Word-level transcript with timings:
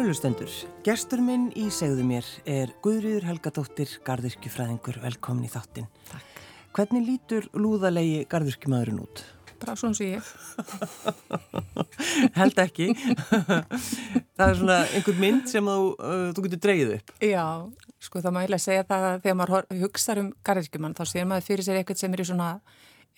Kærulustendur, 0.00 0.48
gestur 0.80 1.20
minn 1.20 1.50
í 1.60 1.66
segðu 1.76 2.06
mér 2.08 2.24
er 2.48 2.70
Guðrýður 2.80 3.26
Helgadóttir, 3.28 3.90
gardirkjufræðingur, 4.06 4.96
velkomin 5.02 5.44
í 5.44 5.50
þáttin. 5.52 5.90
Takk. 6.08 6.38
Hvernig 6.72 7.04
lítur 7.04 7.48
lúðalegi 7.52 8.22
gardirkjumadurinn 8.32 9.02
út? 9.02 9.20
Bara 9.60 9.74
svona 9.76 9.98
sem 9.98 10.14
ég. 10.14 10.30
Held 12.38 12.62
ekki. 12.64 12.86
það 14.40 14.46
er 14.46 14.58
svona 14.62 14.78
einhver 14.88 15.20
mynd 15.20 15.52
sem 15.52 15.68
þú, 15.68 15.92
uh, 15.92 16.26
þú 16.32 16.46
getur 16.46 16.64
dreyið 16.64 16.94
upp. 16.96 17.12
Já, 17.20 17.44
sko 18.08 18.24
þá 18.24 18.30
má 18.32 18.40
ég 18.46 18.54
lega 18.54 18.64
segja 18.70 18.88
það 18.88 19.06
að 19.10 19.22
þegar 19.26 19.38
maður 19.42 19.82
hugsa 19.82 20.16
um 20.24 20.32
gardirkjumann 20.48 20.96
þá 20.96 21.04
sér 21.12 21.28
maður 21.28 21.50
fyrir 21.50 21.68
sér 21.68 21.82
eitthvað 21.82 22.00
sem 22.06 22.16
er 22.16 22.24
í 22.24 22.28
svona 22.32 22.48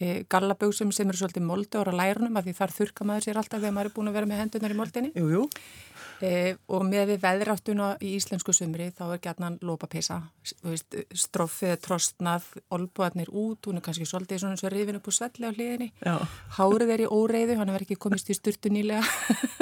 e, 0.03 0.25
gallabögsum 0.27 0.91
sem 0.91 1.07
eru 1.07 1.23
svolítið 1.23 1.47
moldur 1.47 1.95
á 1.95 2.01
lærunum 2.03 2.43
að 2.43 2.51
því 2.51 2.59
þar 2.59 2.77
þurka 2.81 3.07
maður 3.07 3.29
sér 3.29 3.39
alltaf 3.39 3.63
þegar 3.63 3.79
maður 3.79 3.93
er 3.93 3.97
búin 4.01 4.11
að 4.11 4.19
vera 4.19 4.33
með 4.35 4.45
hendunar 4.49 4.75
í 4.75 4.83
moldinni. 4.83 5.15
Jú, 5.15 5.31
jú. 5.31 5.47
E, 6.23 6.55
og 6.71 6.85
með 6.87 7.09
við 7.13 7.23
veðráttuna 7.25 7.87
í 7.99 8.13
íslensku 8.15 8.53
sumri 8.55 8.93
þá 8.95 9.03
er 9.09 9.21
gætnan 9.25 9.57
lópapeysa 9.67 10.21
stroffið, 11.19 11.75
trostnað 11.83 12.47
olbuarnir 12.71 13.33
út, 13.33 13.67
hún 13.67 13.81
er 13.81 13.85
kannski 13.85 14.07
svolítið 14.07 14.45
svona 14.45 14.61
svo 14.61 14.71
rifin 14.71 15.01
upp 15.01 15.11
úr 15.11 15.17
svelli 15.17 15.51
á 15.51 15.51
hliðinni. 15.51 15.91
Já. 15.99 16.15
hárið 16.59 16.95
er 16.95 17.05
í 17.05 17.09
óreiðu, 17.11 17.59
hann 17.59 17.75
er 17.75 17.83
ekki 17.83 17.99
komist 17.99 18.31
í 18.31 18.39
styrtu 18.39 18.71
nýlega. 18.71 19.03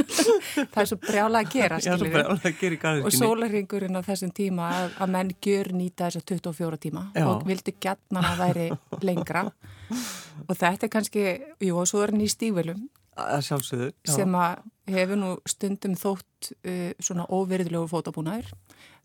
Það 0.74 0.80
er 0.82 0.90
svo 0.90 1.00
brjála 1.00 1.40
að 1.40 1.52
gera 1.54 1.80
að 1.80 2.46
gera 2.60 2.94
og 3.00 3.14
sólaringurinn 3.14 3.96
á 3.96 4.02
þessum 4.04 4.32
tíma 4.36 4.68
að, 4.76 4.94
að 5.00 5.12
menn 5.16 5.34
gjör 5.40 5.72
nýta 5.76 6.10
þess 6.10 6.20
að 6.20 6.26
24 6.34 6.80
tíma 6.84 7.04
Já. 7.14 7.24
og 7.30 7.44
vildi 7.48 7.76
gætnan 7.80 8.26
að 8.26 8.42
væri 8.44 8.70
lengra. 9.06 9.48
Og 10.48 10.56
þetta 10.56 10.86
er 10.86 10.90
kannski, 10.90 11.22
jú 11.62 11.76
og 11.76 11.86
svo 11.86 12.00
er 12.00 12.14
hann 12.14 12.22
í 12.24 12.28
stígvelum 12.30 12.86
Að 13.18 13.42
sjálfsögðu. 13.48 13.88
já. 14.06 14.12
sem 14.14 14.34
að 14.38 14.60
hefur 14.90 15.18
nú 15.18 15.30
stundum 15.48 15.94
þótt 15.98 16.52
uh, 16.62 16.90
svona 17.02 17.26
óverðilegu 17.28 17.88
fótabúnaður 17.90 18.52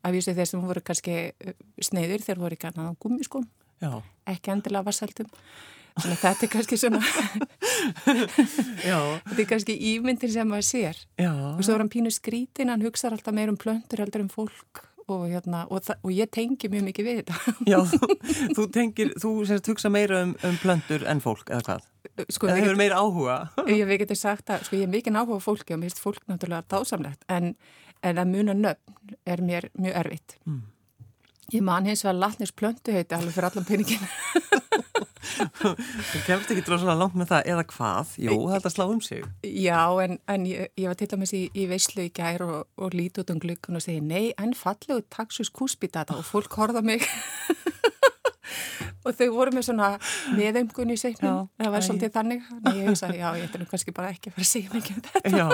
af 0.06 0.14
því 0.14 0.22
sem 0.22 0.38
þeir 0.38 0.50
sem 0.52 0.66
voru 0.66 0.84
kannski 0.86 1.16
uh, 1.34 1.56
sneiðir 1.82 2.26
þeir 2.26 2.42
voru 2.44 2.58
ekki 2.58 2.70
annað 2.70 2.92
á 2.94 3.00
gummiskum 3.02 3.48
ekki 4.30 4.54
endilega 4.54 4.86
vassaldum 4.88 5.30
þannig 5.96 6.16
að 6.16 6.24
þetta 6.26 6.46
er 6.46 6.54
kannski 6.54 6.80
svona 6.80 7.02
þetta 8.06 9.42
er 9.42 9.50
kannski 9.52 9.78
ímyndir 9.94 10.32
sem 10.32 10.50
maður 10.50 10.70
sér 10.70 11.02
Já. 11.20 11.32
og 11.34 11.64
svo 11.66 11.76
er 11.76 11.84
hann 11.84 11.92
pínu 11.92 12.14
skrítin, 12.14 12.72
hann 12.72 12.86
hugsaður 12.86 13.20
alltaf 13.20 13.36
meir 13.36 13.52
um 13.52 13.60
plöntur 13.60 14.04
heldur 14.04 14.26
um 14.26 14.32
fólk 14.32 14.86
og, 15.12 15.26
hérna, 15.30 15.64
og, 15.70 15.86
og 16.02 16.12
ég 16.14 16.30
tengi 16.34 16.70
mjög 16.72 16.86
mikið 16.90 17.08
við 17.08 17.20
þetta 17.22 17.54
Já, 17.72 17.80
þú, 18.58 18.68
tengir, 18.74 19.14
þú 19.22 19.34
semst 19.50 19.70
hugsa 19.70 19.92
meira 19.94 20.24
um, 20.26 20.34
um 20.48 20.58
plöntur 20.62 21.06
en 21.10 21.22
fólk, 21.24 21.50
eða 21.50 21.66
hvað? 21.68 21.90
sko, 22.30 22.50
Eða 22.50 22.62
hefur 22.64 22.80
meira 22.80 23.02
áhuga? 23.02 23.40
Ég 23.72 23.86
við 23.90 24.04
getum 24.04 24.20
sagt 24.20 24.54
að 24.54 24.68
sko, 24.68 24.80
ég 24.80 24.88
er 24.88 24.94
mikið 24.94 25.20
áhuga 25.20 25.42
á 25.42 25.48
fólki 25.48 25.76
og 25.76 25.82
mér 25.82 25.92
finnst 25.92 26.04
fólk 26.04 26.24
náttúrulega 26.30 26.66
dásamlegt 26.74 27.28
en, 27.32 27.54
en 28.06 28.22
að 28.22 28.32
muna 28.32 28.58
nöfn 28.58 29.20
er 29.30 29.44
mér 29.46 29.70
mjög 29.78 30.00
erfitt. 30.02 30.38
Mm. 30.50 30.64
Ég 31.54 31.62
man 31.62 31.86
hins 31.86 32.02
vegar 32.06 32.18
latnis 32.18 32.54
plöntu 32.58 32.94
heiti 32.96 33.14
alveg 33.14 33.36
fyrir 33.36 33.52
allan 33.52 33.68
peningin. 33.68 34.06
Þú 35.36 36.22
kemst 36.26 36.54
ekki 36.54 36.64
dróðslega 36.66 36.98
langt 37.00 37.18
með 37.20 37.32
það, 37.34 37.50
eða 37.54 37.66
hvað? 37.72 38.14
Jú, 38.26 38.38
það 38.46 38.58
er 38.58 38.70
að 38.70 38.76
slá 38.76 38.86
um 38.86 39.02
sig. 39.04 39.26
Já, 39.46 39.82
en, 40.06 40.18
en 40.32 40.48
ég, 40.50 40.72
ég 40.80 40.92
var 40.92 41.00
til 41.00 41.10
dæmis 41.12 41.36
í, 41.36 41.44
í 41.56 41.68
veislu 41.72 42.08
í 42.08 42.14
gær 42.16 42.46
og, 42.46 42.58
og 42.80 42.98
líti 42.98 43.24
út 43.24 43.34
um 43.34 43.42
glukkan 43.44 43.80
og 43.80 43.86
segi 43.86 44.04
nei, 44.04 44.32
en 44.42 44.56
fallegu 44.58 45.04
taxus 45.14 45.52
kúspítata 45.54 46.18
og 46.18 46.28
fólk 46.28 46.60
horða 46.60 46.84
mig. 46.86 47.06
og 49.06 49.14
þau 49.14 49.28
voru 49.36 49.52
með 49.56 49.64
svona 49.70 49.90
meðömgun 50.36 50.94
í 50.94 50.98
segnum. 51.00 51.48
Það 51.62 51.72
var 51.76 51.82
svolítið 51.86 52.12
þannig. 52.16 52.42
Þannig 52.50 52.76
ég 52.80 52.86
hugsaði, 52.90 53.18
já, 53.22 53.28
ég 53.38 53.44
ætti 53.48 53.58
nú 53.62 53.68
kannski 53.70 53.92
bara 53.96 54.10
ekki 54.14 54.28
að 54.32 54.36
fara 54.38 54.46
að 54.46 54.52
segja 54.52 54.70
mikið 54.74 54.94
um 54.96 55.02
þetta. 55.08 55.22
Já, 55.36 55.48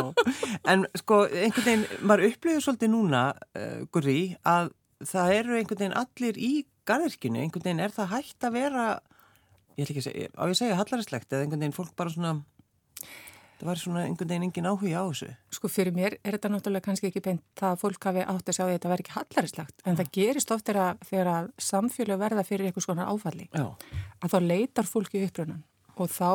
en 0.74 0.80
sko, 1.02 1.16
einhvern 1.28 1.68
veginn, 1.68 1.86
maður 2.02 2.28
upplifir 2.30 2.62
svolítið 2.66 2.90
núna, 2.94 3.24
uh, 3.60 3.80
Gurri, 3.92 4.22
að 4.48 4.66
það 5.12 5.28
eru 5.40 5.52
einhvern 5.58 5.82
veginn 5.84 6.00
allir 6.02 6.36
í 6.40 6.42
garðirkjunni, 6.90 7.40
einhvern 7.46 7.66
veginn 7.68 7.86
er 7.86 7.94
það 7.96 8.08
hægt 8.16 8.42
að 8.48 8.52
vera, 8.58 8.86
ég 9.78 9.86
ætla 9.86 9.94
ekki 9.96 10.02
að 10.04 10.08
segja, 10.10 10.30
á 10.36 10.42
ég 10.46 10.54
að 10.56 10.60
segja 10.62 10.80
hallaristlegt, 10.80 11.30
eða 11.32 11.46
einhvern 11.46 11.64
veginn 11.66 11.76
fólk 11.78 11.94
bara 12.00 12.10
svona, 12.14 12.34
það 13.62 13.68
var 13.70 13.80
svona 13.82 14.04
einhvern 14.08 14.30
veginn 14.32 14.46
engin 14.48 14.68
áhuga 14.72 15.02
á 15.02 15.06
þessu. 15.12 15.30
Sko 15.54 15.70
fyrir 15.72 15.94
mér 15.96 16.16
er 16.26 16.36
þetta 16.38 16.50
náttúrulega 16.56 16.86
kannski 16.88 17.10
ekki 17.12 17.22
beint 17.28 17.44
það 17.60 17.76
að 17.76 17.82
fólk 17.84 18.08
hafi 18.10 18.24
átt 18.26 18.50
að 18.50 18.58
sjá 18.58 18.64
því 18.66 18.70
að 18.72 18.78
þetta 18.78 18.92
verði 18.94 19.06
ekki 19.06 19.16
hallarislegt 19.18 19.84
en 19.86 20.00
það 20.00 20.12
gerist 20.18 20.54
oft 20.56 20.66
þegar, 20.66 20.82
að- 20.90 21.06
þegar 21.12 21.30
að 21.36 21.50
samfélag 21.72 22.22
verða 22.24 22.46
fyrir 22.48 22.70
eitthvað 22.72 22.88
svona 22.88 23.06
áfalli. 23.12 23.48
Já, 23.54 23.68
að 24.22 24.34
þá 24.34 24.38
leitar 24.48 24.90
fólki 24.90 25.22
upprunnan 25.28 25.64
og 25.96 26.10
þá, 26.10 26.32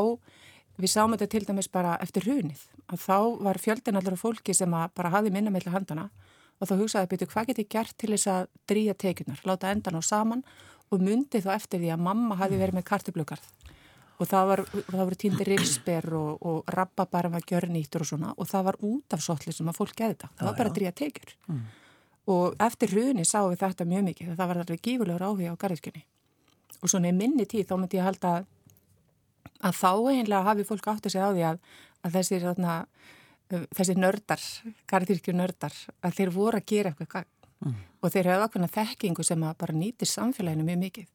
við 0.78 0.92
sáum 0.92 1.12
þetta 1.16 1.28
til 1.34 1.44
dæmis 1.48 1.68
bara 1.72 1.96
eftir 2.04 2.22
hrunið, 2.28 2.62
að 2.92 3.02
þá 3.02 3.18
var 3.42 3.58
fjöldin 3.58 3.96
allar 3.98 4.12
af 4.14 4.22
fólki 4.22 4.54
sem 4.54 4.70
að 4.76 4.90
bara 4.94 5.10
hafi 5.10 5.30
minna 5.34 5.50
meðlega 5.50 5.74
handana 5.80 6.10
og 6.60 6.68
þá 6.70 6.74
hugsaði 6.78 7.08
byrju 7.10 7.26
hvað 7.32 7.46
get 7.50 7.58
ég 7.58 7.68
gert 7.74 7.96
til 7.98 8.10
þess 8.14 8.28
að 8.32 8.46
dríja 8.70 8.94
tekjunar, 8.96 9.40
láta 9.44 9.68
endan 9.74 9.98
á 9.98 10.02
saman 10.04 10.44
og 10.92 11.02
myndi 11.02 11.42
þá 11.42 11.52
eftir 11.56 11.82
því 11.82 11.92
að 11.94 12.04
mamma 12.06 12.38
hafi 12.38 12.58
verið 12.60 12.78
með 12.78 12.86
kartiblugarð 12.90 13.46
og 14.16 14.28
það, 14.30 14.44
var, 14.48 14.62
það 14.72 15.02
voru 15.02 15.18
týndir 15.20 15.50
rifsber 15.52 16.06
og, 16.16 16.44
og 16.48 16.70
rabbabarum 16.72 17.34
var 17.36 17.44
gjörnýttur 17.50 18.04
og 18.04 18.08
svona 18.08 18.32
og 18.36 18.48
það 18.48 18.68
var 18.70 18.78
út 18.88 19.16
af 19.16 19.24
sotli 19.24 19.52
sem 19.52 19.68
að 19.68 19.80
fólk 19.80 19.96
geði 19.98 20.14
þetta, 20.14 20.30
það 20.38 20.48
var 20.48 20.58
bara 20.60 20.74
dríja 20.78 20.92
tekjur. 20.96 21.34
Og 22.32 22.56
eftir 22.66 22.90
hruni 22.90 23.24
sáum 23.28 23.52
við 23.52 23.60
þetta 23.60 23.86
mjög 23.86 24.06
mikið, 24.08 24.30
það 24.38 24.48
var 24.50 24.60
alveg 24.62 24.80
gífurlegur 24.82 25.26
áhuga 25.26 25.52
á 25.52 25.60
garðirkjunni 25.62 26.02
og 26.80 26.90
svona 26.90 27.12
í 27.12 27.16
minni 27.16 27.46
tíð 27.48 27.68
þá 27.68 27.76
myndi 27.76 28.00
ég 28.00 28.06
halda 28.06 28.32
að, 28.40 29.76
þá 29.76 29.92
eiginlega 30.10 30.48
hafi 30.48 30.66
fólk 30.68 30.88
átt 30.92 31.06
að 31.06 31.14
segja 31.14 31.28
á 31.28 31.34
því 31.34 31.44
að, 31.50 31.60
að 32.02 32.16
þessir, 32.18 32.44
þarna, 32.48 32.74
þessir 33.78 34.00
nördar, 34.00 34.44
garðirkju 34.90 35.36
nördar, 35.36 35.78
að 36.02 36.18
þeir 36.18 36.34
voru 36.34 36.60
að 36.60 36.68
gera 36.72 36.92
eitthvað 36.92 37.30
gagn 37.66 37.84
og 38.02 38.12
þeir 38.14 38.30
hafa 38.30 38.46
ákveðna 38.46 38.70
þekkingu 38.70 39.24
sem 39.26 39.44
bara 39.58 39.74
nýtir 39.74 40.10
samfélaginu 40.10 40.66
mjög 40.66 40.80
mikið. 40.84 41.06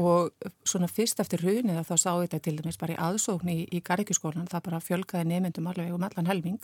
Og 0.00 0.30
svona 0.64 0.88
fyrst 0.88 1.20
eftir 1.20 1.42
hrunið 1.42 1.80
að 1.80 1.88
þá 1.88 1.96
sá 1.98 2.10
þetta 2.20 2.38
til 2.44 2.56
dæmis 2.60 2.78
bara 2.78 2.94
í 2.94 3.00
aðsókn 3.00 3.50
í, 3.50 3.58
í 3.74 3.80
garðirkjuskólan, 3.82 4.48
það 4.50 4.66
bara 4.68 4.82
fjölgaði 4.84 5.26
nefndum 5.26 5.66
alveg 5.66 5.94
um 5.94 6.04
allan 6.06 6.30
helming. 6.30 6.60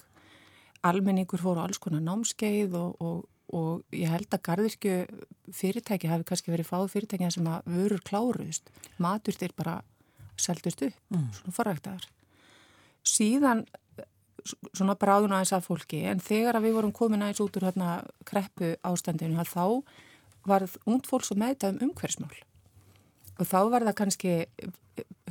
Almenningur 0.86 1.42
fóru 1.42 1.64
alls 1.64 1.80
konar 1.82 2.04
námskeið 2.06 2.76
og, 2.78 3.00
og, 3.02 3.24
og 3.50 3.96
ég 3.96 4.12
held 4.12 4.30
að 4.30 4.44
garðirkju 4.46 4.96
fyrirtæki 5.52 6.10
hafi 6.12 6.28
kannski 6.28 6.54
verið 6.54 6.70
fáð 6.70 6.92
fyrirtækina 6.94 7.32
sem 7.34 7.48
að 7.50 7.66
vörur 7.74 8.04
kláruðust. 8.06 8.70
Maturtir 9.02 9.56
bara 9.58 9.80
seldust 10.38 10.84
upp 10.86 10.94
svona 11.10 11.56
forræktaðar. 11.56 12.06
Síðan 13.06 13.66
svona 14.72 14.96
bráðun 14.98 15.34
aðeins 15.36 15.54
að 15.56 15.68
fólki 15.68 16.02
en 16.10 16.22
þegar 16.22 16.58
að 16.58 16.68
við 16.68 16.76
vorum 16.78 16.96
komin 16.96 17.22
aðeins 17.24 17.42
út 17.44 17.56
úr 17.58 17.68
hérna 17.68 17.92
kreppu 18.28 18.74
ástandinu 18.86 19.40
að 19.42 19.52
þá 19.52 19.64
varð 20.46 20.76
ungd 20.86 21.08
fólk 21.10 21.26
svo 21.26 21.38
meðta 21.40 21.72
um 21.72 21.80
umhverfsmál 21.88 22.34
og 23.36 23.48
þá 23.48 23.58
var 23.72 23.86
það 23.88 23.98
kannski 24.00 24.34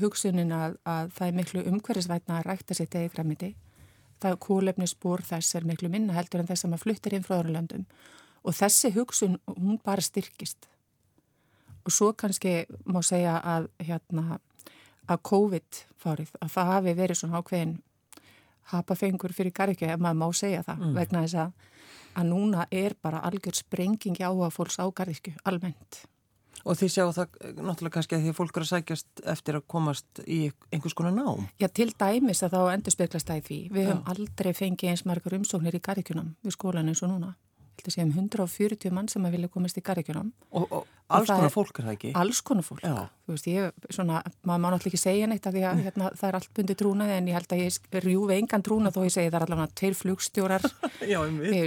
hugsunin 0.01 0.51
að, 0.53 0.75
að 0.85 1.13
það 1.15 1.27
er 1.27 1.38
miklu 1.39 1.67
umhverfisvætna 1.71 2.39
að 2.39 2.50
rækta 2.50 2.77
sér 2.77 2.91
degi 2.91 3.13
græmiti 3.15 3.56
það 4.21 4.38
kólefni 4.44 4.88
spór 4.89 5.23
þess 5.25 5.57
er 5.57 5.68
miklu 5.68 5.89
minna 5.91 6.15
heldur 6.15 6.41
en 6.41 6.50
þess 6.50 6.65
að 6.65 6.73
maður 6.73 6.85
fluttir 6.85 7.15
inn 7.15 7.25
frá 7.25 7.38
öðru 7.39 7.56
löndum. 7.56 7.85
Og 8.45 8.56
þessi 8.56 8.91
hugsun 8.95 9.39
hún 9.50 9.79
bara 9.83 10.03
styrkist. 10.06 10.69
Og 11.85 11.94
svo 11.94 12.11
kannski 12.18 12.65
má 12.85 13.01
segja 13.06 13.38
að 13.41 13.69
hérna 13.85 14.39
að 15.06 15.21
COVID 15.29 15.81
fárið 16.01 16.31
að 16.41 16.53
það 16.56 16.71
hafi 16.71 16.95
verið 16.97 17.19
svona 17.19 17.41
ákveðin 17.41 17.75
hapafengur 18.73 19.33
fyrir 19.35 19.53
garðikju 19.56 19.91
ef 19.94 20.01
maður 20.01 20.21
má 20.23 20.27
segja 20.33 20.65
það 20.65 20.89
vegna 20.95 21.23
þess 21.25 21.39
að, 21.45 21.69
að 22.15 22.27
núna 22.31 22.67
er 22.71 22.97
bara 23.01 23.23
algjör 23.27 23.62
sprenging 23.62 24.19
á 24.23 24.31
að 24.31 24.53
fólks 24.56 24.79
á 24.81 24.85
garðikju 24.89 25.35
almennt 25.45 26.06
og 26.65 26.77
þið 26.79 26.91
sjáu 26.91 27.13
það 27.13 27.39
eh, 27.39 27.53
náttúrulega 27.59 27.95
kannski 27.97 28.17
að 28.17 28.23
því 28.23 28.31
að 28.31 28.38
fólk 28.39 28.57
eru 28.57 28.65
að 28.65 28.71
sækjast 28.71 29.23
eftir 29.35 29.59
að 29.59 29.65
komast 29.71 30.21
í 30.25 30.39
einhvers 30.73 30.97
konar 30.97 31.13
nám. 31.15 31.47
Já, 31.62 31.67
til 31.69 31.91
dæmis 31.94 32.44
að 32.45 32.56
þá 32.57 32.62
endur 32.73 32.95
speklast 32.95 33.29
það 33.29 33.41
í 33.41 33.45
því. 33.50 33.59
Við 33.75 33.83
Já. 33.83 33.89
höfum 33.91 34.13
aldrei 34.13 34.51
fengið 34.57 34.94
eins 34.94 35.06
margar 35.06 35.38
umsóknir 35.38 35.77
í 35.77 35.83
garrikjunum 35.85 36.31
við 36.45 36.57
skólan 36.57 36.91
eins 36.91 37.03
og 37.06 37.13
núna. 37.13 37.35
Þetta 37.75 37.95
séum 37.97 38.13
140 38.15 38.95
mann 38.95 39.11
sem 39.11 39.25
að 39.27 39.38
vilja 39.38 39.51
komast 39.51 39.77
í 39.77 39.83
garrikjunum. 39.85 40.31
Og, 40.56 40.65
og 40.71 40.94
alls 41.13 41.30
konar 41.30 41.52
fólk 41.54 41.80
er 41.80 41.86
það 41.86 41.96
ekki? 41.96 42.12
Alls 42.18 42.42
konar 42.46 42.66
fólk. 42.66 42.81
Já. 42.86 42.96
Þú 43.25 43.34
veist, 43.34 43.48
ég, 43.50 43.88
svona, 43.94 44.22
maður 44.46 44.62
má 44.63 44.68
náttúrulega 44.74 44.92
ekki 44.92 45.02
segja 45.02 45.30
neitt 45.30 45.48
af 45.50 45.56
því 45.56 45.63
að 45.69 45.81
hérna, 45.86 46.12
það 46.18 46.30
er 46.30 46.38
allt 46.40 46.52
bundið 46.57 46.80
trúnaði 46.81 47.16
en 47.16 47.30
ég 47.30 47.38
held 47.40 47.56
að 47.56 47.63
ég 47.63 48.00
rjúfi 48.06 48.38
engan 48.38 48.66
trúnað 48.66 48.98
þó 48.98 49.02
ég 49.06 49.16
segi 49.16 49.31
það 49.31 49.40
er 49.40 49.48
allavega 49.48 49.78
tveir 49.81 49.98
flugstjórar. 50.02 50.68
Já, 51.13 51.19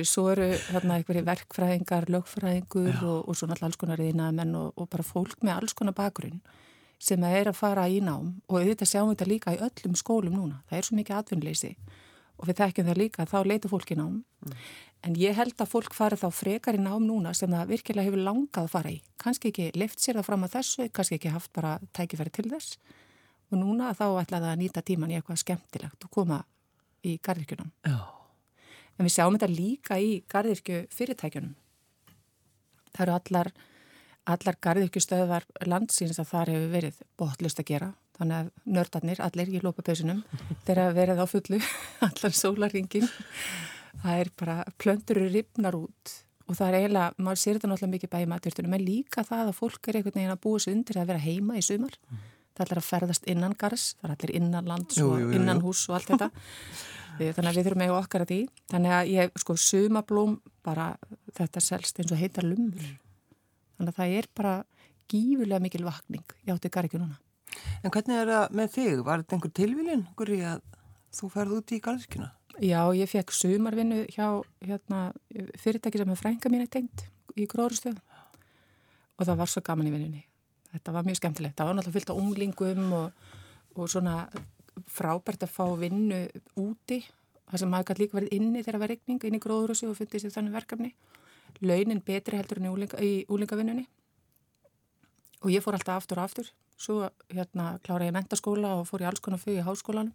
Svo 0.08 0.29
eru 0.32 0.49
þarna 0.69 0.99
einhverju 0.99 1.25
verkfræðingar, 1.29 2.08
lögfræðingur 2.14 3.02
og, 3.02 3.19
og 3.29 3.38
svona 3.38 3.58
alls 3.62 3.79
konar 3.81 4.02
yðnaðamenn 4.02 4.56
og, 4.58 4.73
og 4.79 4.90
bara 4.90 5.06
fólk 5.06 5.38
með 5.43 5.56
alls 5.58 5.76
konar 5.79 5.99
bakgrunn 5.99 6.40
sem 6.99 7.23
er 7.23 7.46
að 7.46 7.58
fara 7.61 7.87
í 7.87 8.00
nám 8.02 8.32
og 8.49 8.58
auðvitað 8.58 8.90
sjáum 8.90 9.12
við 9.12 9.17
þetta 9.17 9.31
líka 9.31 9.55
í 9.55 9.61
öllum 9.62 9.94
skólum 9.99 10.35
núna. 10.35 10.62
Það 10.67 10.79
er 10.79 10.87
svo 10.88 10.99
mikið 10.99 11.19
atvinnleysi 11.20 11.73
og 12.38 12.49
við 12.49 12.58
þekkjum 12.61 12.88
það 12.88 13.00
líka 13.02 13.23
að 13.23 13.32
þá 13.32 13.38
leita 13.46 13.70
fólk 13.70 13.93
í 13.94 13.99
nám. 13.99 14.17
En 15.06 15.14
ég 15.14 15.36
held 15.38 15.54
að 15.62 15.70
fólk 15.70 15.94
fari 15.94 16.18
þá 16.18 16.26
frekar 16.34 16.76
í 16.76 16.82
nám 16.82 17.04
núna 17.06 17.30
sem 17.36 17.50
það 17.52 17.70
virkilega 17.70 18.08
hefur 18.08 18.24
langað 18.26 18.64
að 18.66 18.72
fara 18.72 18.90
í. 18.90 18.98
Kanski 19.22 19.52
ekki 19.52 19.68
lift 19.78 20.02
sér 20.02 20.18
það 20.18 20.26
fram 20.26 20.46
að 20.46 20.56
þessu, 20.56 20.88
kannski 20.90 21.18
ekki 21.18 21.34
haft 21.34 21.52
bara 21.54 21.76
tækifæri 21.94 22.34
til 22.34 22.48
þess 22.50 22.78
og 23.48 23.60
núna 23.60 23.94
þá 23.96 24.06
ætlaði 24.20 24.50
að 24.50 24.60
nýta 24.60 24.82
tíman 24.84 25.12
í 25.12 25.18
eitthvað 25.18 25.42
skemmtilegt 25.44 26.04
og 26.04 26.12
koma 26.12 26.42
í 27.06 27.14
garðirkjunum. 27.22 27.70
Já. 27.86 27.98
En 28.98 29.06
við 29.06 29.14
sjáum 29.14 29.38
þetta 29.38 29.50
líka 29.52 30.00
í 30.02 30.10
gardirkju 30.28 30.82
fyrirtækjunum. 30.92 31.54
Það 32.90 33.04
eru 33.04 33.14
allar, 33.14 33.52
allar 34.34 34.58
gardirkjustöðvar 34.66 35.46
landsins 35.70 36.18
að 36.18 36.30
þar 36.32 36.52
hefur 36.54 36.70
verið 36.74 37.00
botlust 37.20 37.62
að 37.62 37.70
gera. 37.70 37.92
Þannig 38.18 38.38
að 38.40 38.74
nördarnir, 38.74 39.20
allir 39.22 39.50
í 39.54 39.60
lópapausunum, 39.62 40.24
þeirra 40.66 40.88
verið 40.96 41.22
á 41.22 41.26
fullu, 41.30 41.60
allar 42.08 42.34
sólaringin. 42.34 43.06
Það 44.02 44.23
er 44.23 44.32
bara, 44.38 44.56
plöndur 44.81 45.20
eru 45.20 45.31
ripnar 45.32 45.79
út 45.79 46.17
og 46.49 46.56
það 46.56 46.69
er 46.70 46.76
eiginlega, 46.79 47.14
maður 47.20 47.40
sér 47.43 47.58
þetta 47.58 47.69
náttúrulega 47.69 47.94
mikið 47.94 48.11
bæði 48.14 48.29
maturtunum, 48.32 48.75
en 48.79 48.85
líka 48.85 49.25
það 49.29 49.50
að 49.50 49.56
fólk 49.58 49.88
er 49.88 49.99
einhvern 49.99 50.17
veginn 50.17 50.32
að 50.32 50.44
búa 50.46 50.61
sig 50.64 50.73
undir 50.75 51.00
að 51.00 51.11
vera 51.11 51.20
heima 51.20 51.58
í 51.58 51.64
sumar. 51.64 51.99
Mm. 52.08 52.23
Það 52.56 52.62
er 52.62 52.70
allir 52.70 52.81
að 52.81 52.87
ferðast 52.88 53.29
innan 53.29 53.56
gars, 53.58 53.85
það 53.99 54.08
er 54.08 54.14
allir 54.14 54.32
innan 54.38 54.70
lands 54.70 54.96
jú, 54.96 55.11
og 55.11 55.20
jú, 55.20 55.26
jú, 55.26 55.35
innan 55.37 55.61
hús 55.62 55.82
og 55.90 55.99
allt 55.99 56.08
þetta. 56.14 56.31
Þannig 57.19 57.50
að 57.50 57.58
við 57.58 57.69
þurfum 57.69 57.82
með 57.82 57.93
okkar 57.99 58.25
að 58.25 58.32
því. 58.32 58.40
Þannig 58.73 58.94
að 58.94 59.12
ég, 59.12 59.37
sko, 59.43 59.56
sumablóm, 59.58 60.35
bara 60.64 60.88
þetta 61.37 61.62
selst 61.69 62.00
eins 62.00 62.14
og 62.14 62.20
heitar 62.23 62.46
lumur. 62.46 62.88
Þannig 63.76 63.93
að 63.93 64.00
það 64.00 64.17
er 64.19 64.29
bara 64.40 64.55
gífurlega 65.11 65.64
mikil 65.64 65.85
vakning. 65.87 66.37
Ég 66.46 66.55
átti 66.55 66.73
gargi 66.73 67.02
núna. 67.02 67.19
En 67.82 67.93
hvernig 67.93 68.23
er 68.23 68.32
það 68.32 68.56
með 68.61 68.75
þig? 68.76 69.05
Var 69.06 69.23
þetta 69.23 69.37
einhver 69.37 69.55
tilvílin, 69.58 70.05
Guri, 70.19 70.40
að 70.46 70.62
þú 71.19 71.31
ferði 71.35 71.58
út 71.58 71.75
í 71.75 71.81
gargina? 71.82 72.31
Já, 72.58 72.90
ég 72.90 73.06
fekk 73.06 73.31
sumarvinnu 73.31 74.00
hjá 74.10 74.43
hérna, 74.66 75.12
fyrirtæki 75.62 76.00
sem 76.00 76.10
er 76.10 76.19
frænga 76.19 76.50
mín 76.50 76.64
eitt 76.64 76.72
tengt 76.75 77.05
í 77.38 77.44
gróðurstöðum 77.46 78.00
og 79.19 79.26
það 79.28 79.38
var 79.38 79.50
svo 79.50 79.62
gaman 79.62 79.87
í 79.87 79.93
vinnunni. 79.94 80.22
Þetta 80.72 80.94
var 80.96 81.06
mjög 81.06 81.20
skemmtilegt. 81.20 81.55
Það 81.58 81.69
var 81.69 81.76
náttúrulega 81.78 81.99
fyllt 81.99 82.10
á 82.10 82.20
unglingum 82.20 82.93
og, 82.99 83.28
og 83.78 83.93
svona 83.93 84.16
frábært 84.90 85.46
að 85.46 85.55
fá 85.55 85.64
vinnu 85.78 86.19
úti. 86.58 86.99
Það 87.49 87.62
sem 87.62 87.72
maður 87.72 87.88
gæti 87.93 88.02
líka 88.02 88.19
verið 88.19 88.34
inni 88.37 88.62
þegar 88.64 88.76
það 88.76 88.84
var 88.84 88.93
regning 88.94 89.28
inn 89.28 89.38
í 89.38 89.43
gróðurstöðu 89.46 89.94
og 89.94 90.00
fundið 90.00 90.25
sér 90.25 90.34
þannig 90.34 90.58
verkefni. 90.58 90.93
Launin 91.62 92.02
betri 92.11 92.43
heldur 92.43 92.58
en 92.58 92.66
í, 92.66 92.75
úlinga, 92.75 92.99
í 92.99 93.12
úlingavinnunni 93.31 93.87
og 95.46 95.54
ég 95.54 95.62
fór 95.62 95.78
alltaf 95.78 96.02
aftur 96.02 96.19
og 96.19 96.26
aftur. 96.26 96.50
Svo 96.78 96.99
hérna 97.31 97.76
klára 97.87 98.11
ég 98.11 98.19
mentaskóla 98.19 98.75
og 98.81 98.87
fór 98.90 99.06
í 99.06 99.08
alls 99.08 99.22
konar 99.22 99.43
fög 99.43 99.62
í 99.62 99.66
háskólanum 99.66 100.14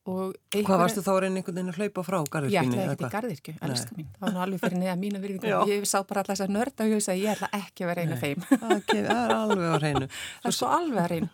Einhver... 0.00 0.64
Hvað 0.64 0.80
varstu 0.80 1.02
þá 1.04 1.10
reynið 1.20 1.38
einhvern 1.40 1.56
veginn 1.58 1.70
að 1.70 1.78
hlaupa 1.80 2.02
frá 2.06 2.16
garðirkjunni? 2.32 2.56
Já, 2.56 2.60
það 2.72 2.80
er 2.80 2.92
ekkert 2.94 3.04
í 3.04 3.14
garðirkju, 3.14 3.52
elskar 3.66 3.98
mín. 3.98 4.06
Það 4.14 4.22
var 4.24 4.32
nú 4.32 4.40
alveg 4.44 4.62
fyrir 4.62 4.80
niða 4.80 4.94
mína 4.96 5.20
virðingum. 5.20 5.68
Ég 5.68 5.84
sá 5.90 5.98
bara 6.00 6.22
alltaf 6.22 6.32
þess 6.32 6.44
að 6.46 6.54
nörda 6.56 6.86
og 6.86 6.88
ég 6.88 6.96
veist 6.96 7.12
að 7.12 7.20
ég 7.20 7.28
ætla 7.34 7.48
ekki 7.60 7.84
að 7.84 7.90
vera 7.90 8.04
einu 8.06 8.16
þeim. 8.22 8.40
Það 8.48 8.96
er 8.96 9.34
alveg 9.36 9.66
að 9.68 9.78
reynu. 9.84 10.08
Það 10.40 10.50
er 10.50 10.56
svo 10.56 10.70
alveg 10.78 11.00
að 11.04 11.10
reynu. 11.12 11.28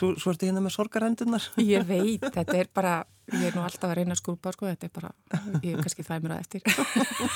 Svo, 0.00 0.06
ertu 0.32 0.48
hérna 0.48 0.64
með 0.64 0.74
sorgarendunar? 0.78 1.44
Ég 1.60 1.84
veit, 1.92 2.24
þetta 2.24 2.56
er 2.56 2.72
bara, 2.72 2.94
ég 3.32 3.46
er 3.48 3.56
nú 3.56 3.62
alltaf 3.62 3.90
að 3.90 3.96
reyna 3.98 4.14
að 4.14 4.20
skúpa, 4.20 4.52
sko, 4.54 4.66
þetta 4.68 4.88
er 4.88 4.92
bara, 4.94 5.10
ég 5.62 5.74
er 5.74 5.82
kannski 5.84 6.04
það 6.06 6.24
mér 6.24 6.34
að 6.34 6.42
eftir. 6.44 6.62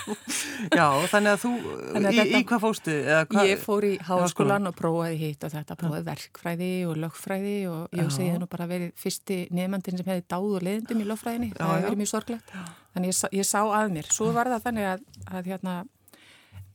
Já, 0.79 0.87
þannig 1.13 1.31
að 1.31 1.41
þú, 1.45 1.53
þannig 1.65 2.09
að 2.09 2.15
í, 2.15 2.21
þetta, 2.21 2.41
í 2.41 2.47
hvað 2.51 2.63
fóstu? 2.65 2.97
Hvað, 3.31 3.51
ég 3.51 3.63
fór 3.63 3.87
í 3.89 3.93
háskólan 4.09 4.71
og 4.71 4.77
prófaði 4.79 5.19
hitt 5.23 5.47
og 5.47 5.55
þetta, 5.55 5.79
prófaði 5.81 6.07
verkfræði 6.09 6.71
og 6.89 7.01
lögfræði 7.05 7.57
og 7.71 7.99
ég 7.99 8.13
segi 8.15 8.31
það 8.33 8.43
nú 8.43 8.51
bara 8.55 8.69
verið 8.71 8.95
fyrsti 9.01 9.41
nefnandin 9.55 10.01
sem 10.01 10.11
hefði 10.13 10.27
dáð 10.35 10.51
og 10.51 10.67
leðendum 10.69 11.03
í 11.05 11.09
lögfræðinni, 11.11 11.51
það 11.59 11.75
hefði 11.75 11.89
verið 11.89 12.03
mjög 12.03 12.13
sorglegt. 12.15 12.55
Þannig 12.95 13.11
ég, 13.11 13.23
ég 13.41 13.49
sá 13.49 13.61
að 13.65 13.95
mér. 13.95 14.11
Svo 14.15 14.31
var 14.35 14.51
það 14.53 14.69
þannig 14.69 14.91
að, 14.93 15.07
að, 15.27 15.49
hérna, 15.51 15.77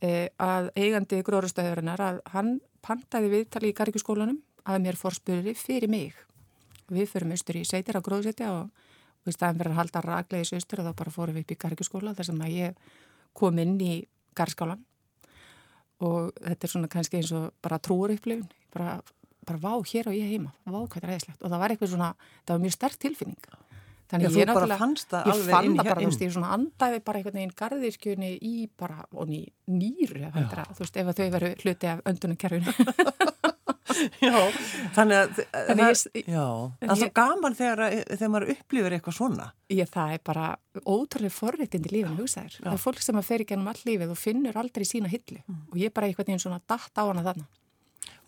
e, 0.04 0.10
að 0.40 0.72
eigandi 0.76 1.22
gróðrastöðurinnar 1.24 2.04
að 2.04 2.20
hann 2.34 2.58
pantaði 2.84 3.32
viðtali 3.34 3.70
í 3.70 3.76
Garrikusskólanum 3.76 4.40
að 4.68 4.84
mér 4.84 4.98
fórspurði 5.00 5.54
fyrir 5.56 5.90
mig. 5.92 6.16
Við 6.90 7.10
förum 7.12 7.34
austur 7.34 7.60
í 7.60 7.64
sveitir 7.68 7.98
á 7.98 8.04
gróðsetja 8.04 8.50
og 8.52 8.88
og 9.20 9.30
í 9.30 9.34
staðan 9.34 9.60
fyrir 9.60 9.74
að 9.74 9.80
halda 9.80 10.02
raglegis 10.04 10.52
austur 10.56 10.82
og 10.82 10.90
þá 10.90 10.98
bara 11.02 11.14
fórum 11.14 11.36
við 11.36 11.44
upp 11.44 11.54
í 11.54 11.60
gargjaskóla 11.64 12.14
þar 12.16 12.28
sem 12.30 12.44
að 12.44 12.54
ég 12.56 12.92
kom 13.36 13.58
inn 13.62 13.76
í 13.84 13.94
garðskálan 14.36 14.84
og 16.00 16.30
þetta 16.40 16.66
er 16.66 16.72
svona 16.72 16.90
kannski 16.92 17.20
eins 17.20 17.32
og 17.36 17.50
bara 17.62 17.80
trúur 17.82 18.14
upplifun, 18.14 18.46
bara, 18.72 19.00
bara 19.46 19.60
vá 19.60 19.74
hér 19.90 20.08
og 20.08 20.16
ég 20.16 20.30
heima, 20.32 20.54
vá 20.64 20.78
hvað 20.80 21.02
er 21.02 21.10
aðeinslegt 21.12 21.42
og 21.42 21.52
það 21.52 21.62
var 21.62 21.74
eitthvað 21.74 21.92
svona, 21.92 22.12
það 22.46 22.54
var 22.54 22.62
mjög 22.64 22.76
sterk 22.78 23.02
tilfinning. 23.04 23.50
Þannig 24.10 24.26
Já, 24.26 24.38
ég 24.40 24.48
náttúrulega, 24.48 24.86
ég 25.28 25.42
fann 25.46 25.68
það 25.76 25.84
bara, 25.84 26.00
þú 26.00 26.08
veist, 26.08 26.22
ég 26.24 26.32
svona 26.34 26.54
andaði 26.56 27.02
bara 27.06 27.20
einhvern 27.20 27.36
veginn 27.38 27.52
garðirkjunni 27.60 28.30
í 28.42 28.54
bara, 28.80 29.04
og 29.14 29.28
ný, 29.30 29.44
nýru, 29.70 30.24
þú 30.32 30.80
veist, 30.80 30.96
ef 30.98 31.12
þau 31.20 31.28
veru 31.36 31.52
hluti 31.60 31.90
af 31.92 32.02
öndunum 32.10 32.40
kerfinu 32.40 32.74
Já, 34.26 34.34
þannig 34.96 35.16
að 35.18 35.40
þannig 35.40 35.84
það, 35.84 36.02
ég, 36.16 36.26
já, 36.30 36.44
það 36.80 36.92
er 36.94 37.00
svo 37.00 37.08
gaman 37.20 37.56
þegar, 37.58 37.82
þegar 38.08 38.32
maður 38.34 38.52
upplifir 38.54 38.96
eitthvað 38.96 39.16
svona. 39.16 39.46
Ég, 39.70 39.90
það 39.90 40.14
er 40.16 40.24
bara 40.30 40.48
ótrúlega 40.84 41.36
forréttindi 41.36 41.92
lífinu 41.94 42.24
hugsaðir. 42.24 42.58
Það 42.60 42.74
er 42.74 42.82
fólk 42.84 43.02
sem 43.04 43.20
að 43.20 43.30
fer 43.30 43.44
í 43.44 43.48
gennum 43.50 43.70
all 43.70 43.80
lífið 43.86 44.12
og 44.14 44.20
finnur 44.20 44.60
aldrei 44.60 44.86
sína 44.88 45.10
hilli 45.12 45.40
mm. 45.42 45.62
og 45.70 45.80
ég 45.80 45.94
bara 45.94 46.10
eitthvað 46.10 46.34
einn 46.34 46.42
svona 46.42 46.60
dætt 46.60 47.00
á 47.00 47.04
hana 47.04 47.26
þarna. 47.26 47.48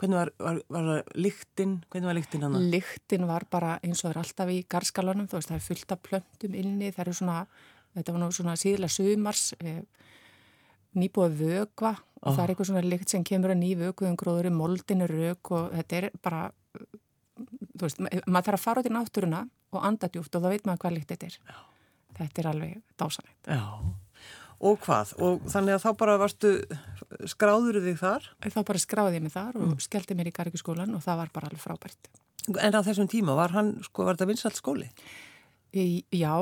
Hvernig 0.00 0.18
var, 0.18 0.30
var, 0.38 0.60
var 0.72 1.10
líktinn, 1.14 1.76
hvernig 1.92 2.10
var 2.10 2.16
líktinn 2.18 2.46
hana? 2.46 2.60
Líktinn 2.72 3.26
var 3.28 3.46
bara 3.50 3.76
eins 3.84 4.00
og 4.02 4.08
það 4.08 4.14
er 4.14 4.22
alltaf 4.22 4.52
í 4.52 4.60
garskalanum, 4.74 5.28
þú 5.30 5.38
veist, 5.38 5.52
það 5.52 5.58
er 5.58 5.66
fullt 5.66 5.94
af 5.94 6.00
plöntum 6.08 6.56
inni, 6.58 6.90
það 6.90 7.04
eru 7.04 7.14
svona, 7.20 7.36
þetta 7.94 8.14
var 8.14 8.22
nú 8.24 8.30
svona 8.34 8.56
síðlega 8.58 8.96
sumars 8.96 9.44
eh, 9.60 9.82
nýbúið 10.98 11.38
vögva 11.40 11.94
og 12.22 12.28
oh. 12.30 12.34
það 12.36 12.42
er 12.44 12.52
eitthvað 12.52 12.68
svona 12.70 12.84
lykt 12.86 13.12
sem 13.12 13.24
kemur 13.26 13.54
að 13.54 13.62
ný 13.62 13.72
vöguðum 13.80 14.18
gróður 14.20 14.50
moldinu 14.54 15.08
rauk 15.10 15.52
og 15.56 15.72
þetta 15.78 15.98
er 15.98 16.08
bara 16.22 16.44
þú 17.82 17.86
veist, 17.86 18.00
maður 18.26 18.48
þarf 18.48 18.58
að 18.58 18.64
fara 18.64 18.82
út 18.82 18.88
í 18.88 18.94
náttúruna 18.94 19.42
og 19.72 19.86
anda 19.88 20.10
djúft 20.12 20.36
og 20.36 20.44
þá 20.44 20.48
veit 20.52 20.68
maður 20.68 20.84
hvað 20.84 20.96
lykt 20.98 21.12
þetta 21.14 21.28
er 21.28 21.36
Já. 21.38 21.58
þetta 22.20 22.42
er 22.42 22.50
alveg 22.52 22.78
dásanægt 23.00 23.50
Já, 23.50 23.62
og 24.62 24.80
hvað? 24.86 25.14
Og 25.26 25.46
þannig 25.52 25.76
að 25.76 25.84
þá 25.86 25.90
bara 26.04 26.18
varstu 26.20 26.52
skráður 27.32 27.80
þig 27.86 28.00
þar? 28.02 28.28
Þá 28.46 28.60
bara 28.60 28.82
skráði 28.84 29.18
ég 29.18 29.26
mig 29.26 29.34
þar 29.34 29.58
og 29.58 29.68
mm. 29.72 29.78
skellti 29.82 30.18
mér 30.18 30.30
í 30.30 30.36
Garrikusskólan 30.36 30.96
og 30.96 31.04
það 31.04 31.22
var 31.24 31.34
bara 31.34 31.50
alveg 31.50 31.64
frábært 31.64 32.12
En 32.58 32.74
á 32.74 32.82
þessum 32.82 33.06
tíma, 33.06 33.36
var 33.38 33.52
hann, 33.54 33.76
sko, 33.86 34.02
var 34.02 34.16
þetta 34.16 34.26
vinsalt 34.32 34.58
skóli? 34.58 34.88
Í, 35.78 36.02
já, 36.10 36.34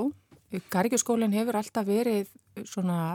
Garrikusskólan 0.73 1.35
hefur 1.37 1.59
alltaf 1.61 1.85
verið 1.87 2.30
svona 2.64 3.12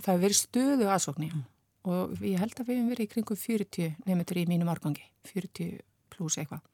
það 0.00 0.12
hefur 0.12 0.24
verið 0.26 0.40
stöðu 0.40 0.90
aðsóknir 0.92 1.34
mm 1.34 1.44
og 1.86 2.22
ég 2.24 2.40
held 2.40 2.58
að 2.58 2.68
við 2.68 2.78
hefum 2.78 2.90
verið 2.90 3.06
í 3.06 3.10
kringum 3.12 3.38
40 3.38 3.92
nefndur 4.08 4.40
í 4.40 4.46
mínum 4.50 4.70
árgangi, 4.72 5.04
40 5.30 5.78
pluss 6.12 6.38
eitthvað. 6.40 6.64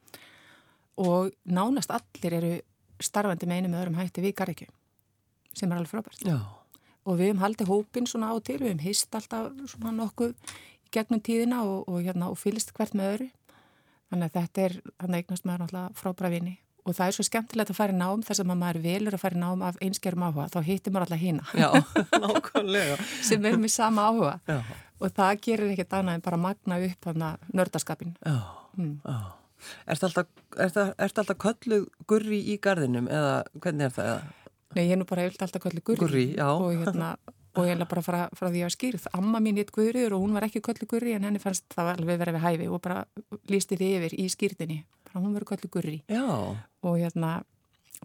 Og 1.03 1.33
nánast 1.45 1.93
allir 1.93 2.37
eru 2.39 2.53
starfandi 3.03 3.49
með 3.49 3.61
einu 3.61 3.73
með 3.73 3.83
öðrum 3.83 4.01
hætti 4.01 4.25
við 4.25 4.37
Garrikju, 4.39 4.69
sem 5.53 5.71
er 5.71 5.81
alveg 5.81 5.93
frábært. 5.93 6.25
Já. 6.25 6.39
Og 7.03 7.19
við 7.19 7.33
hefum 7.33 7.43
haldið 7.43 7.73
hópin 7.73 8.09
svona 8.09 8.31
á 8.33 8.37
til, 8.41 8.61
við 8.63 8.73
hefum 8.73 8.85
hýst 8.87 9.19
alltaf 9.19 9.53
svona 9.75 9.95
nokkuð 9.99 10.33
í 10.33 10.93
gegnum 10.95 11.23
tíðina 11.25 11.63
og, 11.67 11.89
og, 11.91 12.01
hérna, 12.05 12.31
og 12.31 12.41
fylgst 12.41 12.73
hvert 12.77 12.97
með 12.97 13.15
öðru. 13.17 13.31
Þannig 14.13 14.29
að 14.29 14.37
þetta 14.39 14.67
er, 14.69 14.79
hann 15.03 15.19
eignast 15.19 15.49
maður 15.49 15.65
náttúrulega 15.65 15.99
frábæra 15.99 16.33
vini 16.33 16.59
og 16.83 16.97
það 16.97 17.07
er 17.07 17.17
svo 17.17 17.27
skemmtilegt 17.27 17.71
að 17.71 17.79
fara 17.79 17.95
í 17.95 17.99
nám 17.99 18.25
sem 18.27 18.51
að 18.51 18.59
maður 18.59 18.81
velur 18.87 19.17
að 19.17 19.23
fara 19.23 19.39
í 19.39 19.43
nám 19.43 19.63
af 19.67 19.79
einskerum 19.85 20.25
áhuga 20.27 20.49
þá 20.51 20.59
hittir 20.67 20.95
maður 20.95 21.07
alltaf 21.07 21.23
hína 21.23 21.45
sem 23.29 23.47
er 23.47 23.61
með 23.61 23.75
sama 23.75 24.09
áhuga. 24.11 24.33
Já. 24.51 24.59
Og 25.03 25.15
það 25.15 25.39
gerir 25.47 25.73
ekkert 25.75 25.97
annað 25.99 26.19
en 26.19 26.27
bara 26.27 26.41
magna 26.43 26.81
upp 26.87 27.07
Já, 28.23 28.37
mm. 28.79 28.97
já. 29.05 29.21
Ertu 29.87 30.09
alltaf, 30.09 30.27
er 30.59 31.05
alltaf 31.07 31.37
kölluð 31.39 31.87
gurri 32.11 32.41
í 32.51 32.59
gardinum 32.63 33.07
eða 33.11 33.43
hvernig 33.59 33.89
er 33.89 33.95
það? 33.95 34.09
Eða? 34.13 34.41
Nei, 34.73 34.83
ég 34.87 34.95
er 34.95 35.01
nú 35.01 35.07
bara 35.09 35.29
alltaf 35.29 35.63
kölluð 35.63 35.85
gurri, 35.87 36.01
gurri 36.01 36.25
og, 36.43 36.67
hérna, 36.81 37.13
og 37.55 37.69
ég 37.69 37.77
er 37.77 37.91
bara 37.91 38.05
frá, 38.05 38.19
frá 38.35 38.49
því 38.49 38.53
að 38.53 38.59
ég 38.59 38.69
var 38.69 38.75
skýrð 38.77 39.07
Amma 39.19 39.43
mín 39.45 39.61
hitt 39.61 39.71
gurriður 39.75 40.17
og 40.17 40.25
hún 40.25 40.35
var 40.37 40.49
ekki 40.49 40.65
kölluð 40.65 40.91
gurri 40.95 41.15
en 41.17 41.29
henni 41.29 41.43
fannst 41.43 41.67
það 41.75 41.93
alveg 41.97 42.23
verið 42.23 42.39
við 42.39 42.47
hæfi 42.47 42.69
og 42.73 42.83
bara 42.85 43.05
lísti 43.53 43.79
þið 43.79 43.97
yfir 43.99 44.19
í 44.19 44.27
skýrðinni 44.33 44.79
bara 45.13 45.25
hún 45.25 45.35
verið 45.37 45.51
kölluð 45.53 45.75
gurri 45.77 45.99
Já 46.11 46.27
og 46.83 46.99
hérna, 46.99 47.33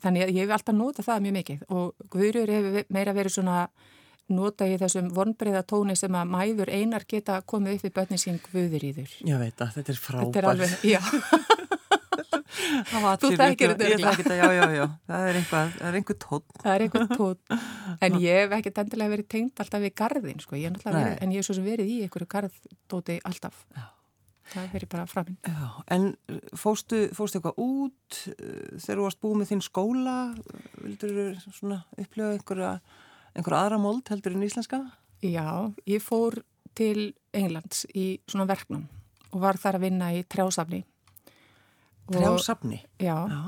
þannig 0.04 0.28
að 0.28 0.34
ég 0.36 0.44
hef 0.46 0.56
alltaf 0.58 0.78
notað 0.78 1.08
það 1.10 1.24
mjög 1.26 1.38
mikið 1.40 1.68
og 1.74 2.10
gurriður 2.14 2.54
hefur 2.54 2.92
meira 2.94 3.16
verið 3.18 3.38
svona 3.40 3.62
nota 4.28 4.68
ég 4.68 4.82
þessum 4.82 5.08
vonbreiða 5.16 5.64
tóni 5.68 5.96
sem 5.98 6.16
að 6.20 6.32
mæður 6.34 6.72
einar 6.74 7.06
geta 7.08 7.40
komið 7.48 7.78
upp 7.78 7.88
í 7.88 7.94
börnin 7.96 8.22
sín 8.22 8.42
guður 8.44 8.84
í 8.84 8.92
þur. 8.98 9.14
Já 9.24 9.38
veit 9.40 9.64
að 9.64 9.78
þetta 9.78 9.94
er 9.94 10.02
frábært. 10.04 10.64
Er 10.84 10.92
já. 10.92 11.00
Þú 12.68 13.30
þekkir 13.38 13.74
þetta 13.78 14.36
já, 14.36 14.48
já, 14.52 14.64
já. 14.76 14.86
Það 15.08 15.28
er 15.30 15.38
einhver, 15.40 15.70
er 15.88 16.18
tón. 16.24 16.44
Það 16.62 16.72
er 16.74 16.86
einhver 16.86 17.08
tón. 17.14 17.60
En 18.06 18.18
ég 18.22 18.44
hef 18.44 18.56
ekkert 18.60 18.82
endilega 18.84 19.14
verið 19.16 19.28
tengt 19.32 19.62
alltaf 19.64 19.82
við 19.82 19.94
gardin, 19.98 20.42
sko. 20.44 20.58
Ég 20.60 20.76
verið, 20.84 21.14
en 21.24 21.32
ég 21.34 21.40
hef 21.40 21.48
svo 21.48 21.56
sem 21.58 21.66
verið 21.66 21.90
í 21.90 21.96
einhverju 22.06 22.28
gardóti 22.30 23.18
alltaf. 23.26 23.64
Já. 23.74 23.88
Það 24.48 24.70
verið 24.74 24.90
bara 24.94 25.08
framinn. 25.10 25.38
En 25.92 26.06
fóstu, 26.56 27.02
fóstu 27.16 27.40
eitthvað 27.40 27.60
út 27.60 28.20
þegar 28.80 29.00
þú 29.00 29.04
varst 29.04 29.22
búið 29.24 29.40
með 29.42 29.52
þinn 29.52 29.64
skóla? 29.66 30.16
Vildur 30.80 31.18
þú 31.42 31.54
svona 31.58 31.80
upplifa 31.98 32.30
einhverja 32.36 32.72
einhver 33.38 33.58
aðra 33.58 33.80
mold 33.82 34.08
heldur 34.12 34.36
en 34.36 34.46
íslenska? 34.48 34.82
Já, 35.26 35.74
ég 35.90 36.04
fór 36.04 36.40
til 36.78 37.12
Englands 37.36 37.86
í 37.98 38.20
svona 38.30 38.48
verknum 38.50 38.86
og 39.34 39.42
var 39.44 39.60
þar 39.60 39.80
að 39.80 39.88
vinna 39.88 40.12
í 40.16 40.24
trjásafni. 40.30 40.84
Trjásafni? 42.08 42.80
Já, 43.04 43.18
já. 43.28 43.42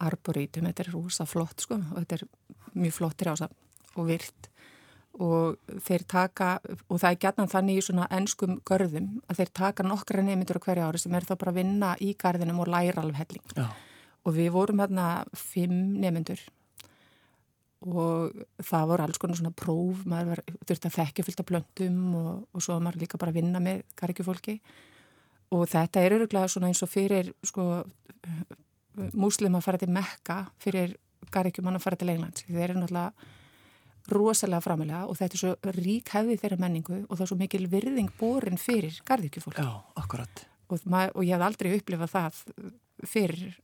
arborítum, 0.00 0.68
þetta 0.70 0.86
er 0.86 0.92
rosa 0.94 1.26
flott 1.28 1.66
sko 1.66 1.76
og 1.76 1.96
þetta 1.98 2.20
er 2.20 2.24
mjög 2.78 2.94
flott 2.96 3.18
trjásafn 3.20 3.98
og 3.98 4.08
virt 4.08 4.48
og 5.18 5.78
þeir 5.82 6.04
taka, 6.06 6.50
og 6.86 7.00
það 7.00 7.10
er 7.10 7.20
gætnan 7.24 7.50
þannig 7.50 7.80
í 7.80 7.84
svona 7.88 8.06
ennskum 8.14 8.60
görðum 8.68 9.08
að 9.26 9.40
þeir 9.40 9.50
taka 9.60 9.86
nokkra 9.86 10.22
nefndur 10.22 10.60
á 10.62 10.64
hverja 10.66 10.86
ári 10.86 11.00
sem 11.02 11.16
er 11.18 11.26
þá 11.26 11.34
bara 11.34 11.54
að 11.54 11.58
vinna 11.58 11.94
í 12.04 12.12
garðinum 12.18 12.62
og 12.62 12.70
læra 12.70 13.02
alveg 13.02 13.18
helling. 13.24 13.56
Já. 13.56 13.66
Og 14.26 14.36
við 14.36 14.52
vorum 14.54 14.82
hérna 14.82 15.08
fimm 15.34 15.96
nefndur 16.02 16.44
og 17.86 18.38
það 18.66 18.86
voru 18.90 19.04
alls 19.06 19.20
konar 19.22 19.38
svona 19.38 19.54
próf, 19.54 20.04
maður 20.10 20.32
var, 20.32 20.44
þurfti 20.66 20.90
að 20.90 20.96
þekkja 20.98 21.26
fylgta 21.26 21.46
blöndum 21.46 21.98
og, 22.18 22.30
og 22.50 22.62
svo 22.64 22.76
var 22.76 22.86
maður 22.86 23.04
líka 23.04 23.20
bara 23.22 23.34
að 23.34 23.38
vinna 23.38 23.62
með 23.62 23.84
garðikjufólki 23.98 24.56
og 25.54 25.64
þetta 25.70 26.02
er 26.02 26.16
öruglega 26.18 26.50
svona 26.50 26.70
eins 26.70 26.82
og 26.84 26.90
fyrir 26.90 27.30
sko 27.46 27.66
múslim 29.14 29.54
að 29.54 29.66
fara 29.66 29.80
til 29.80 29.90
Mekka 29.94 30.40
fyrir 30.62 30.96
garðikjumann 31.34 31.78
að 31.78 31.84
fara 31.84 31.98
til 32.00 32.10
Englands. 32.12 32.46
Þeir 32.48 32.64
eru 32.66 32.80
náttúrulega 32.82 33.36
rosalega 34.12 34.64
framilega 34.64 35.06
og 35.08 35.18
þetta 35.18 35.36
er 35.36 35.42
svo 35.42 35.72
rík 35.78 36.12
hefði 36.14 36.38
þeirra 36.40 36.60
menningu 36.62 37.00
og 37.04 37.14
það 37.14 37.24
er 37.24 37.30
svo 37.32 37.38
mikil 37.40 37.64
virðing 37.70 38.12
borin 38.18 38.60
fyrir 38.60 39.00
garðikjufólki. 39.08 39.64
Já, 39.64 39.80
akkurat. 40.00 40.44
Og, 40.68 40.84
og 40.84 41.22
ég 41.24 41.34
hef 41.34 41.44
aldrei 41.44 41.72
upplifað 41.76 42.14
það 42.14 42.42
fyrir 43.08 43.58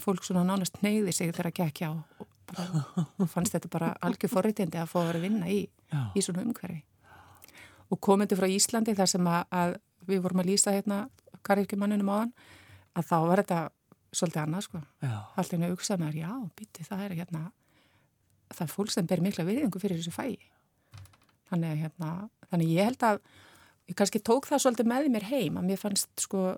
fólk 0.00 0.24
svona 0.26 0.44
nánast 0.46 0.80
neyði 0.84 1.14
sig 1.14 1.32
þegar 1.32 1.50
að 1.50 1.58
gekk 1.60 1.84
á 1.88 1.90
og 1.92 2.26
bara, 2.50 2.66
fannst 3.34 3.54
þetta 3.56 3.70
bara 3.72 3.92
algjör 4.04 4.32
forritindi 4.32 4.80
að 4.80 4.90
fá 4.90 4.98
að 5.02 5.10
vera 5.10 5.20
að 5.22 5.26
vinna 5.28 5.52
í, 5.52 5.60
í 6.16 6.24
svona 6.24 6.44
umhverfi. 6.46 6.82
Og 7.92 8.00
komandi 8.00 8.36
frá 8.38 8.48
Íslandi 8.48 8.96
þar 8.96 9.10
sem 9.10 9.28
að, 9.28 9.42
að 9.52 9.76
við 10.08 10.24
vorum 10.24 10.42
að 10.42 10.50
lýsa 10.52 10.74
hérna 10.74 11.04
garðikjumannunum 11.46 12.12
á 12.12 12.16
hann 12.22 12.34
að 12.98 13.08
þá 13.08 13.16
var 13.28 13.42
þetta 13.42 13.60
svolítið 14.12 14.42
annað 14.42 14.66
sko. 14.66 14.82
Með 16.00 16.08
þér, 16.08 16.18
já, 16.20 16.32
býtti 16.58 16.86
það 16.88 17.04
er 17.06 17.14
hérna 17.20 17.42
það 18.56 18.66
er 18.66 18.74
fólk 18.74 18.92
sem 18.94 19.08
ber 19.08 19.22
mikla 19.24 19.46
viðingu 19.48 19.82
fyrir 19.82 20.00
þessu 20.00 20.14
fæi 20.14 20.36
þannig, 21.50 21.80
hérna, 21.84 22.12
þannig 22.50 22.74
ég 22.76 22.90
held 22.90 23.06
að 23.08 23.22
ég 23.90 23.98
kannski 23.98 24.22
tók 24.24 24.46
það 24.48 24.64
svolítið 24.64 24.90
með 24.92 25.08
mér 25.12 25.28
heim 25.30 25.58
að 25.60 25.70
mér 25.70 25.80
fannst 25.80 26.12
sko 26.24 26.52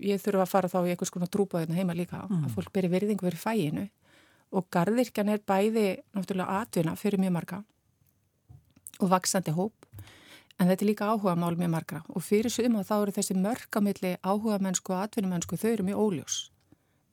ég 0.00 0.22
þurfa 0.22 0.46
að 0.46 0.52
fara 0.54 0.72
þá 0.72 0.78
í 0.82 0.94
eitthvað 0.94 1.12
svona 1.12 1.32
trúbáðina 1.36 1.78
heima 1.78 1.96
líka 1.96 2.24
mm. 2.24 2.46
að 2.46 2.56
fólk 2.56 2.72
beri 2.74 2.90
virðingu 2.92 3.28
fyrir 3.28 3.42
fæinu 3.42 3.88
og 4.52 4.66
gardirkjan 4.72 5.32
er 5.32 5.44
bæði 5.46 5.86
náttúrulega 6.16 6.62
atvinna 6.62 6.96
fyrir 6.98 7.22
mjög 7.22 7.36
marga 7.38 7.62
og 9.00 9.12
vaksandi 9.12 9.54
hóp 9.56 9.82
en 10.62 10.70
þetta 10.70 10.84
er 10.84 10.90
líka 10.90 11.08
áhuga 11.10 11.34
mál 11.38 11.56
mjög 11.58 11.72
margra. 11.72 12.02
Og 12.14 12.24
fyrir 12.24 12.52
suma 12.52 12.84
þá 12.86 12.94
eru 13.00 13.14
þessi 13.16 13.36
mörgamilli 13.38 14.14
áhuga 14.22 14.60
mennsku 14.62 14.94
og 14.94 15.06
atvinnumennsku 15.06 15.58
þau 15.58 15.70
eru 15.72 15.86
mjög 15.88 16.02
óljós. 16.04 16.38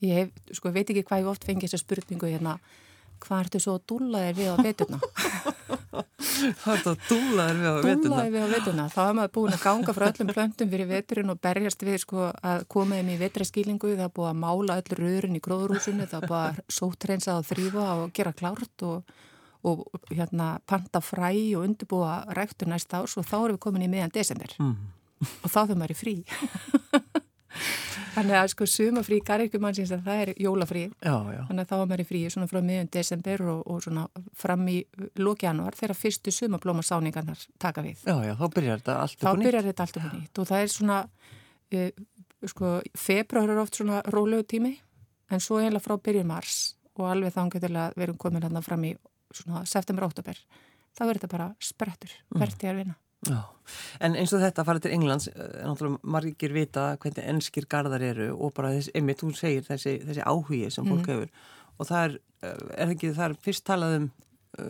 Ég 0.06 0.16
hef, 0.16 0.54
sko 0.56 0.72
veit 0.76 0.90
ekki 0.90 1.04
hvað 1.08 1.24
ég 1.24 1.32
oft 1.32 1.48
fengi 1.48 1.68
þessa 1.68 1.82
spurningu 1.82 2.30
hérna 2.30 2.58
hvað 3.24 3.46
ertu 3.46 3.62
svo 3.64 3.76
að 3.78 3.86
dúla 3.92 4.22
þér 4.26 4.38
við 4.40 4.50
á 4.50 4.56
vetuna? 4.64 5.00
Hvað 6.30 6.74
ertu 6.74 6.92
að 6.92 7.02
dúla 7.10 7.46
þér 7.50 7.58
við 7.60 7.70
á 7.70 7.76
vetuna? 7.76 8.02
Dúla 8.04 8.20
þér 8.24 8.34
við 8.34 8.44
á 8.44 8.50
vetuna. 8.54 8.86
Þá 8.94 9.00
er 9.04 9.16
maður 9.18 9.32
búin 9.36 9.56
að 9.56 9.64
ganga 9.66 9.96
frá 9.96 10.06
öllum 10.08 10.32
plöntum 10.32 10.72
fyrir 10.72 10.90
veturinn 10.90 11.34
og 11.34 11.40
berjast 11.44 11.86
við 11.86 11.98
sko, 12.04 12.28
að 12.52 12.66
koma 12.72 13.00
þeim 13.00 13.12
í 13.12 13.18
vetraskýlingu. 13.20 13.94
Það 13.96 14.06
er 14.06 14.14
búin 14.16 14.30
að 14.32 14.42
mála 14.44 14.78
öll 14.80 15.00
röðurinn 15.00 15.40
í 15.40 15.44
gróðrúsinu, 15.44 16.08
það 16.10 16.22
er 16.22 16.32
búin 16.32 16.46
að 16.46 16.62
sótrensa 16.80 17.38
og 17.40 17.48
þrýfa 17.50 17.88
og 18.04 18.14
gera 18.16 18.36
klárt 18.42 18.86
og, 18.88 19.16
og 19.68 19.86
hérna, 20.12 20.52
panta 20.70 21.04
fræ 21.04 21.34
og 21.60 21.66
undirbúa 21.66 22.22
ræktur 22.38 22.72
næsta 22.72 23.04
árs 23.04 23.18
og 23.20 23.28
þá 23.28 23.38
erum 23.42 23.58
við 23.58 23.64
komin 23.68 23.88
í 23.88 23.92
meðan 23.92 24.16
desember 24.16 24.56
mm. 24.60 24.76
og 25.44 25.50
þá 25.50 25.60
þau 25.66 25.76
maður 25.76 25.98
í 25.98 26.00
frí. 26.04 26.16
Þannig 28.15 28.36
að 28.39 28.48
sko 28.53 28.65
sumafrí 28.70 29.20
garrikumannsins 29.25 29.91
að 29.96 30.03
það 30.08 30.22
er 30.24 30.32
jólafríð. 30.44 30.94
Já, 31.06 31.15
já. 31.34 31.41
Þannig 31.50 31.63
að 31.63 31.70
þá 31.70 31.75
var 31.79 31.89
maður 31.91 32.03
í 32.03 32.08
fríi 32.10 32.32
svona 32.34 32.48
frá 32.51 32.60
miðjum 32.65 32.89
desember 32.96 33.44
og, 33.53 33.60
og 33.70 33.82
svona 33.86 34.06
fram 34.44 34.65
í 34.72 34.77
lóki 35.20 35.48
januar 35.48 35.77
þegar 35.79 36.00
fyrstu 36.00 36.34
sumablómasáningarnar 36.36 37.44
taka 37.62 37.84
við. 37.86 38.03
Já, 38.06 38.15
já, 38.27 38.34
þá 38.39 38.46
byrjar 38.56 38.82
þetta 38.84 38.98
allt 39.03 39.18
upp 39.20 39.29
og 39.29 39.39
nýtt. 39.39 39.44
Þá 39.44 39.50
byrjar 39.50 39.68
þetta 39.70 39.86
allt 39.88 39.98
upp 40.01 40.08
og 40.10 40.18
nýtt 40.20 40.41
og 40.44 40.50
það 40.51 40.63
er 40.65 40.74
svona, 40.75 41.00
e, 41.72 41.86
sko, 42.53 42.74
februar 42.98 43.50
er 43.56 43.62
oft 43.65 43.79
svona 43.82 44.01
rólegu 44.13 44.48
tími 44.56 44.74
en 45.29 45.44
svo 45.44 45.60
heila 45.62 45.82
frá 45.84 45.98
byrjun 46.01 46.29
mars 46.29 46.58
og 47.00 47.06
alveg 47.12 47.36
þá 47.36 47.44
getur 47.56 47.75
við 47.96 48.08
erum 48.08 48.18
komin 48.20 48.44
hérna 48.44 48.63
fram 48.65 48.84
í 48.89 48.96
svona 49.32 49.62
september-óttober. 49.70 50.38
Þá 50.98 51.03
er 51.06 51.20
þetta 51.20 51.29
bara 51.32 51.51
sprettur, 51.62 52.10
Mm. 52.34 52.39
verðt 52.41 52.63
ég 52.65 52.72
að 52.74 52.79
vinna. 52.84 52.96
Já, 53.28 53.42
en 54.00 54.16
eins 54.16 54.32
og 54.34 54.40
þetta 54.40 54.62
að 54.64 54.66
fara 54.70 54.80
til 54.80 54.92
Englands, 54.96 55.28
eh, 55.28 55.64
náttúrulega 55.68 56.00
margir 56.04 56.54
vita 56.56 56.96
hvernig 56.98 57.26
ennskir 57.28 57.68
gardar 57.68 58.02
eru 58.02 58.30
og 58.38 58.54
bara 58.56 58.70
þessi, 58.78 58.94
einmitt 58.96 59.20
hún 59.26 59.36
segir 59.36 59.66
þessi, 59.68 59.98
þessi 60.08 60.24
áhugi 60.24 60.72
sem 60.72 60.86
fólk 60.86 61.04
Mhm. 61.04 61.12
hefur 61.12 61.30
og 61.80 61.88
það 61.88 62.06
er, 62.06 62.20
eh, 62.44 62.84
er 62.86 62.88
ekki, 62.96 63.14
það 63.14 63.30
er 63.30 63.36
fyrst 63.44 63.64
talað 63.68 63.96
um, 63.98 64.12
eh, 64.58 64.64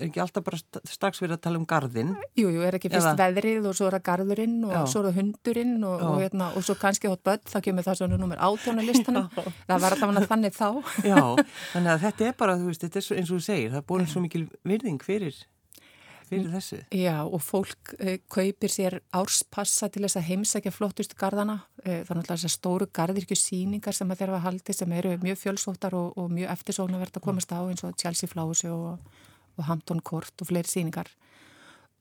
er 0.00 0.08
ekki 0.08 0.20
alltaf 0.24 0.42
bara 0.44 0.56
st- 0.56 0.80
strax 0.88 1.20
verið 1.20 1.36
að 1.36 1.40
tala 1.42 1.56
um 1.58 1.66
gardin? 1.66 2.16
Jú, 2.36 2.48
jú, 2.48 2.62
er 2.64 2.72
ekki 2.78 2.90
fyrst 2.90 3.12
Eða- 3.12 3.28
veðrið 3.34 3.66
og 3.68 3.74
svo 3.76 3.86
er 3.86 3.98
það 4.00 4.02
garðurinn 4.08 4.64
og 4.64 4.72
Já. 4.72 4.86
svo 4.88 5.00
er 5.04 5.12
það 5.12 5.18
hundurinn 5.20 5.84
og, 5.84 6.00
og, 6.02 6.18
hérna, 6.20 6.56
og 6.56 6.62
svo 6.64 6.74
kannski 6.74 7.08
hótt 7.12 7.22
börn, 7.22 7.44
þá 7.44 7.60
kemur 7.62 7.84
það 7.84 7.96
svona 8.00 8.18
nummer 8.18 8.36
átjónu 8.38 8.82
listanum. 8.88 9.28
það 9.68 9.80
var 9.80 9.90
alltaf 9.92 10.28
þannig 10.28 10.56
þá. 10.56 10.82
Já, 11.12 11.36
þannig 11.74 11.92
að 11.92 12.00
þetta 12.08 12.26
er 12.26 12.32
bara, 12.32 12.56
þú 12.56 12.66
veist, 12.72 12.80
þetta 12.88 12.96
er 12.96 13.16
eins 13.20 13.30
og 13.30 13.36
þú 13.36 13.42
segir, 13.44 13.70
það 13.70 13.76
er 13.76 13.88
búin 13.92 14.06
svo 14.08 14.20
mikil 14.24 14.48
virðing 14.64 14.98
fyrir, 15.04 15.34
fyrir 16.32 16.52
þessu. 16.52 16.78
Já, 16.96 17.16
og 17.22 17.42
fólk 17.44 17.92
uh, 17.98 18.14
kaupir 18.32 18.72
sér 18.72 18.98
árspassa 19.14 19.88
til 19.92 20.04
þess 20.04 20.18
að 20.20 20.28
heimsækja 20.30 20.72
flottustu 20.74 21.18
garðana. 21.20 21.58
Uh, 21.82 22.00
það 22.02 22.12
er 22.14 22.20
náttúrulega 22.20 22.36
þessar 22.36 22.54
stóru 22.54 22.88
garðirkju 22.98 23.38
síningar 23.38 23.96
sem 23.96 24.12
að 24.12 24.22
þeirra 24.22 24.38
að 24.40 24.46
haldi 24.46 24.76
sem 24.76 24.94
eru 24.98 25.16
mjög 25.22 25.42
fjölsóttar 25.42 25.98
og, 25.98 26.16
og 26.18 26.32
mjög 26.32 26.54
eftirsóknarvert 26.56 27.20
að 27.20 27.26
komast 27.28 27.52
á 27.54 27.60
eins 27.60 27.84
og 27.86 27.98
Chelsea 28.00 28.30
Flowers 28.30 28.64
og, 28.70 29.20
og 29.58 29.68
Hampton 29.68 30.00
Court 30.00 30.44
og 30.44 30.50
fleiri 30.50 30.72
síningar. 30.72 31.12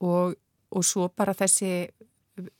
Og, 0.01 0.37
og 0.71 0.87
svo 0.87 1.09
bara 1.13 1.35
þessi, 1.37 1.91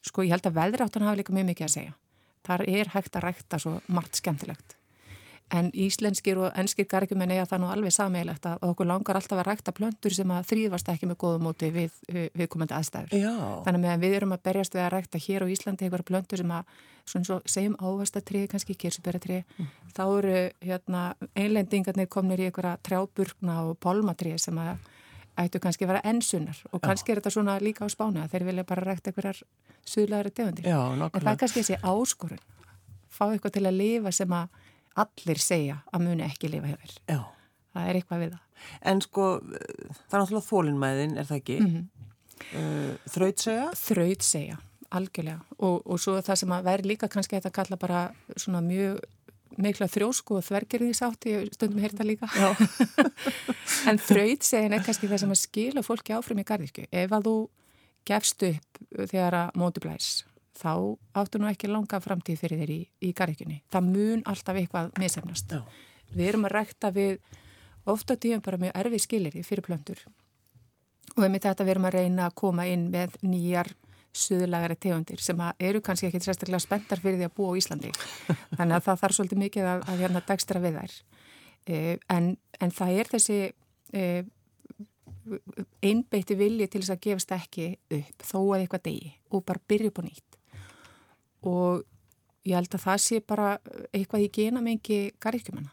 sko 0.06 0.28
ég 0.28 0.36
held 0.36 0.52
að 0.52 0.60
veðráttan 0.60 1.08
hafa 1.08 1.22
líka 1.22 1.34
mjög 1.36 1.50
mikið 1.54 1.70
að 1.70 1.74
segja. 1.78 1.98
Þar 2.46 2.68
er 2.70 2.94
hægt 2.96 3.18
að 3.18 3.28
rækta 3.30 3.62
svo 3.62 3.80
margt 3.94 4.18
skemmtilegt. 4.18 4.81
En 5.52 5.68
íslenskir 5.76 6.40
og 6.40 6.54
ennskir 6.56 6.88
gargjumenn 6.88 7.34
eiga 7.34 7.44
það 7.50 7.60
nú 7.64 7.70
alveg 7.74 7.92
sameigilegt 7.92 8.46
að 8.48 8.62
okkur 8.70 8.88
langar 8.88 9.18
alltaf 9.20 9.42
að 9.42 9.48
rækta 9.50 9.74
plöntur 9.76 10.14
sem 10.16 10.32
að 10.32 10.46
þrýðvast 10.48 10.92
ekki 10.94 11.10
með 11.10 11.18
góðum 11.24 11.44
móti 11.50 11.72
við, 11.76 11.98
við, 12.08 12.48
komandi 12.54 12.78
aðstæður. 12.78 13.18
Já. 13.20 13.34
Þannig 13.66 13.90
að 13.92 14.06
við 14.06 14.16
erum 14.22 14.36
að 14.36 14.46
berjast 14.48 14.78
við 14.78 14.84
að 14.86 14.94
rækta 14.96 15.22
hér 15.26 15.44
á 15.44 15.52
Íslandi 15.52 15.88
einhverja 15.88 16.08
plöntur 16.08 16.40
sem 16.40 16.54
að, 16.56 16.72
svona 17.04 17.28
svo, 17.28 17.40
segjum 17.52 17.76
ávastatrið, 17.84 18.48
kannski 18.54 18.78
kirsuberatrið, 18.80 19.44
mm. 19.58 19.70
þá 19.98 20.04
eru 20.06 20.40
hérna, 20.70 21.04
einlendingarnir 21.36 22.08
komnir 22.16 22.40
í 22.40 22.48
einhverja 22.48 22.78
trjáburkna 22.88 23.60
og 23.68 23.76
pálmatrið 23.84 24.40
sem 24.46 24.64
að 24.64 24.90
ættu 25.42 25.60
kannski 25.64 25.84
að 25.84 25.94
vera 25.94 26.06
ennsunnar 26.08 26.58
og 26.72 26.82
kannski 26.84 27.12
Já. 27.12 27.16
er 27.16 27.22
þetta 27.22 27.36
svona 27.36 27.60
líka 27.64 27.88
á 27.88 27.90
spánu 27.92 28.24
að 28.24 28.34
þeir 28.34 28.48
vilja 28.50 28.68
bara 28.68 28.88
rækta 28.88 29.12
einhverjar 29.12 29.40
suðlæri 29.88 30.32
tegundir. 30.32 30.68
Já, 30.68 30.80
allir 35.00 35.42
segja 35.42 35.78
að 35.92 36.08
muni 36.08 36.26
ekki 36.26 36.52
lifa 36.52 36.72
hefur. 36.72 36.98
Já. 37.08 37.22
Það 37.72 37.88
er 37.88 38.00
eitthvað 38.00 38.24
við 38.24 38.34
það. 38.34 38.66
En 38.92 39.02
sko, 39.02 39.28
það 39.42 40.18
er 40.18 40.20
náttúrulega 40.20 40.48
þólinnmæðin, 40.48 41.16
er 41.18 41.30
það 41.30 41.40
ekki? 41.40 41.58
Mm 41.62 41.72
-hmm. 41.72 42.10
uh, 42.60 43.08
þrautsega? 43.14 43.70
Þrautsega, 43.80 44.58
algjörlega. 45.00 45.40
Og, 45.58 45.80
og 45.86 46.04
svo 46.04 46.18
það 46.20 46.42
sem 46.44 46.52
að 46.58 46.68
verði 46.68 46.92
líka 46.92 47.10
kannski 47.12 47.40
að 47.40 47.52
kalla 47.56 47.78
bara 47.78 48.04
svona 48.36 48.62
mjög 48.62 49.00
mikla 49.62 49.88
þrjósku 49.92 50.38
og 50.40 50.46
þvergerðisátt, 50.48 51.26
ég 51.28 51.54
stundum 51.54 51.82
hérta 51.84 52.06
líka. 52.08 52.30
en 53.90 54.00
þrautsegin 54.00 54.74
er 54.74 54.84
kannski 54.84 55.08
það 55.08 55.24
sem 55.24 55.34
að 55.34 55.42
skila 55.42 55.84
fólki 55.84 56.16
áfram 56.16 56.40
í 56.40 56.48
gardirkju. 56.48 56.88
Ef 56.92 57.12
að 57.12 57.28
þú 57.28 57.38
gefst 58.08 58.44
upp 58.44 58.84
þegar 58.98 59.38
að 59.44 59.60
móti 59.60 59.84
blæs 59.84 60.22
þá 60.58 60.98
áttu 61.18 61.40
nú 61.40 61.50
ekki 61.50 61.70
langa 61.72 62.00
framtíð 62.04 62.42
fyrir 62.42 62.64
þér 62.64 62.74
í, 62.74 62.82
í 63.08 63.12
garðikjunni. 63.18 63.62
Það 63.72 63.88
mun 63.92 64.26
alltaf 64.30 64.60
eitthvað 64.60 64.92
misefnast. 65.00 65.54
Já. 65.56 65.64
Við 66.12 66.28
erum 66.28 66.48
að 66.50 66.56
rekta 66.58 66.92
við 66.96 67.22
ofta 67.90 68.18
tíum 68.20 68.44
bara 68.44 68.60
mjög 68.62 68.76
erfið 68.84 69.06
skilir 69.06 69.38
fyrir 69.46 69.66
plöndur 69.66 70.02
og 71.16 71.24
með 71.26 71.48
þetta 71.48 71.66
við 71.66 71.74
erum 71.74 71.88
að 71.90 71.96
reyna 71.98 72.28
að 72.28 72.36
koma 72.40 72.66
inn 72.70 72.90
með 72.92 73.16
nýjar 73.26 73.72
suðlagari 74.16 74.76
tegundir 74.80 75.22
sem 75.24 75.40
eru 75.60 75.82
kannski 75.84 76.10
ekki 76.10 76.22
sérstaklega 76.24 76.62
spenntar 76.64 77.00
fyrir 77.00 77.20
því 77.20 77.28
að 77.30 77.36
búa 77.38 77.56
á 77.56 77.60
Íslandi. 77.60 77.92
Þannig 78.58 78.76
að 78.76 78.86
það 78.88 79.02
þarf 79.04 79.18
svolítið 79.18 79.42
mikið 79.46 79.70
að, 79.72 79.84
að 79.88 80.04
hérna 80.04 80.24
degstra 80.28 80.62
við 80.64 80.78
þær. 80.80 80.96
E, 81.62 81.80
en, 82.12 82.30
en 82.60 82.76
það 82.76 83.00
er 83.00 83.12
þessi 83.14 83.38
e, 83.96 84.04
einbeitti 85.86 86.38
vilji 86.40 86.68
til 86.68 86.82
þess 86.82 86.96
að 86.96 87.04
gefast 87.08 87.34
ekki 87.38 87.70
upp 88.00 88.28
þó 88.28 88.38
að 88.42 88.60
eitthvað 88.60 88.86
degi 88.90 89.14
og 89.32 89.46
bara 89.48 89.64
byrja 89.72 89.92
upp 89.92 90.02
á 90.02 90.08
nýtt 90.08 90.41
og 91.48 91.86
ég 92.48 92.58
held 92.58 92.74
að 92.76 92.86
það 92.88 93.06
sé 93.06 93.22
bara 93.26 93.54
eitthvað 93.92 94.26
í 94.26 94.34
genamengi 94.34 95.00
garrikjumanna. 95.22 95.72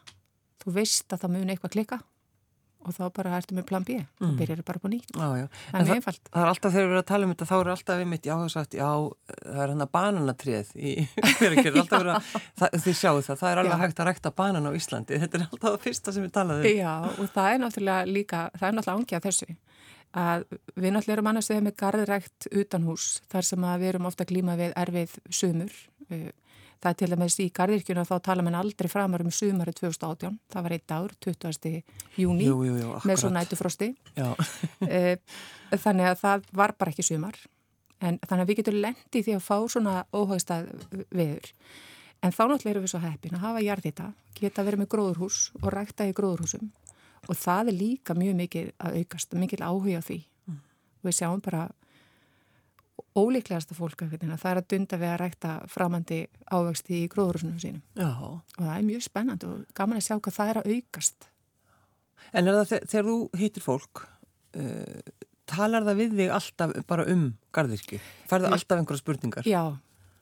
Þú 0.59 0.75
veist 0.75 1.13
að 1.13 1.23
það 1.23 1.35
mun 1.35 1.53
eitthvað 1.53 1.75
klika 1.77 2.01
og 2.87 2.95
þá 2.95 3.01
bara 3.11 3.35
ertu 3.35 3.55
með 3.57 3.65
plan 3.67 3.83
B 3.85 3.97
mm. 3.99 4.35
byrjar 4.39 4.61
bara 4.67 4.79
á 4.79 4.87
nýtt. 4.91 5.09
Já, 5.11 5.27
já. 5.35 5.45
Það 5.71 5.81
er 5.81 5.97
einfalt. 5.97 6.29
Það 6.29 6.41
er 6.41 6.51
alltaf 6.51 6.73
þegar 6.73 6.85
við 6.85 6.93
erum 6.93 7.01
að 7.01 7.07
tala 7.09 7.27
um 7.27 7.33
þetta, 7.33 7.47
þá 7.49 7.55
er 7.57 7.71
alltaf 7.73 7.99
við 7.99 8.09
mitt, 8.13 8.29
já, 8.29 8.33
það 8.39 8.51
sagt, 8.53 8.77
já, 8.79 8.89
það 9.41 9.63
er 9.63 9.73
hann 9.73 9.83
að 9.85 9.91
bananatrið 9.97 10.71
í 10.79 10.93
að, 12.69 12.77
þið 12.85 12.95
sjáu 13.01 13.19
það, 13.25 13.41
það 13.41 13.49
er 13.51 13.61
alveg 13.63 13.73
já. 13.75 13.81
hægt 13.83 13.99
að 13.99 14.09
rækta 14.09 14.33
banan 14.39 14.69
á 14.69 14.71
Íslandi, 14.79 15.19
þetta 15.25 15.39
er 15.39 15.45
alltaf 15.49 15.67
það 15.67 15.81
fyrsta 15.87 16.15
sem 16.15 16.25
við 16.25 16.35
talaðum. 16.39 16.69
Já, 16.79 16.93
og 17.11 17.33
það 17.35 17.51
er 17.51 17.61
náttúrulega 17.65 18.13
líka, 18.15 18.45
það 18.55 18.69
er 18.69 18.77
náttúrulega 18.79 19.03
ángið 19.03 19.19
af 19.19 19.27
þessu. 19.27 19.59
Að 20.17 20.45
við 20.73 20.93
náttúrulega 20.93 21.15
erum 21.17 21.29
annars 21.29 21.49
vegar 21.51 21.65
með 21.67 21.75
garðrækt 21.79 22.47
utan 22.57 22.85
hús 22.87 23.07
þar 23.29 23.45
sem 23.45 23.65
að 23.65 23.81
við 23.81 23.91
erum 23.93 24.07
ofta 24.09 24.25
glíma 24.25 24.55
við 24.57 24.73
erfið 24.79 25.17
sumur. 25.29 25.75
Eh, 26.09 26.31
það 26.79 26.89
er 26.89 26.97
til 27.01 27.09
dæmis 27.11 27.37
í 27.43 27.47
garðirkjuna 27.53 28.05
þá 28.07 28.15
tala 28.25 28.45
mann 28.45 28.57
aldrei 28.57 28.89
framar 28.89 29.21
um 29.21 29.29
sumari 29.31 29.73
2018. 29.75 30.39
Það 30.49 30.65
var 30.65 30.75
eitt 30.77 30.95
ár, 30.95 31.13
20. 31.21 31.83
júni 32.17 32.47
jú, 32.47 32.57
jú, 32.65 32.79
jú, 32.79 32.95
með 33.05 33.23
svo 33.23 33.31
nætufrosti. 33.33 33.93
Eh, 34.89 35.19
þannig 35.75 36.07
að 36.09 36.19
það 36.23 36.49
var 36.57 36.73
bara 36.79 36.91
ekki 36.91 37.05
sumar. 37.05 37.35
En 38.01 38.17
þannig 38.23 38.41
að 38.41 38.49
við 38.49 38.59
getum 38.61 38.79
lendi 38.81 39.21
því 39.21 39.35
að 39.37 39.43
fá 39.45 39.57
svona 39.69 39.93
óhagstað 40.15 40.71
viður. 41.13 41.51
En 42.25 42.33
þá 42.33 42.41
náttúrulega 42.47 42.71
erum 42.73 42.85
við 42.87 42.91
svo 42.93 43.01
heppin 43.03 43.35
að 43.37 43.43
hafa 43.43 43.61
jarðita, 43.63 44.07
geta 44.39 44.65
verið 44.65 44.81
með 44.81 44.89
gróðurhús 44.95 45.37
og 45.61 45.69
rækta 45.75 46.07
í 46.09 46.15
gróðurhúsum 46.17 46.71
og 47.29 47.37
það 47.37 47.71
er 47.71 47.77
líka 47.79 48.15
mjög 48.17 48.39
mikil 48.39 48.65
að 48.81 49.01
aukast, 49.01 49.35
mikil 49.37 49.61
áhuga 49.61 50.01
því 50.05 50.19
mm. 50.49 50.59
og 50.99 51.09
við 51.09 51.17
sjáum 51.19 51.43
bara 51.45 51.67
ólíklegasta 53.17 53.75
fólk 53.77 54.03
að 54.05 54.17
það 54.19 54.51
er 54.51 54.61
að 54.61 54.69
dunda 54.73 54.99
við 54.99 55.11
að 55.13 55.19
rækta 55.23 55.55
framandi 55.71 56.19
ávexti 56.51 57.03
í 57.03 57.09
gróðurhúsunum 57.11 57.59
sínum 57.61 57.81
Já. 57.97 58.11
og 58.11 58.59
það 58.59 58.75
er 58.75 58.87
mjög 58.87 59.05
spennand 59.05 59.45
og 59.47 59.65
gaman 59.77 59.99
að 59.99 60.07
sjá 60.07 60.15
hvað 60.17 60.37
það 60.39 60.53
er 60.53 60.61
að 60.61 60.71
aukast 60.75 61.29
En 62.35 62.45
er 62.45 62.57
það 62.59 62.83
þegar 62.91 63.07
þú 63.07 63.17
hittir 63.39 63.63
fólk 63.63 64.01
uh, 64.59 65.13
talar 65.49 65.85
það 65.87 66.01
við 66.03 66.17
þig 66.19 66.33
alltaf 66.35 66.73
bara 66.89 67.05
um 67.09 67.23
gardirki? 67.55 67.99
Færðu 68.29 68.51
alltaf 68.53 68.77
einhverja 68.77 69.01
spurningar? 69.01 69.49
Já, 69.49 69.63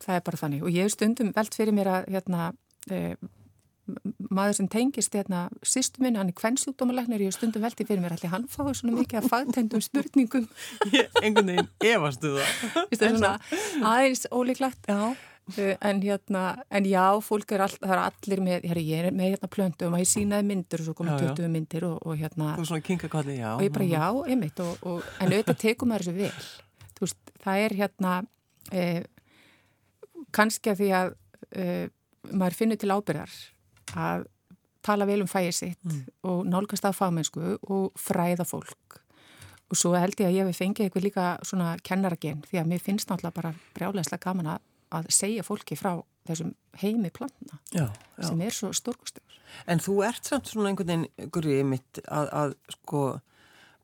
það 0.04 0.20
er 0.20 0.24
bara 0.30 0.42
þannig 0.44 0.64
og 0.64 0.72
ég 0.76 0.88
hef 0.88 0.96
stundum 0.96 1.34
veld 1.36 1.58
fyrir 1.58 1.76
mér 1.76 1.92
að 1.92 2.08
hérna, 2.16 2.52
eh, 2.90 3.18
maður 4.30 4.58
sem 4.60 4.68
tengist 4.72 5.16
hérna 5.16 5.46
sýstu 5.66 6.04
minni, 6.04 6.20
hann 6.20 6.32
er 6.32 6.38
kvennsjúkdómalæknir 6.38 7.24
ég 7.28 7.36
stundum 7.36 7.64
veldi 7.64 7.88
fyrir 7.88 8.04
mér, 8.04 8.18
allir 8.18 8.34
hann 8.34 8.48
fáið 8.52 8.82
svona 8.82 8.98
mikið 8.98 9.22
að 9.22 9.32
fagtendum 9.32 9.84
spurningum. 9.86 10.46
Engun 11.26 11.54
veginn 11.54 11.72
efastu 11.94 12.36
það. 12.38 13.50
Aðeins 13.82 14.28
ólíklagt 14.32 14.92
Já. 14.92 15.16
Uh, 15.48 15.78
en 15.80 16.02
hérna, 16.04 16.58
en 16.76 16.84
já, 16.84 17.06
fólk 17.24 17.54
er, 17.56 17.62
all, 17.64 17.76
er 17.88 18.00
allir 18.02 18.42
með, 18.44 18.66
herri, 18.68 18.82
ég 18.90 19.06
er 19.08 19.14
með 19.16 19.30
hérna 19.32 19.48
plöndu 19.48 19.86
og 19.88 19.94
maður 19.94 20.10
sínaði 20.12 20.44
myndir 20.50 20.82
og 20.84 20.90
svo 20.90 20.96
komið 20.98 21.22
20 21.24 21.54
myndir 21.54 21.86
og, 21.88 22.02
og 22.04 22.18
hérna 22.20 22.50
kinkakalli, 22.84 23.38
já. 23.40 23.54
Og 23.54 23.64
ég 23.64 23.72
bara 23.72 23.88
já, 23.88 24.04
einmitt 24.28 24.60
og, 24.60 24.74
og, 24.84 25.06
en 25.24 25.32
auðvitað 25.32 25.62
tekum 25.62 25.94
maður 25.94 26.10
þessu 26.10 26.18
vel. 26.18 26.50
Veist, 27.00 27.32
það 27.46 27.64
er 27.64 27.76
hérna 27.80 28.18
eh, 28.76 29.08
kannski 30.36 30.74
að 30.74 30.82
því 30.82 30.90
að 31.00 31.16
eh, 31.64 31.86
maður 32.34 32.60
finnur 32.60 32.82
til 32.84 32.92
ábyrðar 32.92 33.40
að 33.96 34.28
tala 34.86 35.08
vel 35.08 35.22
um 35.24 35.30
fæið 35.30 35.52
sitt 35.56 35.84
mm. 35.84 36.04
og 36.30 36.46
nálgast 36.48 36.86
af 36.88 36.96
fagmennsku 36.96 37.58
og 37.62 37.92
fræða 38.00 38.48
fólk 38.48 39.02
og 39.68 39.76
svo 39.76 39.94
held 40.00 40.16
ég 40.22 40.30
að 40.30 40.38
ég 40.38 40.48
hef 40.48 40.62
fengið 40.62 40.88
eitthvað 40.88 41.08
líka 41.08 41.26
svona 41.48 41.74
kennaragen 41.84 42.44
því 42.48 42.62
að 42.62 42.70
mér 42.72 42.84
finnst 42.84 43.10
náttúrulega 43.10 43.36
bara 43.36 43.54
brjálæslega 43.76 44.24
gaman 44.24 44.54
að 44.56 45.10
segja 45.12 45.44
fólki 45.44 45.76
frá 45.80 45.98
þessum 46.28 46.54
heimi 46.82 47.12
planna 47.12 47.60
já, 47.72 47.88
já. 47.88 48.28
sem 48.30 48.42
er 48.44 48.56
svo 48.56 48.72
stórkustegur. 48.76 49.40
En 49.68 49.82
þú 49.84 50.02
ert 50.08 50.28
samt 50.28 50.50
svona 50.52 50.72
einhvern 50.72 51.06
veginn, 51.08 51.32
Guri, 51.34 51.58
mitt 51.68 52.02
að, 52.04 52.30
að 52.42 52.56
sko 52.78 53.04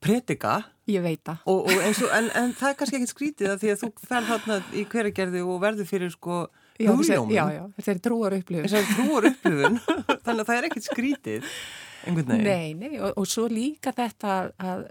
predika. 0.03 0.57
Ég 0.91 1.03
veit 1.03 1.23
það. 1.23 1.43
Og, 1.51 1.69
og 1.71 1.83
en, 1.83 2.29
en, 2.35 2.55
það 2.59 2.69
er 2.69 2.79
kannski 2.79 2.99
ekkit 2.99 3.13
skrítið 3.13 3.53
að 3.53 3.61
því 3.61 3.71
að 3.73 3.83
þú 3.83 3.91
fer 4.09 4.27
þarna 4.29 4.59
í 4.71 4.83
hverjargerði 4.91 5.43
og 5.47 5.61
verður 5.63 5.89
fyrir 5.89 6.11
sko 6.13 6.39
hugljómum. 6.79 7.33
Já, 7.33 7.43
já, 7.53 7.63
þetta 7.77 7.93
er 7.93 8.01
trúar 8.07 8.35
upplifun. 8.37 8.69
Þetta 8.69 8.81
er 8.81 8.95
trúar 8.97 9.27
upplifun, 9.29 9.79
þannig 10.25 10.43
að 10.43 10.47
það 10.49 10.55
er 10.57 10.69
ekkit 10.69 10.87
skrítið. 10.89 11.51
Nei, 12.03 12.73
nei, 12.75 12.97
og, 12.99 13.13
og 13.21 13.27
svo 13.31 13.45
líka 13.47 13.93
þetta 13.95 14.33
að, 14.59 14.81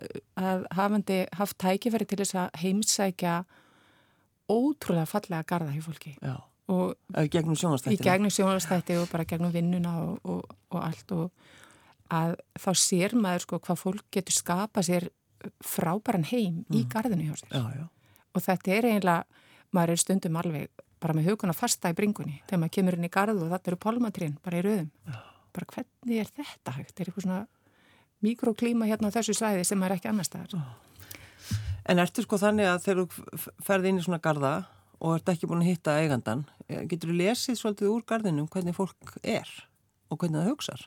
að 0.41 0.63
hafandi 0.73 1.19
haft 1.37 1.59
tækifæri 1.61 2.07
til 2.09 2.23
þess 2.23 2.39
að 2.41 2.63
heimsækja 2.63 3.35
ótrúlega 4.53 5.11
fallega 5.11 5.45
garda 5.49 5.75
hjá 5.75 5.83
fólki. 5.85 6.15
Já, 6.23 6.39
og 6.73 6.95
gegnum 7.33 7.59
sjónastætti. 7.59 7.99
Í 7.99 8.07
gegnum 8.07 8.33
sjónastætti 8.33 8.97
og 9.01 9.11
bara 9.13 9.27
gegnum 9.29 9.53
vinnuna 9.53 9.97
og, 10.07 10.23
og, 10.25 10.57
og 10.73 10.81
allt 10.81 11.13
og 11.17 11.53
að 12.13 12.37
þá 12.61 12.71
sér 12.77 13.17
maður 13.17 13.47
sko 13.47 13.61
hvað 13.67 13.81
fólk 13.81 14.07
getur 14.13 14.37
skapa 14.37 14.85
sér 14.85 15.09
frábæran 15.65 16.27
heim 16.29 16.63
mm. 16.63 16.77
í 16.77 16.85
gardinu 16.91 17.29
hjá 17.31 17.37
sér. 17.41 17.53
Já, 17.53 17.83
já. 17.83 17.87
Og 18.33 18.45
þetta 18.45 18.73
er 18.73 18.89
eiginlega, 18.89 19.43
maður 19.77 19.95
er 19.95 20.03
stundum 20.03 20.39
alveg 20.41 20.82
bara 21.03 21.17
með 21.17 21.33
huguna 21.33 21.55
fasta 21.57 21.91
í 21.91 21.97
bringunni 21.99 22.39
þegar 22.47 22.63
maður 22.63 22.75
kemur 22.77 22.97
inn 22.99 23.09
í 23.09 23.13
gardu 23.13 23.43
og 23.45 23.51
þetta 23.53 23.73
eru 23.73 23.81
pálmatrinn 23.83 24.39
bara 24.45 24.61
í 24.61 24.65
rauðum. 24.67 24.91
Bara 25.53 25.69
hvernig 25.75 26.23
er 26.23 26.31
þetta 26.31 26.77
hægt? 26.79 26.95
Er 26.97 27.11
eitthvað 27.11 27.27
svona 27.27 27.41
mikroklíma 28.23 28.89
hérna 28.89 29.11
á 29.11 29.17
þessu 29.19 29.35
svæði 29.37 29.67
sem 29.67 29.83
er 29.83 29.97
ekki 29.97 30.11
annar 30.13 30.29
staðar. 30.29 30.63
En 31.91 31.99
ertu 31.99 32.23
sko 32.23 32.39
þannig 32.39 32.71
að 32.71 32.85
þegar 32.85 33.03
þú 33.03 33.51
ferði 33.67 33.91
inn 33.91 33.99
í 33.99 34.07
svona 34.07 34.23
garda 34.23 34.53
og 35.03 35.17
ert 35.17 35.33
ekki 35.33 35.49
búin 35.51 35.65
að 35.65 35.73
hitta 35.73 35.99
eigandan, 35.99 36.45
eh, 36.69 36.85
getur 36.87 37.11
þú 37.11 37.19
lesið 37.19 37.59
svolítið 37.59 37.91
úr 37.91 38.05
gardinum 38.07 38.47
hvernig 38.47 38.77
fólk 38.77 39.17
er 39.23 39.49
og 40.09 40.19
hvernig 40.19 40.39
það 40.39 40.51
hugsar? 40.53 40.87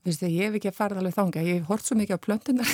Þú 0.00 0.12
veist, 0.12 0.22
ég 0.22 0.46
hef 0.46 0.56
ekki 0.56 0.70
að 0.70 0.78
fara 0.78 0.98
alveg 1.02 1.14
þánga, 1.18 1.44
ég 1.44 1.60
hef 1.60 1.66
hort 1.68 1.84
svo 1.84 1.96
mikið 1.98 2.16
á 2.16 2.24
plöntunar. 2.24 2.70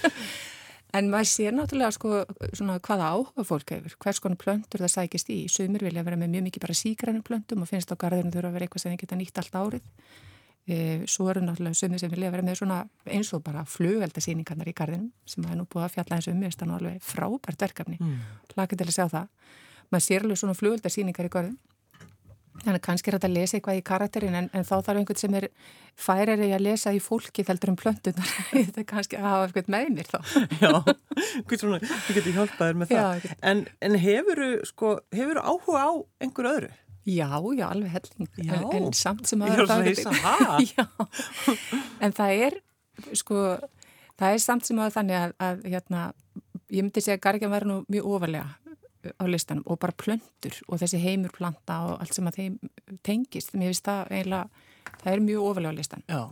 en 0.94 1.08
maður 1.10 1.30
sér 1.30 1.54
náttúrulega 1.56 1.94
sko 1.94 2.20
svona 2.54 2.76
hvaða 2.82 3.10
áhuga 3.14 3.46
fólk 3.46 3.72
hefur, 3.74 3.96
hvers 4.04 4.20
konar 4.22 4.40
plöntur 4.40 4.84
það 4.84 4.92
sækist 4.92 5.32
í. 5.34 5.38
Sumir 5.50 5.84
vilja 5.86 6.04
vera 6.06 6.18
með 6.20 6.36
mjög 6.36 6.46
mikið 6.48 6.64
bara 6.66 6.76
sígrænum 6.78 7.24
plöntum 7.26 7.64
og 7.64 7.70
finnst 7.70 7.90
á 7.90 7.96
gardinu 7.98 8.32
þurfa 8.34 8.52
að 8.52 8.56
vera 8.58 8.68
eitthvað 8.68 8.84
sem 8.84 8.94
þið 8.94 9.02
geta 9.02 9.18
nýtt 9.20 9.42
allt 9.42 9.58
árið. 9.60 9.90
E, 10.64 10.76
svo 11.10 11.28
eru 11.28 11.42
náttúrulega 11.44 11.76
sumir 11.76 12.00
sem 12.00 12.12
vilja 12.12 12.32
vera 12.32 12.46
með 12.46 12.62
svona 12.62 12.78
eins 13.04 13.34
og 13.36 13.42
bara 13.44 13.66
flugeldasýningarnar 13.68 14.70
í 14.70 14.76
gardinum 14.76 15.10
sem 15.28 15.44
maður 15.44 15.60
nú 15.60 15.68
búið 15.68 15.88
að 15.88 15.94
fjalla 15.98 16.18
eins 16.18 16.30
um, 16.32 16.46
ég 16.46 16.54
stannu 16.54 16.78
alveg 16.78 17.02
frábært 17.04 17.66
verkefni. 17.66 17.98
Mm. 18.00 18.16
Laki 18.56 18.78
til 18.80 18.88
að 18.88 18.96
sjá 18.96 19.06
það. 19.12 19.28
Maður 19.92 20.06
sér 20.06 20.24
alveg 20.24 20.40
svona 20.40 20.56
flugeldasýningar 20.56 21.28
í 21.28 21.34
gardin 21.34 21.58
Þannig 22.62 22.78
að 22.78 22.84
kannski 22.86 23.10
er 23.10 23.16
þetta 23.16 23.28
að 23.28 23.34
lesa 23.34 23.56
eitthvað 23.58 23.78
í 23.78 23.82
karakterin 23.88 24.36
en, 24.38 24.46
en 24.54 24.66
þá 24.66 24.74
þarf 24.86 25.00
einhvern 25.00 25.18
sem 25.20 25.34
er 25.36 25.46
færari 26.00 26.50
að 26.54 26.62
lesa 26.62 26.92
í 26.94 27.00
fólki 27.02 27.44
þeldur 27.46 27.72
um 27.72 27.78
plöndunar. 27.80 28.30
þetta 28.54 28.82
er 28.82 28.86
kannski 28.88 29.18
að 29.18 29.26
hafa 29.26 29.48
eitthvað 29.48 29.72
með 29.74 29.90
mér 29.96 30.10
þá. 30.12 30.18
Já, 30.62 30.70
svona, 31.58 31.80
þú 31.82 32.16
getur 32.18 32.38
hjálpaðir 32.38 32.80
með 32.80 32.94
það. 32.94 33.26
Já, 33.26 33.36
en 33.50 33.64
en 33.84 33.98
hefur 34.04 34.42
sko, 34.70 34.94
áhuga 35.12 35.82
á 35.82 35.92
einhver 36.22 36.50
öðru? 36.52 36.72
Já, 37.04 37.28
já, 37.52 37.66
alveg 37.68 37.90
helling. 37.92 38.30
Já. 38.40 38.54
En, 38.56 38.68
en 38.78 38.92
samt 38.96 39.28
sem 39.28 39.42
að... 39.44 39.58
Það 39.68 39.88
er 39.90 39.98
það 40.00 40.28
að 40.30 40.68
Já, 40.70 40.84
en 42.00 42.14
það 42.16 42.44
er, 42.46 42.60
sko, 43.12 43.42
það 44.16 44.28
er 44.30 44.44
samt 44.46 44.70
sem 44.70 44.80
að 44.80 44.94
þannig 44.94 45.18
að, 45.20 45.34
að 45.44 45.66
hérna, 45.74 46.04
ég 46.72 46.86
myndi 46.86 47.04
segja 47.04 47.18
að 47.18 47.26
Gargan 47.26 47.52
verður 47.52 47.74
nú 47.74 47.80
mjög 47.92 48.08
ofalega 48.14 48.46
á 49.20 49.24
listanum 49.28 49.66
og 49.66 49.78
bara 49.82 49.96
plöndur 50.02 50.58
og 50.68 50.80
þessi 50.82 51.00
heimur 51.02 51.34
planta 51.34 51.80
og 51.88 52.02
allt 52.02 52.16
sem 52.16 52.28
að 52.30 52.40
þeim 52.40 52.58
tengist 53.06 53.54
mér 53.54 53.72
finnst 53.72 53.88
það 53.88 54.12
eiginlega, 54.12 54.66
það 55.02 55.12
er 55.12 55.24
mjög 55.28 55.48
ofalega 55.50 55.74
á 55.74 55.78
listan 55.78 56.04
Já. 56.08 56.22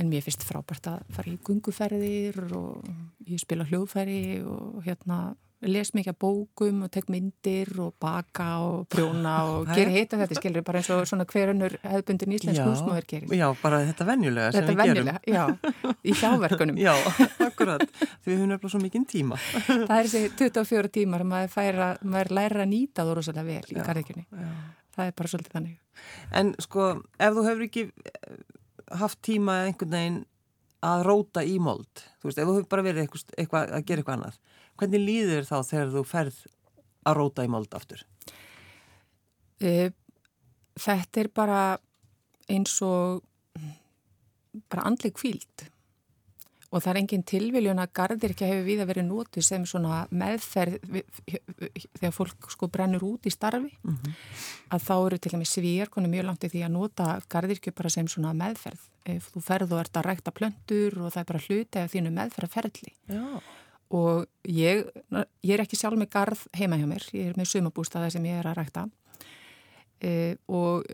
en 0.00 0.12
mér 0.12 0.26
finnst 0.26 0.46
frábært 0.48 0.90
að 0.90 1.06
fara 1.16 1.32
í 1.32 1.40
gunguferðir 1.46 2.40
og 2.56 2.88
ég 3.28 3.42
spila 3.42 3.68
hljóðferði 3.68 4.42
og 4.48 4.80
hérna 4.86 5.20
les 5.68 5.90
mikið 5.96 6.16
bókum 6.20 6.84
og 6.86 6.90
tek 6.92 7.08
myndir 7.12 7.70
og 7.82 7.94
baka 8.02 8.46
og 8.64 8.86
prjóna 8.92 9.34
og 9.52 9.70
gera 9.72 9.92
heita 9.94 10.18
þetta, 10.20 10.38
skilur, 10.38 10.64
bara 10.66 10.80
eins 10.80 10.90
og 10.94 11.06
svona 11.08 11.26
hverjunur 11.28 11.76
hefðbundin 11.82 12.34
íslensk 12.38 12.62
húsmáður 12.64 13.08
gerir. 13.10 13.34
Já, 13.38 13.46
bara 13.62 13.80
þetta 13.88 14.08
venjulega 14.08 14.50
sem 14.52 14.66
þetta 14.66 14.74
við 14.74 14.82
venjulega, 14.82 15.16
gerum. 15.24 15.56
Já, 15.64 15.94
í 16.04 16.16
hjáverkunum. 16.20 16.80
já, 16.86 16.92
akkurat, 17.48 17.86
því 17.94 18.30
við 18.30 18.36
höfum 18.36 18.52
nefnilega 18.52 18.74
svo 18.74 18.82
mikinn 18.82 19.08
tíma. 19.10 19.40
það 19.88 19.96
er 19.96 20.10
þessi 20.10 20.24
24 20.42 20.92
tímar 20.98 21.24
að 21.24 21.32
maður, 21.32 21.54
færa, 21.54 21.88
maður 22.02 22.36
læra 22.40 22.64
að 22.66 22.70
nýta 22.74 23.08
þú 23.08 23.16
rosalega 23.20 23.48
vel 23.48 23.74
í 23.74 23.80
garðikjunni. 23.80 24.28
Það 24.94 25.10
er 25.10 25.16
bara 25.18 25.32
svolítið 25.32 25.56
þannig. 25.58 25.80
En 26.38 26.54
sko, 26.62 26.92
ef 27.18 27.34
þú 27.34 27.48
hefur 27.48 27.66
ekki 27.66 27.88
eh, 27.90 28.38
haft 29.00 29.18
tíma 29.26 29.64
einhvern 29.66 29.94
veginn 29.94 30.22
að 30.84 31.04
róta 31.08 31.44
í 31.46 31.56
mold, 31.62 32.02
þú 32.20 32.28
veist, 32.28 32.38
ef 32.38 32.48
þú 32.48 32.56
hefur 32.58 32.70
bara 32.74 32.84
verið 32.84 33.04
eitthvað, 33.04 33.30
eitthvað 33.40 33.72
að 33.78 33.86
gera 33.88 34.02
eitthvað 34.02 34.18
annað 34.18 34.40
Hvernig 34.80 35.04
líður 35.04 35.46
þá 35.48 35.56
þegar 35.68 35.92
þú 35.94 36.02
ferð 36.08 36.40
að 37.04 37.18
róta 37.20 37.44
í 37.46 37.52
mold 37.52 37.76
aftur? 37.76 38.02
E, 39.62 39.92
þetta 40.80 41.22
er 41.22 41.30
bara 41.34 41.60
eins 42.50 42.74
og 42.84 43.22
bara 44.70 44.84
andleg 44.88 45.14
kvíld 45.16 45.68
og 46.74 46.82
það 46.82 46.90
er 46.90 46.98
engin 46.98 47.22
tilviljun 47.22 47.78
að 47.78 47.92
gardirkja 47.94 48.48
hefur 48.50 48.64
við 48.66 48.80
að 48.82 48.88
verið 48.90 49.04
nótið 49.06 49.46
sem 49.46 49.66
svona 49.68 50.00
meðferð 50.10 50.88
þegar 52.00 52.14
fólk 52.16 52.48
sko 52.50 52.66
brennur 52.66 53.04
út 53.06 53.28
í 53.28 53.30
starfi. 53.30 53.70
Mm 53.84 53.94
-hmm. 53.94 54.16
að 54.74 54.80
þá 54.88 54.94
eru 54.96 55.18
til 55.18 55.32
dæmis 55.32 55.54
svíjar 55.54 55.90
konu 55.90 56.10
mjög 56.10 56.26
langt 56.26 56.44
í 56.44 56.50
því 56.50 56.64
að 56.66 56.74
nota 56.74 57.20
gardirkju 57.28 57.72
bara 57.72 57.90
sem 57.90 58.08
svona 58.08 58.34
meðferð. 58.34 58.80
Ef 59.06 59.30
þú 59.30 59.40
ferð 59.40 59.72
og 59.72 59.80
ert 59.80 59.96
að 59.96 60.06
rækta 60.08 60.30
plöndur 60.32 60.98
og 60.98 61.12
það 61.12 61.20
er 61.20 61.30
bara 61.30 61.44
hluti 61.46 61.78
af 61.78 61.92
þínu 61.92 62.10
meðferðarferðli 62.10 62.92
Já 63.06 63.40
og 63.94 64.24
ég, 64.48 64.86
ég 65.44 65.54
er 65.54 65.62
ekki 65.64 65.78
sjálf 65.78 65.98
með 66.00 66.12
garð 66.14 66.46
heima 66.56 66.78
hjá 66.80 66.86
mér, 66.88 67.04
ég 67.12 67.32
er 67.32 67.38
með 67.38 67.50
sumabústaða 67.52 68.10
sem 68.14 68.24
ég 68.30 68.40
er 68.40 68.48
að 68.48 68.58
rækta 68.62 68.86
e, 70.00 70.36
og 70.48 70.86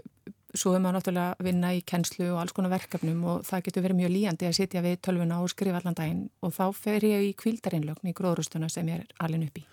svo 0.56 0.74
er 0.74 0.82
maður 0.82 0.98
náttúrulega 0.98 1.36
að 1.36 1.46
vinna 1.46 1.72
í 1.76 1.82
kennslu 1.86 2.30
og 2.32 2.40
alls 2.42 2.54
konar 2.56 2.72
verkefnum 2.72 3.20
og 3.32 3.44
það 3.46 3.64
getur 3.68 3.84
verið 3.86 4.00
mjög 4.00 4.12
líjandi 4.16 4.48
að 4.48 4.56
sitja 4.58 4.82
við 4.84 4.96
tölvuna 5.06 5.38
og 5.44 5.52
skrifa 5.52 5.78
allan 5.80 5.98
daginn 5.98 6.24
og 6.42 6.54
þá 6.56 6.64
fer 6.76 7.06
ég 7.06 7.28
í 7.28 7.36
kvildarinlögn 7.38 8.10
í 8.10 8.14
gróðrústuna 8.16 8.70
sem 8.72 8.90
ég 8.90 9.04
er 9.04 9.12
alveg 9.22 9.46
upp 9.46 9.60
í. 9.60 9.64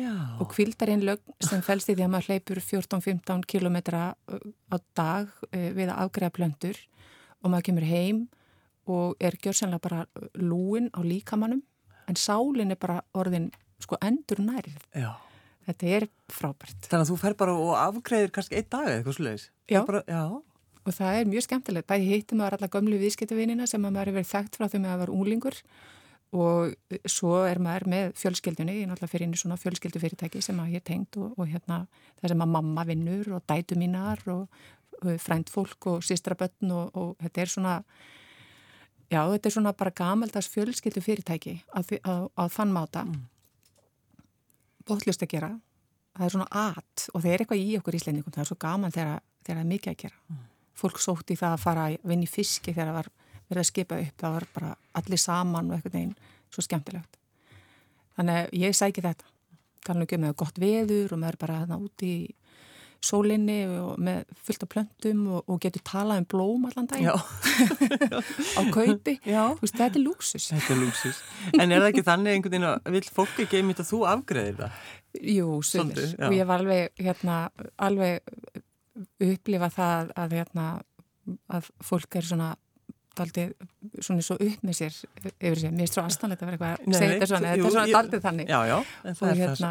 Já. 0.00 0.14
Og 0.42 0.48
kvildarinlögn 0.50 1.36
sem 1.44 1.60
fælst 1.62 1.92
í 1.92 1.94
því 1.94 2.06
að 2.06 2.14
maður 2.14 2.30
hleypur 2.32 2.62
14-15 2.64 3.44
km 3.52 3.76
á 3.94 4.76
dag 4.96 5.28
við 5.52 5.86
að 5.90 6.00
afgreða 6.06 6.34
blöndur 6.38 6.80
og 7.42 7.52
maður 7.52 7.68
kemur 7.68 7.88
heim 7.88 8.24
og 8.90 9.20
er 9.20 9.36
gjörsanlega 9.40 9.84
bara 9.84 10.06
lúin 10.40 10.90
á 10.96 11.00
líkamannum 11.04 11.62
en 12.10 12.18
sálinn 12.20 12.74
er 12.74 12.80
bara 12.80 13.00
orðin 13.16 13.50
sko 13.82 13.98
endur 14.04 14.42
nærið. 14.44 14.80
Já. 14.96 15.12
Þetta 15.64 15.92
er 15.96 16.08
frábært. 16.32 16.90
Þannig 16.90 17.06
að 17.06 17.10
þú 17.12 17.20
fer 17.22 17.36
bara 17.40 17.54
og 17.56 17.72
afgreðir 17.80 18.34
kannski 18.34 18.58
einn 18.58 18.68
dag 18.68 18.88
eða 18.88 18.98
eitthvað 18.98 19.18
sluðis. 19.18 19.46
Já. 19.72 19.80
Já. 20.04 20.24
Og 20.84 20.92
það 20.92 21.18
er 21.18 21.30
mjög 21.30 21.46
skemmtilegt. 21.46 21.88
Bæði 21.88 22.08
hittum 22.10 22.40
maður 22.42 22.58
alla 22.58 22.72
gömlu 22.74 23.00
viðskiptavinina 23.00 23.68
sem 23.68 23.80
maður 23.80 24.12
er 24.12 24.18
verið 24.18 24.32
þekkt 24.34 24.58
frá 24.60 24.66
því 24.68 24.80
með 24.82 24.92
að 24.92 25.04
vera 25.04 25.18
úlingur 25.22 25.60
og 26.34 26.72
svo 27.06 27.36
er 27.46 27.60
maður 27.62 27.86
með 27.92 28.14
fjölskyldunni, 28.18 28.80
ég 28.80 28.86
er 28.86 28.90
náttúrulega 28.90 29.12
fyrir 29.12 29.36
í 29.36 29.38
svona 29.38 29.58
fjölskyldufyrirtæki 29.60 30.42
sem 30.42 30.58
að 30.58 30.72
ég 30.74 30.82
er 30.82 30.86
tengt 30.88 31.18
og, 31.20 31.36
og 31.38 31.46
hérna 31.50 31.84
það 32.18 32.32
sem 32.32 32.44
að 32.44 32.54
mamma 32.56 32.84
vinnur 32.88 33.30
og 33.36 33.44
dætu 33.50 33.78
mínar 33.78 34.22
og, 34.32 34.48
og 34.98 35.20
frændfólk 35.22 35.88
og 35.92 36.02
sýstrabötn 36.06 36.74
og, 36.74 36.90
og 36.98 37.14
þetta 37.22 37.44
er 37.44 37.52
svona 37.54 37.76
já, 39.14 39.20
þetta 39.30 39.48
er 39.48 39.54
svona 39.54 39.74
bara 39.78 39.94
gamaldags 39.94 40.50
fjölskyldufyrirtæki 40.52 41.54
á, 41.70 41.80
á, 41.80 42.14
á 42.34 42.44
þann 42.50 42.74
máta. 42.74 43.04
Mm. 43.06 43.22
Bótlust 44.88 45.22
að 45.24 45.32
gera. 45.36 45.52
Það 46.14 46.26
er 46.26 46.34
svona 46.34 46.48
at 46.50 47.06
og 47.12 47.22
það 47.22 47.30
er 47.32 47.44
eitthvað 47.44 47.62
í 47.62 47.76
okkur 47.78 47.98
íslendingum. 47.98 48.34
Það 48.34 48.44
er 48.44 48.50
svo 48.50 48.58
gaman 48.60 48.94
þegar, 48.94 49.22
það 49.46 49.60
er 49.62 49.70
mikið 49.70 49.94
að 49.94 50.02
gera. 50.04 50.20
Mm. 50.30 50.42
fólk 50.74 50.98
sótti 50.98 51.36
það 51.38 51.52
að 51.54 51.60
fara 51.62 51.82
að 51.86 52.08
vinna 52.10 52.26
í 52.26 52.30
fiski 52.30 52.72
þegar 52.74 52.88
það 52.90 52.96
var 52.96 53.10
verið 53.48 53.60
að 53.62 53.68
skipa 53.68 53.98
upp. 54.02 54.16
Það 54.20 54.32
var 54.34 54.46
bara 54.54 54.70
allir 55.00 55.20
saman 55.22 55.70
og 55.70 55.76
eitthvað 55.76 56.00
einn 56.00 56.14
svo 56.50 56.64
skemmtilegt. 56.66 57.18
Þannig 58.16 58.40
að 58.40 58.56
ég 58.58 58.76
sæki 58.78 59.04
þetta. 59.04 59.30
Tala 59.84 60.06
um 60.06 60.22
með 60.24 60.34
gott 60.40 60.58
veður 60.58 61.14
og 61.14 61.20
maður 61.20 61.38
bara 61.44 61.60
þarna 61.62 61.78
úti 61.84 62.10
í 62.10 62.34
sólinni 63.04 63.58
og 63.80 64.00
með 64.02 64.24
fullt 64.46 64.64
af 64.66 64.70
plöntum 64.72 65.22
og, 65.36 65.44
og 65.50 65.60
getur 65.62 65.84
talað 65.86 66.22
um 66.22 66.26
blóm 66.34 66.66
allan 66.70 66.88
dag 66.90 67.04
á 68.58 68.60
kaupi. 68.74 69.18
Veist, 69.24 69.76
þetta 69.76 70.00
er 70.00 70.02
lúksus 70.02 70.50
er 70.54 70.64
en 71.60 71.70
er 71.70 71.84
það 71.84 71.88
ekki 71.90 72.06
þannig 72.08 72.38
einhvern 72.38 72.54
veginn 72.56 72.68
að 72.70 72.96
vil 72.96 73.04
fólk 73.20 73.40
ekki 73.44 73.60
einmitt 73.60 73.82
að 73.84 73.90
þú 73.92 74.02
afgreðir 74.10 74.60
það? 74.62 74.82
Jú, 75.34 75.48
svolítið, 75.62 76.16
og 76.26 76.34
ég 76.34 76.48
var 76.48 76.64
alveg 76.64 77.04
hérna, 77.04 77.38
alveg 77.86 78.34
upplifa 79.22 79.70
það 79.74 80.12
að 80.24 80.36
hérna, 80.40 80.68
að 81.54 81.70
fólk 81.84 82.18
er 82.18 82.26
svona 82.26 82.52
daldið 83.14 83.52
svona 84.02 84.24
svo 84.26 84.36
upp 84.42 84.62
með 84.66 84.78
sér 84.80 84.96
yfir 85.22 85.60
sér, 85.60 85.74
mér 85.74 85.86
er 85.86 85.92
svo 85.92 86.02
aðstæðanlegt 86.02 86.42
að 86.42 86.48
vera 86.50 86.70
eitthvað 86.74 86.94
að 86.94 86.98
segja 86.98 87.12
þetta 87.12 87.28
svona, 87.30 87.52
þetta 87.52 87.68
er 87.68 87.76
svona 87.76 87.98
daldið 87.98 88.24
þannig. 88.24 88.50
Já, 88.50 88.60
já, 88.70 88.78
og 89.14 89.38
hérna 89.38 89.70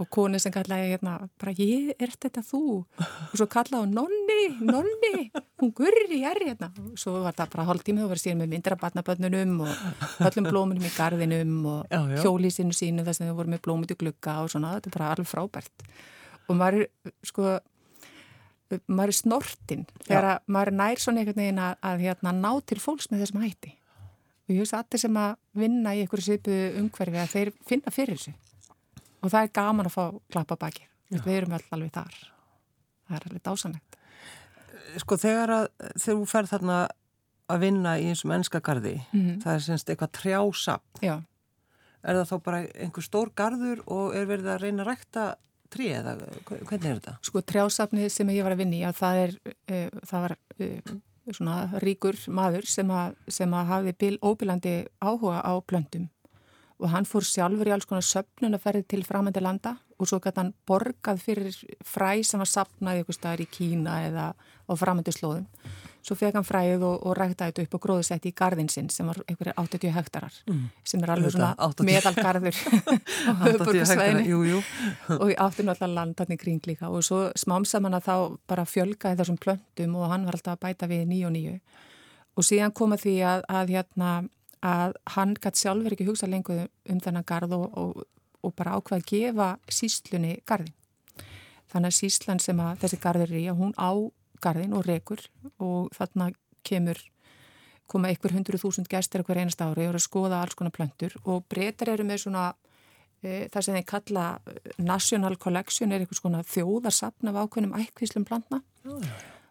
og 0.00 0.08
koni 0.12 0.38
sem 0.40 0.52
kallaði 0.54 0.94
hérna 0.94 1.16
bara 1.40 1.52
ég 1.58 1.90
er 2.00 2.12
þetta 2.14 2.42
þú? 2.46 2.62
Og 3.00 3.34
svo 3.36 3.46
kallaði 3.50 3.82
hún 3.84 3.96
nonni, 3.98 4.38
nonni 4.64 5.28
hún 5.60 5.72
gurri 5.76 6.22
er 6.26 6.40
hérna. 6.40 6.70
Og 6.80 6.96
svo 7.00 7.18
var 7.24 7.36
það 7.36 7.52
bara 7.54 7.66
hálf 7.68 7.84
tímið 7.86 8.06
og 8.06 8.12
var 8.14 8.22
síðan 8.22 8.40
með 8.42 8.54
myndra 8.54 8.78
batnabönnunum 8.80 9.58
og 9.66 10.24
öllum 10.28 10.48
blómunum 10.48 10.86
í 10.88 10.92
gardinum 10.96 11.56
og 11.68 11.98
hjólísinu 12.22 12.76
sínu 12.76 13.04
þess 13.06 13.24
að 13.24 13.32
þau 13.32 13.40
voru 13.42 13.54
með 13.54 13.64
blómut 13.66 13.92
í 13.92 13.98
glugga 14.00 14.38
og 14.44 14.52
svona 14.54 14.76
þetta 14.78 14.90
er 14.90 14.96
bara 14.96 15.10
alveg 15.14 15.30
frábært. 15.30 15.88
Og 16.48 16.58
maður 16.58 16.86
sko 17.26 17.58
maður 18.86 19.12
er 19.12 19.18
snortinn 19.18 19.88
þegar 20.06 20.44
maður 20.46 20.76
nær 20.78 21.02
svona 21.02 21.22
einhvern 21.22 21.42
veginn 21.42 21.64
að, 21.64 21.80
að 21.84 22.04
hérna, 22.06 22.32
ná 22.38 22.52
til 22.64 22.78
fólks 22.80 23.10
með 23.10 23.26
þessum 23.26 23.42
hætti. 23.44 23.74
Og 24.46 24.54
ég 24.54 24.62
hugsa 24.62 24.80
allir 24.80 25.02
sem 25.02 25.18
að 25.18 25.34
vinna 25.58 25.92
í 25.94 26.04
einhverju 26.04 26.26
svipu 26.26 26.54
umhverfi 26.80 27.20
að 27.20 27.34
þeir 27.34 27.50
finna 27.66 27.92
fyrir 27.94 28.16
þessu 28.16 28.38
og 29.20 29.32
það 29.32 29.42
er 29.42 29.54
gaman 29.60 29.88
að 29.90 29.96
fá 29.96 30.04
klappa 30.32 30.58
baki 30.60 30.86
við 31.10 31.34
erum 31.36 31.56
alltaf 31.56 31.76
alveg 31.76 31.92
þar 31.94 32.18
það 33.08 33.16
er 33.16 33.28
alveg 33.28 33.44
dásanlegt 33.48 33.98
Sko 34.98 35.14
þegar 35.20 35.52
að 35.54 35.66
þegar 36.02 36.16
þú 36.18 36.24
ferð 36.26 36.50
þarna 36.50 36.78
að 37.50 37.64
vinna 37.64 37.92
í 37.98 38.08
eins 38.10 38.24
og 38.24 38.30
mennskagarði 38.30 38.96
mm 39.00 39.20
-hmm. 39.20 39.36
það 39.42 39.54
er 39.54 39.62
semst 39.66 39.90
eitthvað 39.90 40.12
trjásapn 40.18 41.04
Já. 41.04 41.16
er 42.02 42.18
það 42.18 42.30
þá 42.30 42.36
bara 42.44 42.58
einhver 42.74 43.06
stór 43.06 43.30
garður 43.34 43.82
og 43.86 44.16
er 44.16 44.26
verið 44.26 44.50
að 44.54 44.62
reyna 44.64 44.82
að 44.82 44.90
rækta 44.90 45.26
trí 45.70 45.92
eða 45.94 46.16
hvernig 46.46 46.90
er 46.90 46.98
þetta? 46.98 47.18
Sko 47.22 47.42
trjásapni 47.42 48.08
sem 48.10 48.30
ég 48.30 48.42
var 48.44 48.52
að 48.52 48.62
vinna 48.62 48.76
í 48.76 48.84
að 48.86 48.98
það 48.98 49.22
er 49.24 49.36
uh, 49.46 50.00
það 50.06 50.20
var 50.26 50.36
uh, 50.58 50.94
svona 51.30 51.56
ríkur 51.84 52.16
maður 52.28 52.66
sem 52.66 52.90
að, 52.90 53.14
sem 53.28 53.54
að 53.54 53.66
hafi 53.66 54.18
óbílandi 54.22 54.74
áhuga 55.00 55.40
á 55.46 55.52
plöndum 55.62 56.08
og 56.80 56.90
hann 56.94 57.06
fór 57.08 57.26
sjálfur 57.26 57.68
í 57.68 57.74
alls 57.74 57.86
konar 57.88 58.04
söpnunaferði 58.06 58.86
til 58.88 59.04
framönda 59.06 59.42
landa 59.44 59.76
og 60.00 60.08
svo 60.08 60.20
gæti 60.22 60.40
hann 60.40 60.54
borgað 60.68 61.20
fyrir 61.20 61.60
fræ 61.84 62.22
sem 62.24 62.40
var 62.40 62.48
sapnað 62.48 63.02
ykkur 63.02 63.16
staðar 63.16 63.44
í 63.44 63.48
Kína 63.52 64.00
eða 64.08 64.32
á 64.32 64.72
framöndu 64.78 65.12
slóðum. 65.12 65.46
Svo 66.00 66.16
fekk 66.16 66.38
hann 66.38 66.46
fræð 66.48 66.84
og, 66.88 67.02
og 67.04 67.16
ræktaði 67.18 67.52
þetta 67.52 67.64
upp 67.66 67.74
og 67.76 67.82
gróðsætti 67.84 68.30
í 68.30 68.36
gardin 68.36 68.70
sinn 68.72 68.88
sem 68.92 69.08
var 69.10 69.20
einhverju 69.26 69.52
80 69.60 69.92
hektarar 69.92 70.38
mm. 70.48 70.62
sem 70.88 71.04
er 71.04 71.12
alveg 71.12 71.34
svona 71.34 71.50
meðalgarður 71.90 72.60
á 73.28 73.32
höfuborgarsvæðinu 73.42 74.62
og 75.18 75.34
átti 75.34 75.66
náttúrulega 75.66 75.92
landarni 75.98 76.40
kring 76.40 76.64
líka 76.70 76.88
og 76.88 77.04
svo 77.04 77.26
smámsaman 77.36 77.98
að 77.98 78.08
þá 78.08 78.16
bara 78.48 78.64
fjölgaði 78.64 79.20
þessum 79.20 79.40
plöntum 79.44 80.00
og 80.00 80.08
hann 80.14 80.24
var 80.24 80.40
alltaf 80.40 80.56
að 80.56 80.64
bæta 80.64 80.88
við 80.88 81.04
nýju 81.12 81.28
og 81.28 81.36
nýju 81.36 81.56
og 82.40 82.48
síðan 82.48 82.72
koma 82.80 82.96
því 83.00 83.16
að, 83.26 83.44
að 83.52 83.74
hérna 83.76 84.14
að 84.66 84.96
hann 85.14 85.34
gæti 85.40 85.64
sjálfur 85.64 85.96
ekki 85.96 86.08
hugsa 86.08 86.28
lengur 86.28 86.66
um 86.90 87.00
þennan 87.00 87.26
garð 87.26 87.56
og, 87.56 87.66
og, 87.78 88.02
og 88.44 88.54
bara 88.56 88.76
ákvað 88.76 89.00
að 89.00 89.08
gefa 89.12 89.48
síslunni 89.72 90.36
garðin. 90.48 90.74
Þannig 91.70 91.92
að 91.92 91.98
síslan 92.00 92.42
sem 92.42 92.60
að 92.60 92.82
þessi 92.82 92.98
garður 93.00 93.32
er 93.32 93.40
í 93.40 93.46
að 93.48 93.60
hún 93.62 93.74
á 93.78 93.90
garðin 94.42 94.76
og 94.76 94.86
rekur 94.88 95.22
og 95.62 95.90
þarna 95.96 96.30
kemur 96.66 97.00
koma 97.90 98.10
ykkur 98.14 98.34
hundru 98.36 98.60
þúsund 98.60 98.88
gestur 98.90 99.24
ykkur 99.24 99.40
einast 99.42 99.62
ári 99.62 99.84
og 99.84 99.92
eru 99.92 100.00
að 100.00 100.06
skoða 100.06 100.40
alls 100.44 100.56
konar 100.58 100.74
plöntur 100.74 101.16
og 101.24 101.44
breytar 101.50 101.90
eru 101.94 102.06
með 102.06 102.24
svona 102.24 102.44
e, 103.22 103.48
það 103.50 103.66
sem 103.66 103.78
þeir 103.78 103.88
kalla 103.90 104.26
e, 104.44 104.56
National 104.78 105.38
Collection 105.42 105.92
er 105.92 106.04
eitthvað 106.04 106.22
svona 106.22 106.44
þjóðarsapn 106.46 107.32
af 107.32 107.40
ákveðnum 107.42 107.76
ækvíslum 107.82 108.26
plantna 108.28 108.62
oh, 108.86 109.10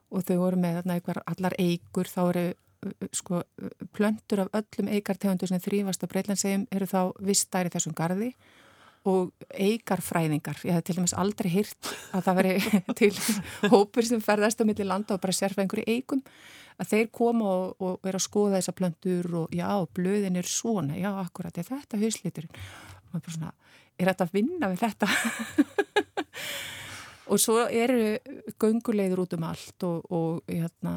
og 0.10 0.26
þau 0.28 0.38
voru 0.46 0.62
með 0.62 0.80
þarna 0.80 0.98
eitthvað 0.98 1.22
allar 1.34 1.58
eigur 1.60 2.12
þá 2.12 2.22
eru 2.30 2.46
sko, 3.16 3.44
plöntur 3.96 4.46
af 4.46 4.56
öllum 4.62 4.90
eigartegundur 4.94 5.52
sem 5.52 5.62
þrýfast 5.64 6.06
á 6.06 6.12
Breitlandsegjum 6.12 6.66
eru 6.76 6.88
þá 6.90 7.02
vistær 7.26 7.70
í 7.70 7.74
þessum 7.74 7.96
gardi 7.98 8.32
og 9.08 9.32
eigarfræðingar 9.56 10.60
ég 10.68 10.76
hef 10.76 10.86
til 10.88 10.98
dæmis 10.98 11.16
aldrei 11.16 11.50
hýrt 11.54 11.92
að 12.16 12.26
það 12.28 12.40
veri 12.42 12.54
til 13.00 13.12
hópur 13.72 14.08
sem 14.08 14.24
ferðast 14.24 14.62
á 14.62 14.68
milli 14.68 14.88
landa 14.88 15.16
og 15.16 15.24
bara 15.24 15.36
sérfa 15.36 15.64
einhverju 15.64 15.88
eigum 15.88 16.24
að 16.80 16.92
þeir 16.94 17.12
koma 17.16 17.48
og, 17.52 17.84
og 17.84 18.00
vera 18.04 18.20
að 18.20 18.28
skoða 18.28 18.60
þessa 18.60 18.76
plöntur 18.76 19.32
og 19.42 19.56
já, 19.56 19.70
blöðin 19.96 20.40
er 20.40 20.48
svona 20.48 21.00
já, 21.00 21.12
akkurat, 21.20 21.58
er 21.60 21.68
þetta 21.68 22.00
hausliturinn 22.00 22.54
og 22.56 23.14
maður 23.14 23.26
bara 23.26 23.38
svona, 23.38 23.54
er 24.00 24.12
þetta 24.12 24.28
að 24.28 24.36
vinna 24.36 24.72
við 24.72 24.84
þetta? 24.86 25.12
Og 27.30 27.38
svo 27.38 27.62
eru 27.70 28.18
göngulegður 28.58 29.20
út 29.22 29.34
um 29.38 29.44
allt 29.46 29.84
og, 29.86 30.06
og 30.10 30.50
hérna 30.50 30.94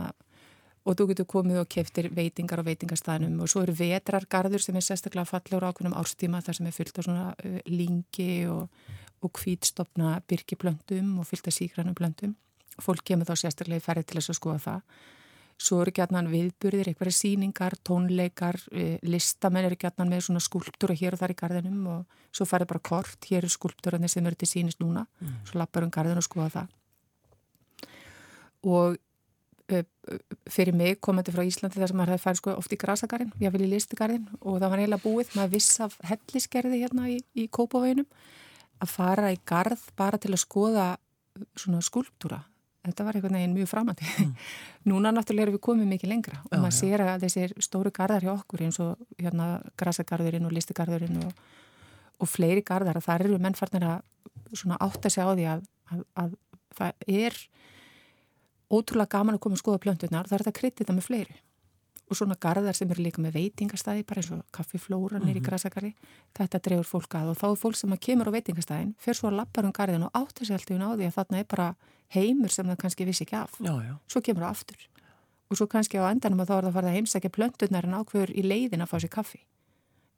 og 0.83 0.99
þú 0.99 1.09
getur 1.13 1.29
komið 1.31 1.63
og 1.63 1.71
keftir 1.71 2.11
veitingar 2.15 2.63
á 2.63 2.69
veitingarstaðnum 2.69 3.41
og 3.43 3.51
svo 3.51 3.63
eru 3.63 3.75
vetrargarður 3.79 4.65
sem 4.65 4.77
er 4.79 4.87
sérstaklega 4.87 5.29
fallur 5.29 5.69
ákveðnum 5.69 5.99
árstíma 5.99 6.43
þar 6.43 6.59
sem 6.59 6.71
er 6.71 6.77
fyllt 6.77 6.99
á 6.99 7.03
svona 7.07 7.27
uh, 7.33 7.59
lingi 7.71 8.47
og, 8.51 8.69
og 9.23 9.35
kvítstopna 9.39 10.17
byrkiplöndum 10.27 11.21
og 11.23 11.29
fyllt 11.31 11.47
á 11.47 11.53
sígrannum 11.55 11.99
plöndum 11.99 12.35
fólk 12.81 13.05
kemur 13.05 13.29
þá 13.29 13.35
sérstaklega 13.37 13.83
í 13.83 13.85
ferði 13.85 14.07
til 14.07 14.19
þess 14.19 14.33
að 14.33 14.39
skoða 14.39 14.63
það. 14.67 14.97
Svo 15.63 15.79
eru 15.83 15.93
gætnan 15.95 16.31
viðburðir, 16.33 16.89
eitthvað 16.91 17.15
síningar, 17.15 17.77
tónleikar 17.87 18.59
listamenn 19.07 19.69
eru 19.69 19.79
gætnan 19.79 20.11
með 20.11 20.25
svona 20.27 20.43
skulptúra 20.43 20.97
hér 20.99 21.15
og 21.15 21.21
þar 21.21 21.35
í 21.35 21.39
garðinum 21.39 21.85
og 21.93 22.17
svo 22.35 22.47
farið 22.49 22.71
bara 22.73 22.83
kort, 22.89 23.29
hér 23.29 23.43
eru 23.43 23.53
skulptúrarnir 23.53 24.11
sem 24.11 24.27
eru 24.27 24.41
til 24.41 24.49
sínist 24.49 24.81
núna, 24.83 25.05
mm. 25.21 25.37
svo 25.51 25.61
lappar 25.61 25.87
um 25.87 25.93
garðin 25.93 26.19
og 26.19 26.27
skoða 26.27 26.49
það. 26.57 26.73
Og 28.73 28.99
fyrir 30.51 30.77
mig 30.77 31.01
komandi 31.01 31.33
frá 31.35 31.45
Íslandi 31.47 31.81
þar 31.81 31.91
sem 31.93 31.99
maður 32.01 32.15
hefði 32.15 32.25
færið 32.25 32.41
sko 32.41 32.55
oft 32.59 32.75
í 32.75 32.79
grasagarinn, 32.81 33.33
ég 33.41 33.55
vil 33.55 33.65
í 33.67 33.71
listigarinn 33.71 34.25
og 34.41 34.59
það 34.59 34.73
var 34.73 34.83
eiginlega 34.83 35.05
búið 35.05 35.35
með 35.39 35.53
viss 35.57 35.81
af 35.85 35.99
helliskerði 36.09 36.83
hérna 36.83 37.09
í, 37.13 37.19
í 37.39 37.47
Kópavæginum 37.53 38.09
að 38.83 38.91
fara 38.91 39.31
í 39.33 39.39
garð 39.47 39.85
bara 39.97 40.19
til 40.21 40.33
að 40.35 40.43
skoða 40.43 40.89
svona 41.57 41.81
skulptúra 41.85 42.43
þetta 42.83 43.07
var 43.07 43.17
einhvern 43.17 43.39
veginn 43.39 43.55
mjög 43.55 43.71
framandi. 43.71 44.07
Mm. 44.19 44.33
núna 44.91 45.13
náttúrulega 45.15 45.47
erum 45.47 45.57
við 45.57 45.65
komið 45.69 45.91
mikið 45.93 46.13
lengra 46.13 46.39
og 46.43 46.57
já, 46.57 46.59
maður 46.59 46.79
sér 46.79 47.05
að 47.07 47.27
þessir 47.27 47.55
stóru 47.63 47.93
garðar 47.95 48.27
hjá 48.27 48.33
okkur 48.35 48.65
eins 48.67 48.81
og 48.83 49.05
hérna 49.21 49.49
grasagarðurinn 49.79 50.49
og 50.49 50.55
listigarðurinn 50.57 51.21
og, 51.23 51.45
og 52.19 52.31
fleiri 52.31 52.65
garðar 52.67 52.99
það 53.05 53.29
eru 53.29 53.39
mennfarnir 53.43 53.87
að 53.87 54.59
svona 54.59 54.81
átta 54.83 55.13
sig 55.13 55.23
á 55.23 55.31
því 55.31 55.47
að, 55.55 55.63
að, 55.93 56.03
að 56.25 56.35
það 56.79 57.07
er 57.23 57.39
ótrúlega 58.73 59.13
gaman 59.17 59.37
að 59.37 59.43
koma 59.45 59.59
að 59.59 59.63
skoða 59.63 59.81
plöntunar, 59.85 60.29
það 60.29 60.37
er 60.39 60.45
þetta 60.45 60.59
kryttið 60.59 60.89
það 60.89 60.99
með 60.99 61.09
fleiri. 61.09 61.39
Og 62.11 62.19
svona 62.19 62.37
garðar 62.37 62.77
sem 62.77 62.91
eru 62.93 63.05
líka 63.05 63.23
með 63.25 63.37
veitingastæði 63.39 64.05
bara 64.09 64.21
eins 64.21 64.31
og 64.35 64.41
kaffiflóra 64.53 65.19
nýri 65.19 65.39
mm 65.39 65.39
-hmm. 65.39 65.47
græsakari 65.49 65.95
þetta 66.37 66.59
drefur 66.59 66.89
fólk 66.89 67.15
að 67.15 67.31
og 67.33 67.37
þá 67.41 67.47
er 67.51 67.61
fólk 67.63 67.77
sem 67.77 67.97
kemur 67.97 68.29
á 68.29 68.37
veitingastæðin, 68.37 68.95
fer 68.99 69.15
svo 69.15 69.29
að 69.29 69.37
lappar 69.37 69.65
um 69.65 69.73
garðin 69.73 70.03
og 70.03 70.11
áttur 70.13 70.47
sér 70.47 70.59
alltaf 70.59 70.77
í 70.77 70.79
náði 70.79 71.07
að 71.07 71.17
þarna 71.17 71.39
er 71.39 71.47
bara 71.49 71.75
heimur 72.13 72.51
sem 72.51 72.67
það 72.67 72.77
kannski 72.77 73.05
vissi 73.05 73.25
ekki 73.25 73.37
af. 73.37 73.53
Já, 73.61 73.73
já. 73.81 73.95
svo 74.09 74.21
kemur 74.21 74.43
það 74.43 74.51
aftur. 74.51 74.89
Og 75.49 75.57
svo 75.57 75.67
kannski 75.67 75.97
á 75.97 76.05
endanum 76.11 76.41
að 76.41 76.49
þá 76.49 76.55
er 76.57 76.63
það 76.63 76.69
að 76.69 76.75
fara 76.75 76.89
að 76.89 76.97
heimsækja 76.97 77.31
plöntunar 77.31 77.85
en 77.85 77.95
ákveður 77.95 78.31
í 78.37 78.43
leiðin 78.43 78.83
að 78.83 78.91
fá 78.91 78.99
sér 79.01 79.09
kaffi. 79.09 79.41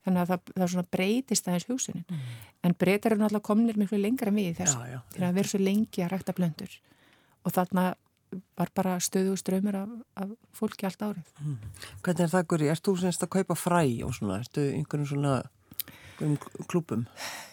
Þannig 0.04 0.20
að 0.20 0.30
það, 0.30 0.40
það 0.54 0.70
svona 0.72 0.90
breytist 0.94 1.48
aðeins 1.48 1.68
húsunin 1.68 2.04
mm. 2.04 2.24
en 2.62 2.74
breytar 2.74 3.14
eru 3.14 3.22
náttúrulega 3.22 3.48
komnir 3.48 3.78
miklu 3.80 3.98
lengra 3.98 4.30
þessu 4.30 5.00
til 5.14 5.22
að 5.24 5.38
vera 5.38 5.48
svo 5.48 5.60
lengi 5.62 6.04
að 6.04 6.10
rækta 6.12 6.34
blöndur 6.36 6.74
og 7.44 7.54
þarna 7.56 7.94
var 8.58 8.70
bara 8.74 8.94
stöðu 9.02 9.34
og 9.34 9.40
ströymur 9.40 9.76
af, 9.78 9.92
af 10.24 10.32
fólki 10.56 10.88
allt 10.88 11.02
árið. 11.02 11.34
Mm. 11.40 11.58
Hvernig 12.02 12.24
er 12.26 12.32
það, 12.32 12.48
Guri? 12.52 12.70
Erst 12.72 12.86
þú 12.88 12.96
semst 13.02 13.26
að 13.26 13.32
kaupa 13.38 13.58
fræ 13.58 13.84
og 14.06 14.16
svona, 14.16 14.40
erstu 14.42 14.64
einhvern 14.70 15.06
svona 15.10 15.36
um 16.24 16.34
klúpum? 16.70 17.06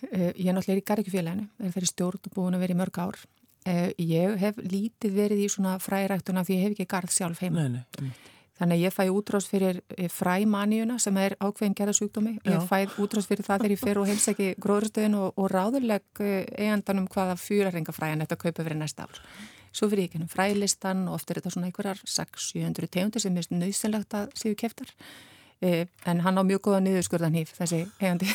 Uh, 0.10 0.32
ég 0.36 0.50
er 0.50 0.58
náttúrulega 0.58 0.82
í 0.82 0.88
Garrikufélaginu, 0.90 1.48
er 1.60 1.76
þeirri 1.76 1.92
stjórn 1.92 2.28
og 2.30 2.36
búin 2.36 2.58
að 2.58 2.66
vera 2.66 2.76
í 2.76 2.82
mörg 2.82 3.00
ár. 3.02 3.22
Uh, 3.62 3.88
ég 4.02 4.36
hef 4.42 4.60
lítið 4.62 5.16
verið 5.18 5.46
í 5.46 5.50
svona 5.54 5.78
fræræktuna 5.82 6.46
því 6.46 6.58
ég 6.58 6.68
hef 6.68 6.76
ekki 6.76 6.92
garð 6.92 7.16
sjálf 7.16 7.42
heima. 7.44 7.68
Nei, 7.68 7.82
nei. 8.02 8.14
Þannig 8.62 8.78
að 8.78 8.84
ég 8.86 8.94
fæ 8.94 9.04
útrás 9.10 9.48
fyrir 9.50 9.80
eh, 9.96 10.10
fræmaníuna 10.14 11.00
sem 11.02 11.16
er 11.18 11.34
ákveðin 11.42 11.74
gerðasjúkdómi. 11.80 12.36
Ég 12.46 12.68
fæ 12.70 12.94
útrás 13.02 13.26
fyrir 13.26 13.48
það 13.48 13.64
þegar 13.64 13.74
ég 13.74 13.82
fer 13.82 13.98
og 13.98 14.06
heimsæki 14.06 14.50
gróðurstöðin 14.62 15.16
og, 15.18 15.32
og 15.34 15.48
ráðurleg 15.50 16.22
eigandanum 16.22 17.08
hvaða 17.10 17.40
fjúrarengafræðan 17.42 18.22
þetta 18.22 18.38
kaupa 18.44 18.68
fyrir 18.68 18.78
næsta 18.78 19.08
ár. 19.10 19.24
Svo 19.72 19.88
fyrir 19.92 20.08
ég 20.08 20.16
gennum 20.16 20.32
frælistan 20.32 21.06
og 21.08 21.18
oft 21.18 21.32
er 21.32 21.40
þetta 21.40 21.54
svona 21.54 21.70
einhverjar 21.70 22.02
600-700 22.04 22.92
tegundir 22.92 23.24
sem 23.24 23.38
er 23.40 23.48
nöðsynlegt 23.56 24.16
að 24.18 24.34
séu 24.40 24.58
keftar. 24.60 24.92
Eh, 25.62 25.86
en 26.10 26.24
hann 26.26 26.42
á 26.42 26.44
mjög 26.44 26.64
góða 26.66 26.82
niðurskurðan 26.82 27.38
hýf, 27.38 27.54
þessi 27.60 27.84
hegandi. 28.02 28.28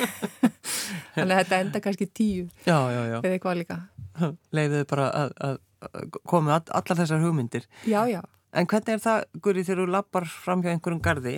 Þannig 1.17 1.35
að 1.35 1.41
þetta 1.41 1.61
enda 1.65 1.83
kannski 1.83 2.07
tíu. 2.07 2.47
Já, 2.65 2.79
já, 2.95 3.01
já. 3.11 3.19
Eða 3.19 3.33
eitthvað 3.35 3.61
líka. 3.61 3.79
Leiðið 4.57 4.85
bara 4.93 5.09
að, 5.11 5.35
að 5.49 6.21
koma 6.23 6.61
allar 6.61 7.01
þessar 7.03 7.25
hugmyndir. 7.25 7.67
Já, 7.85 8.01
já. 8.09 8.21
En 8.57 8.69
hvernig 8.71 8.95
er 8.95 9.03
það, 9.03 9.25
Guri, 9.45 9.65
þegar 9.67 9.83
þú 9.83 9.89
lappar 9.93 10.29
fram 10.31 10.63
hjá 10.65 10.71
einhverjum 10.73 11.03
gardi? 11.05 11.35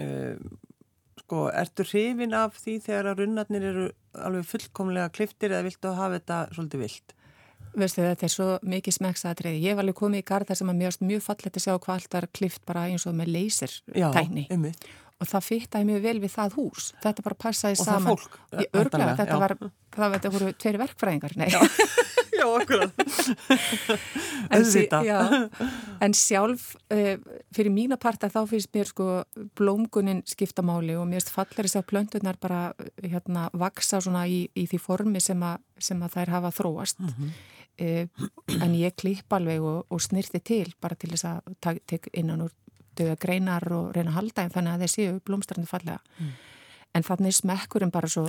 Eh, 0.00 0.40
sko, 1.22 1.44
ertu 1.52 1.86
hrifin 1.86 2.34
af 2.34 2.56
því 2.62 2.78
þegar 2.88 3.12
að 3.12 3.22
runnarnir 3.22 3.68
eru 3.70 3.86
alveg 4.26 4.48
fullkomlega 4.50 5.12
kliftir 5.14 5.52
eða 5.52 5.68
viltu 5.68 5.92
að 5.92 6.00
hafa 6.00 6.18
þetta 6.18 6.40
svolítið 6.56 6.84
vilt? 6.86 7.16
Veistu 7.76 8.00
þetta 8.00 8.24
er 8.24 8.32
svo 8.32 8.50
mikið 8.64 8.96
smeksaðatriði. 8.96 9.64
Ég 9.66 9.76
var 9.76 9.84
alveg 9.84 9.98
komið 9.98 10.22
í 10.22 10.26
garð 10.30 10.50
þar 10.50 10.60
sem 10.60 10.70
að 10.72 10.78
mjög, 10.80 11.00
mjög 11.10 11.24
fallet 11.26 11.58
að 11.58 11.64
sjá 11.66 11.72
hvað 11.74 11.96
allt 11.96 12.14
var 12.16 12.26
klift 12.38 12.62
bara 12.68 12.86
eins 12.88 13.04
og 13.08 13.16
með 13.18 13.32
lasertækni. 13.34 14.46
Og 15.16 15.28
það 15.30 15.44
fyrtaði 15.46 15.88
mjög 15.88 16.02
vel 16.04 16.18
við 16.20 16.32
það 16.34 16.56
hús. 16.58 16.90
Þetta 17.00 17.24
bara 17.24 17.38
passaði 17.40 17.78
og 17.78 17.86
saman. 17.86 17.96
Og 17.96 18.02
það 18.02 18.10
fólk? 18.10 18.40
Ég 18.60 18.80
örglaði 18.80 19.12
að 19.12 19.20
þetta 19.22 19.36
já. 19.36 19.40
var, 19.42 19.54
það, 19.96 20.16
þetta 20.16 20.32
voru 20.34 20.50
tveiri 20.64 20.80
verkfræðingar. 20.82 21.36
Nei. 21.40 21.46
Já, 21.52 21.60
já 22.40 22.44
akkurat. 22.50 23.00
en, 24.56 24.66
sí, 24.68 24.84
já, 25.08 25.20
en 26.04 26.16
sjálf, 26.16 26.66
uh, 26.92 27.40
fyrir 27.56 27.72
mína 27.72 27.96
parta 28.00 28.28
þá 28.32 28.42
finnst 28.52 28.72
mér 28.76 28.92
sko 28.92 29.08
blómgunin 29.56 30.20
skiptamáli 30.28 30.98
og 31.00 31.08
mér 31.08 31.22
finnst 31.22 31.32
fallar 31.32 31.64
þess 31.64 31.80
að 31.80 31.88
plöndunar 31.94 32.40
bara 32.40 32.62
hérna 33.00 33.48
vaksa 33.56 34.02
svona 34.04 34.26
í, 34.28 34.44
í 34.52 34.68
því 34.68 34.84
formi 34.84 35.24
sem 35.24 35.40
að, 35.48 35.64
sem 35.80 36.04
að 36.04 36.18
þær 36.18 36.36
hafa 36.36 36.56
þróast. 36.60 37.00
Mm 37.00 37.14
-hmm. 37.16 37.36
Uh, 37.76 38.06
en 38.64 38.74
ég 38.78 38.94
klipp 38.96 39.32
alveg 39.36 39.60
og, 39.60 39.82
og 39.92 40.00
snirti 40.00 40.40
til 40.40 40.70
bara 40.80 40.96
til 40.96 41.10
þess 41.12 41.26
að 41.28 41.56
tekja 41.60 42.14
innan 42.16 42.46
úr 42.46 42.54
döða 42.96 43.18
greinar 43.20 43.66
og 43.76 43.90
reyna 43.92 44.14
að 44.14 44.18
halda 44.20 44.44
en 44.46 44.54
þannig 44.54 44.72
að 44.72 44.84
þeir 44.84 44.92
séu 44.94 45.18
blómstrandi 45.26 45.68
fallega. 45.68 46.00
Mm. 46.18 46.34
en 46.96 47.04
þannig 47.04 47.28
er 47.28 47.36
smekkurinn 47.36 47.92
bara 47.92 48.08
svo 48.08 48.22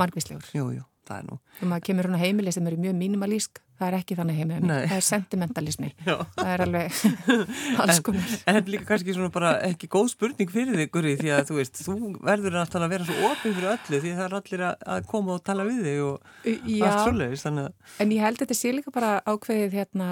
margvíslegur. 0.00 0.48
Jújú, 0.50 0.82
það 1.06 1.20
er 1.20 1.26
nú. 1.28 1.36
Og 1.60 1.68
maður 1.70 1.84
kemur 1.86 2.08
hún 2.08 2.18
á 2.18 2.24
heimili 2.24 2.54
sem 2.54 2.66
eru 2.66 2.80
mjög 2.82 2.96
mínimalísk 2.98 3.60
það 3.78 3.88
er 3.88 3.96
ekki 3.98 4.16
þannig 4.18 4.38
heimili, 4.40 4.68
það 4.68 4.94
er 4.96 5.04
sentimentalismi. 5.06 5.90
Það 6.04 6.52
er 6.52 6.64
alveg 6.64 7.00
alls 7.84 8.00
komin 8.06 8.24
En 8.24 8.56
þetta 8.58 8.62
er 8.62 8.72
líka 8.74 8.88
kannski 8.88 9.16
svona 9.16 9.32
bara 9.34 9.52
ekki 9.68 9.90
góð 9.92 10.10
spurning 10.14 10.52
fyrir 10.52 10.78
þig 10.82 10.92
Guri 10.94 11.14
því 11.20 11.32
að 11.36 11.44
þú 11.50 11.58
veist 11.60 11.82
þú 11.84 11.96
verður 12.26 12.60
alltaf 12.62 12.84
að 12.84 12.94
vera 12.94 13.08
svo 13.08 13.30
ofin 13.30 13.56
fyrir 13.56 13.70
öllu 13.74 14.02
því 14.04 14.14
það 14.18 14.24
er 14.26 14.38
allir 14.40 14.64
að 14.68 15.10
koma 15.12 15.36
og 15.36 15.44
tala 15.46 15.66
við 15.68 15.82
þig 15.86 16.06
og 16.06 16.32
Já, 16.48 16.86
allt 16.88 17.04
svoleiðis 17.04 17.46
að... 17.50 17.60
En 18.02 18.14
ég 18.16 18.24
held 18.24 18.42
þetta 18.42 18.58
sé 18.58 18.72
líka 18.74 18.94
bara 18.94 19.12
ákveðið 19.28 19.78
hérna, 19.78 20.08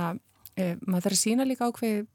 eh, 0.55 0.77
maður 0.87 1.09
þarf 1.09 1.19
að 1.19 1.25
sína 1.25 1.49
líka 1.49 1.71
ákveðið 1.71 2.13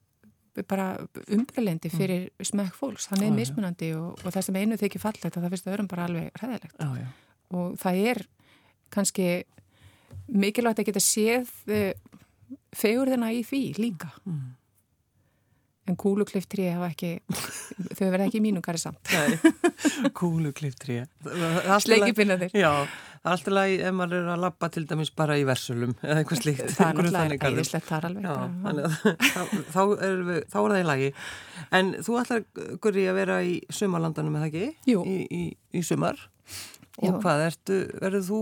bara 0.67 0.87
umbrelendi 1.31 1.87
mm. 1.87 1.95
fyrir 1.95 2.23
mm. 2.27 2.47
smekk 2.49 2.75
fólks, 2.75 3.07
hann 3.11 3.23
er 3.23 3.31
mismunandi 3.35 3.93
og, 3.95 4.19
og 4.19 4.33
það 4.33 4.47
sem 4.47 4.59
einu 4.59 4.79
þykir 4.79 5.03
fallet 5.03 5.27
að 5.29 5.45
það 5.45 5.53
finnst 5.55 5.69
öðrum 5.71 5.89
bara 5.91 6.07
alveg 6.09 6.41
hræðilegt. 6.41 6.83
Og 7.55 7.77
það 7.79 8.01
er 8.11 8.21
kannski 8.91 9.27
mikilvægt 10.31 10.81
að 10.81 10.89
geta 10.89 11.03
séð 11.03 11.51
uh, 11.71 11.91
fegurðina 12.75 13.31
í 13.35 13.43
því 13.47 13.61
líka 13.79 14.11
mm. 14.23 14.41
en 15.91 15.99
kúlukliftri 15.99 16.69
hafa 16.71 16.91
ekki 16.93 17.13
þau 17.97 18.07
verða 18.07 18.27
ekki 18.29 18.57
garri 18.59 18.81
samt 18.81 19.13
Kúlukliftri 20.17 21.03
Sleikipinna 21.83 22.39
þér 22.41 22.59
Já 22.59 22.73
Alltaf 23.21 23.53
lagi 23.53 23.75
ef 23.85 23.93
maður 23.93 24.23
er 24.23 24.29
að 24.33 24.39
lappa 24.41 24.67
til 24.73 24.81
dæmis 24.89 25.11
bara 25.13 25.35
í 25.37 25.43
versölum 25.45 25.91
eða 26.01 26.23
eitthvað 26.23 26.39
slíkt. 26.39 26.71
Það 26.73 26.87
er 26.87 26.95
náttúrulega 26.97 27.49
æðislegt 27.51 27.85
þar 27.85 28.07
alveg. 28.07 28.23
Já, 28.25 28.37
þannig 28.63 28.87
að 28.87 29.51
þá 29.75 29.81
er, 30.07 30.23
við, 30.29 30.39
þá 30.49 30.57
er 30.61 30.71
það 30.71 30.79
í 30.79 30.87
lagi. 30.87 31.09
En 31.77 31.91
þú 32.07 32.15
ætlar, 32.23 32.41
Guri, 32.81 33.03
að 33.11 33.19
vera 33.19 33.37
í 33.45 33.53
sumarlandanum 33.77 34.39
eða 34.39 34.47
ekki? 34.49 34.71
Jú. 34.89 35.03
Í, 35.05 35.19
í, 35.37 35.43
í 35.77 35.83
sumar. 35.85 36.25
Og 36.97 37.11
Jú. 37.11 37.19
hvað, 37.21 37.45
ertu, 37.51 37.77
verður 38.01 38.25
þú 38.31 38.41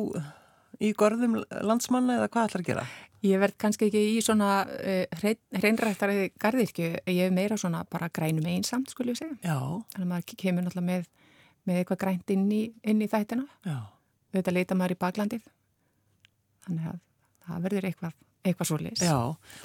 í 0.80 0.94
gorðum 0.98 1.39
landsmanna 1.65 2.18
eða 2.20 2.32
hvað 2.32 2.50
ætlar 2.50 2.63
að 2.63 2.72
gera? 2.72 2.88
Ég 3.28 3.42
verð 3.42 3.60
kannski 3.60 3.89
ekki 3.89 4.02
í 4.13 4.20
svona 4.24 4.50
uh, 4.63 5.24
hreinrættari 5.60 6.30
gardirkju. 6.39 6.92
Ég 7.04 7.26
hef 7.26 7.36
meira 7.36 7.60
svona 7.60 7.84
bara 7.92 8.08
grænum 8.15 8.48
einsamt, 8.48 8.94
skulle 8.94 9.12
ég 9.12 9.20
segja. 9.20 9.36
Já. 9.44 9.60
Þannig 9.92 10.06
að 10.06 10.12
maður 10.13 10.39
kemur 10.39 10.65
náttúrulega 10.65 10.88
með, 10.88 11.08
með 11.68 11.82
eitthvað 11.82 12.04
grænt 12.06 12.36
inn 12.36 12.46
í, 12.56 12.65
inn 12.88 13.04
í 13.04 13.10
þættina. 13.12 13.48
Já 13.68 13.80
auðvitað 14.30 14.58
leita 14.58 14.78
maður 14.78 14.96
í 14.96 15.00
baklandið 15.04 15.48
þannig 16.65 16.89
að 16.92 17.00
það 17.46 17.63
verður 17.65 17.88
eitthvað, 17.89 18.18
eitthvað 18.46 18.70
svo 18.70 18.78
leys 18.84 19.04
Já, 19.04 19.15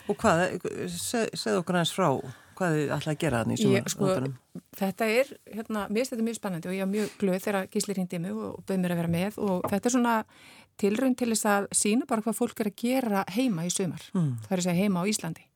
og 0.09 0.20
hvað, 0.22 0.44
segð 0.94 1.61
okkur 1.61 1.79
aðeins 1.81 1.94
frá 1.94 2.09
hvað 2.58 2.76
þið 2.76 2.92
ætlaði 2.96 3.14
að 3.14 3.22
gera 3.24 3.40
þannig 3.42 3.60
í 3.60 3.64
sjóðanum 3.64 4.34
sko, 4.34 4.62
Þetta 4.78 5.08
er, 5.10 5.30
hérna, 5.50 5.86
mér 5.88 6.00
finnst 6.00 6.14
þetta 6.14 6.26
mjög 6.28 6.38
spennandi 6.38 6.70
og 6.70 6.76
ég 6.76 6.84
er 6.84 6.90
mjög 6.90 7.16
glöð 7.20 7.40
þegar 7.44 7.70
Gísli 7.72 7.96
ringdi 7.98 8.20
mig 8.22 8.34
og 8.34 8.60
bauð 8.66 8.80
mér 8.82 8.94
að 8.94 9.00
vera 9.02 9.12
með 9.14 9.40
og 9.44 9.66
þetta 9.70 9.90
er 9.90 9.94
svona 9.96 10.14
tilrönd 10.80 11.18
til 11.18 11.30
þess 11.32 11.48
að 11.50 11.68
sína 11.74 12.08
bara 12.10 12.24
hvað 12.24 12.38
fólk 12.38 12.62
er 12.62 12.70
að 12.70 12.78
gera 12.82 13.24
heima 13.34 13.66
í 13.66 13.72
sumar 13.74 14.02
mm. 14.14 14.30
það 14.46 14.54
er 14.56 14.62
að 14.62 14.66
segja 14.68 14.82
heima 14.82 15.02
á 15.02 15.10
Íslandi 15.10 15.46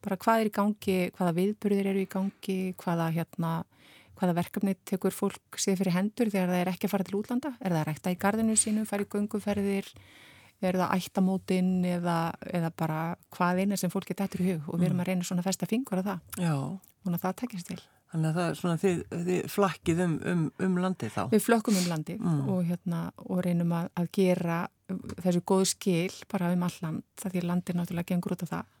bara 0.00 0.16
hvað 0.20 0.42
er 0.42 0.48
í 0.48 0.54
gangi, 0.56 0.98
hvaða 1.16 1.36
viðburðir 1.36 1.90
eru 1.92 2.04
í 2.04 2.08
gangi, 2.10 2.58
hvaða 2.80 3.10
hérna 3.14 3.52
hvaða 4.20 4.36
verkefni 4.36 4.76
tekur 4.88 5.14
fólk 5.16 5.60
sér 5.60 5.78
fyrir 5.80 5.96
hendur 5.96 6.30
þegar 6.32 6.52
það 6.52 6.62
er 6.62 6.70
ekki 6.74 6.88
að 6.88 6.94
fara 6.94 7.06
til 7.08 7.18
útlanda? 7.20 7.52
Er 7.60 7.72
það 7.72 7.80
að 7.80 7.86
rekta 7.88 8.12
í 8.12 8.18
gardinu 8.20 8.56
sínu, 8.58 8.84
fara 8.88 9.06
í 9.06 9.08
gunguferðir, 9.14 9.88
er 10.68 10.78
það 10.80 10.92
ættamótin 10.98 11.70
eða, 11.88 12.18
eða 12.50 12.72
bara 12.76 12.98
hvað 13.36 13.62
eina 13.62 13.78
sem 13.80 13.92
fólk 13.92 14.10
geta 14.10 14.26
eftir 14.26 14.44
í 14.44 14.50
hug 14.50 14.68
og 14.68 14.80
við 14.80 14.90
erum 14.90 14.98
mm. 14.98 15.04
að 15.04 15.10
reyna 15.10 15.28
svona 15.28 15.46
festa 15.46 15.68
fingur 15.70 16.02
af 16.02 16.08
það 16.10 16.44
Já. 16.44 16.54
og 16.56 17.16
það 17.22 17.38
tekjast 17.42 17.70
til. 17.70 17.80
Þannig 18.10 18.26
að 18.26 18.38
það 18.40 18.48
er 18.48 18.56
svona 18.58 18.78
þið, 18.82 19.02
þið 19.28 19.44
flakkið 19.54 20.00
um, 20.02 20.14
um, 20.32 20.42
um 20.66 20.78
landið 20.82 21.12
þá? 21.14 21.20
Við 21.30 21.44
flökkum 21.44 21.78
um 21.78 21.88
landið 21.92 22.24
mm. 22.24 22.40
og, 22.50 22.64
hérna, 22.66 23.02
og 23.22 23.42
reynum 23.46 23.74
að, 23.78 23.90
að 24.02 24.08
gera 24.18 24.56
þessu 25.22 25.42
góðu 25.46 25.68
skil 25.70 26.16
bara 26.32 26.50
um 26.56 26.64
all 26.66 26.78
land, 26.82 27.04
það 27.22 27.36
því 27.36 27.44
landið 27.46 27.78
náttúrulega 27.78 28.10
gengur 28.10 28.34
út 28.34 28.44
af 28.46 28.52
það 28.56 28.76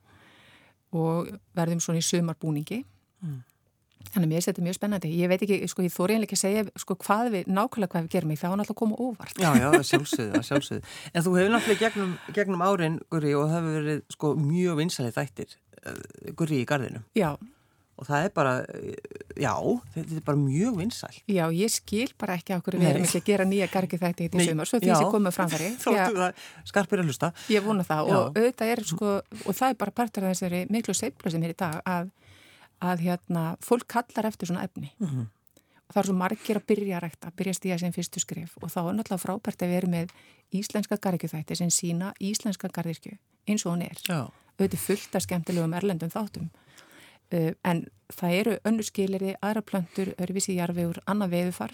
og 1.00 1.30
verðum 1.54 1.82
svona 1.84 2.02
í 2.02 2.06
sumarbúningi 2.08 2.80
mm. 2.82 3.38
Þannig 4.10 4.26
að 4.26 4.32
mér 4.32 4.44
þetta 4.46 4.62
mjög 4.64 4.76
spennandi. 4.76 5.10
Ég 5.20 5.30
veit 5.30 5.42
ekki, 5.44 5.56
sko, 5.70 5.84
ég 5.86 5.92
þóri 5.94 6.16
einlega 6.16 6.26
ekki 6.26 6.38
að 6.38 6.42
segja 6.42 6.62
sko, 6.82 6.96
hvað 7.04 7.28
við, 7.34 7.44
nákvæmlega 7.52 7.92
hvað 7.92 8.02
við 8.06 8.14
gerum 8.16 8.32
í, 8.32 8.38
það 8.40 8.50
var 8.50 8.58
náttúrulega 8.58 8.74
að 8.74 8.80
koma 8.80 8.96
óvart. 9.06 9.36
Já, 9.38 9.50
já, 9.60 9.68
sjálfsögðu, 9.86 10.40
sjálfsögðu. 10.48 10.82
En 11.12 11.26
þú 11.26 11.34
hefur 11.36 11.52
náttúrulega 11.54 11.82
gegnum, 11.84 12.12
gegnum 12.34 12.64
árin, 12.66 12.96
Guri, 13.12 13.30
og 13.38 13.46
það 13.46 13.54
hefur 13.60 13.78
verið 13.78 14.02
sko, 14.16 14.32
mjög 14.40 14.74
vinsalið 14.80 15.14
þættir, 15.20 15.50
uh, 15.84 16.02
Guri, 16.40 16.58
í 16.58 16.66
gardinu. 16.66 17.00
Já. 17.14 17.30
Og 18.00 18.08
það 18.08 18.20
er 18.24 18.30
bara, 18.32 18.52
já, 19.36 19.54
þetta 19.94 20.14
er 20.16 20.22
bara 20.24 20.40
mjög 20.40 20.78
vinsal. 20.80 21.12
Já, 21.28 21.44
ég 21.52 21.70
skil 21.70 22.08
bara 22.18 22.38
ekki 22.40 22.56
á 22.56 22.58
hverju 22.64 22.80
við 22.80 22.88
erum 22.94 23.04
ekki 23.04 23.20
að 23.20 23.26
gera 23.26 23.44
nýja 23.44 23.68
gargi 23.68 23.98
þætti 24.00 24.24
í 24.30 24.46
sumar, 24.48 24.66
svo 24.70 24.80
því 24.80 24.94
sem 24.94 25.10
komum 25.12 25.34
framfæri. 25.36 25.68
Þóttu 25.84 26.16
það 31.84 32.08
að 32.80 33.04
hérna, 33.06 33.44
fólk 33.64 33.86
kallar 33.90 34.28
eftir 34.30 34.50
svona 34.50 34.64
efni. 34.64 34.92
Mm 34.98 35.08
-hmm. 35.08 35.26
og 35.88 35.94
það 35.94 36.02
er 36.02 36.06
svo 36.06 36.14
margir 36.14 36.56
að 36.56 36.66
byrja 36.66 36.96
að 36.96 37.02
rækta, 37.02 37.32
byrja 37.36 37.52
að 37.52 37.58
stíða 37.58 37.78
sem 37.78 37.92
fyrstu 37.92 38.20
skrif 38.20 38.56
og 38.62 38.70
þá 38.70 38.80
er 38.80 38.94
náttúrulega 38.94 39.24
frábært 39.24 39.62
að 39.62 39.68
vera 39.68 39.88
með 39.88 40.08
íslenska 40.52 40.96
garðirkjuþætti 40.96 41.56
sem 41.56 41.70
sína 41.70 42.12
íslenska 42.20 42.68
garðirkju 42.68 43.18
eins 43.46 43.66
og 43.66 43.72
hún 43.72 43.82
er. 43.82 43.98
Auðvitað 44.58 44.78
fullt 44.78 45.14
af 45.14 45.22
skemmtilegum 45.22 45.74
erlendum 45.74 46.10
þáttum. 46.10 46.50
Uh, 47.32 47.52
en 47.64 47.86
það 48.10 48.30
eru 48.32 48.58
önnu 48.64 48.82
skilirði, 48.82 49.34
aðra 49.42 49.62
plöntur, 49.62 50.14
örfisi 50.18 50.54
jarfiður, 50.54 50.98
annað 51.06 51.30
veðufar 51.30 51.72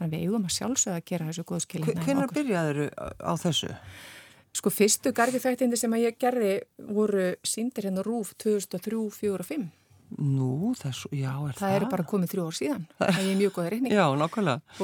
þannig 0.00 0.16
við 0.16 0.24
eigum 0.24 0.46
að 0.48 0.56
sjálfsögða 0.56 1.00
að 1.00 1.06
gera 1.10 1.26
þessu 1.28 1.44
góð 1.48 1.60
skilirði 1.66 2.06
Hvernig 2.06 2.32
byrjaður 2.36 2.80
á 3.20 3.32
þessu? 3.40 3.74
Sko 4.56 4.72
fyrstu 4.74 5.12
gargi 5.14 5.40
þættindi 5.42 5.78
sem 5.78 5.92
að 5.94 6.06
ég 6.06 6.16
gerði 6.18 6.54
voru 6.90 7.26
síndir 7.46 7.86
hérna 7.86 8.02
rúf 8.06 8.32
2003, 8.40 8.80
2004 8.88 9.36
og 9.36 9.46
2005 9.46 9.68
Nú, 10.18 10.72
það 10.78 10.94
svo, 10.98 11.10
já, 11.14 11.30
er 11.30 11.54
það? 11.54 11.60
Það 11.60 11.76
eru 11.76 11.88
bara 11.92 12.06
komið 12.10 12.32
þrjú 12.32 12.46
ár 12.46 12.56
síðan. 12.58 12.86
Það 12.98 13.20
er 13.22 13.38
mjög 13.38 13.52
góða 13.56 13.72
reyning. 13.74 13.94
Já. 13.94 14.04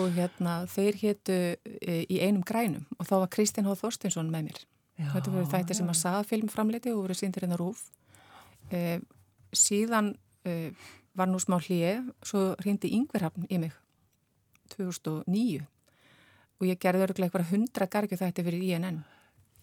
Og 0.00 0.08
hérna, 0.16 0.54
þeir 0.70 0.98
héttu 1.02 1.38
e, 1.64 1.96
í 2.06 2.20
einum 2.22 2.44
grænum 2.46 2.84
og 2.96 3.08
þá 3.08 3.14
var 3.16 3.32
Kristinn 3.34 3.66
H. 3.66 3.76
Þorstinsson 3.82 4.30
með 4.32 4.48
mér. 4.50 4.60
Já, 4.96 5.08
Þetta 5.12 5.32
voru 5.34 5.48
þættir 5.52 5.80
sem 5.80 5.90
að 5.92 5.98
saða 6.00 6.22
film 6.28 6.52
framleiti 6.52 6.92
og 6.94 7.02
voru 7.02 7.16
síndir 7.18 7.44
hérna 7.44 7.58
rúf. 7.60 7.82
E, 8.70 9.00
síðan 9.52 10.14
e, 10.46 10.70
var 11.16 11.28
nú 11.32 11.40
smá 11.42 11.58
hlýið, 11.58 12.06
svo 12.24 12.52
hrýndi 12.62 12.92
Yngverhafn 12.96 13.48
í 13.50 13.60
mig 13.60 13.76
2009 14.76 15.66
og 16.56 16.64
ég 16.64 16.80
gerði 16.80 17.04
örgulega 17.06 17.28
eitthvað 17.28 17.52
hundra 17.52 17.88
gargi 17.92 18.18
þætti 18.18 18.44
fyrir 18.46 18.64
INN. 18.64 19.02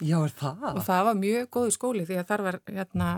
Já, 0.03 0.17
er 0.19 0.33
það? 0.35 0.63
Og 0.73 0.85
það 0.85 1.03
var 1.07 1.19
mjög 1.19 1.49
góðu 1.53 1.73
skóli 1.73 2.05
því 2.07 2.17
að 2.19 2.29
þar 2.29 2.43
var, 2.47 2.57
hérna, 2.69 3.09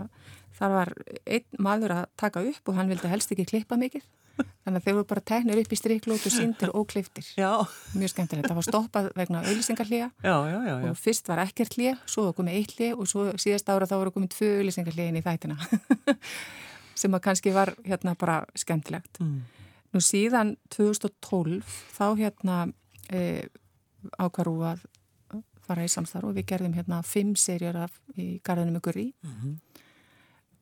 þar 0.56 0.76
var 0.76 0.92
einn 1.24 1.62
maður 1.62 1.96
að 2.00 2.06
taka 2.20 2.42
upp 2.50 2.70
og 2.70 2.78
hann 2.78 2.92
vildi 2.92 3.10
helst 3.12 3.32
ekki 3.34 3.48
klippa 3.48 3.78
mikið. 3.80 4.04
Þannig 4.36 4.80
að 4.82 4.84
þeir 4.84 4.96
voru 4.98 5.06
bara 5.08 5.22
tegnir 5.30 5.60
upp 5.62 5.72
í 5.72 5.78
striklótu, 5.78 6.30
sindir 6.32 6.72
og 6.76 6.88
kliftir. 6.90 7.24
Já. 7.38 7.50
Mjög 7.96 8.12
skemmtilegt. 8.12 8.48
Það 8.50 8.58
var 8.58 8.66
stoppað 8.66 9.06
vegna 9.16 9.42
já. 10.82 10.90
Og 10.90 10.98
fyrst 11.00 11.30
var 11.30 11.40
ekkert 11.46 11.76
líja, 11.80 11.94
svo 12.10 12.26
var 12.26 12.36
komið 12.36 12.58
eitt 12.58 12.74
líja 12.80 12.96
og 12.98 13.08
svo 13.08 13.28
síðast 13.40 13.70
ára 13.72 13.88
þá 13.88 13.94
voru 13.96 14.12
komið 14.16 14.34
tvö 14.34 14.50
auðlýsingarlíjin 14.58 15.20
í 15.20 15.24
þættina. 15.24 15.56
Sem 17.00 17.16
að 17.16 17.24
kannski 17.28 17.54
var 17.56 17.72
hérna 17.86 18.16
bara 18.18 18.42
skemmtilegt. 18.58 19.22
Mm. 19.24 19.38
Nú 19.94 20.04
síðan 20.04 20.56
2012 20.74 21.72
þá 21.96 22.06
hérna 22.18 22.58
e, 23.08 23.46
ákvaru 24.20 24.58
að 24.68 24.84
fara 25.66 25.86
í 25.86 25.90
samstarf 25.90 26.28
og 26.28 26.36
við 26.36 26.48
gerðum 26.52 26.76
hérna 26.76 27.00
fimm 27.06 27.34
serjur 27.38 27.78
af 27.86 27.94
í 28.18 28.36
Garðinu 28.44 28.76
með 28.76 28.84
Gurri 28.86 29.06
mm 29.10 29.32
-hmm. 29.32 29.54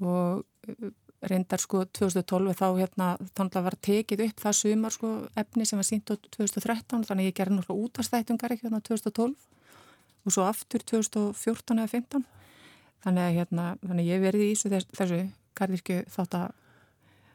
Og 0.02 0.44
uh, 0.44 0.90
reyndar 1.24 1.62
sko 1.62 1.84
2012 1.88 2.56
þá 2.58 2.66
hérna 2.78 3.08
þannig 3.36 3.58
að 3.58 3.66
var 3.68 3.76
tekið 3.88 4.24
upp 4.26 4.42
það 4.44 4.58
sumar 4.60 4.94
sko 4.94 5.12
efni 5.40 5.66
sem 5.68 5.80
var 5.80 5.88
sínt 5.88 6.10
á 6.12 6.14
2013 6.16 7.06
þannig 7.08 7.22
að 7.22 7.30
ég 7.30 7.36
gerði 7.38 7.58
náttúrulega 7.58 7.86
útastættungar 7.88 8.54
ekki 8.54 8.66
hérna 8.66 8.82
2012 8.84 9.32
og 10.24 10.34
svo 10.34 10.44
aftur 10.48 10.84
2014 10.84 11.80
eða 11.80 11.92
15 11.94 12.26
þannig 13.06 13.24
að 13.24 13.38
hérna 13.38 13.70
þannig 13.80 14.04
að 14.04 14.10
ég 14.10 14.22
verði 14.24 14.50
í 14.50 14.58
þessu, 14.58 14.84
þessu 14.98 15.22
Garðirkju 15.54 16.02
þátt 16.10 16.38
að 16.40 16.52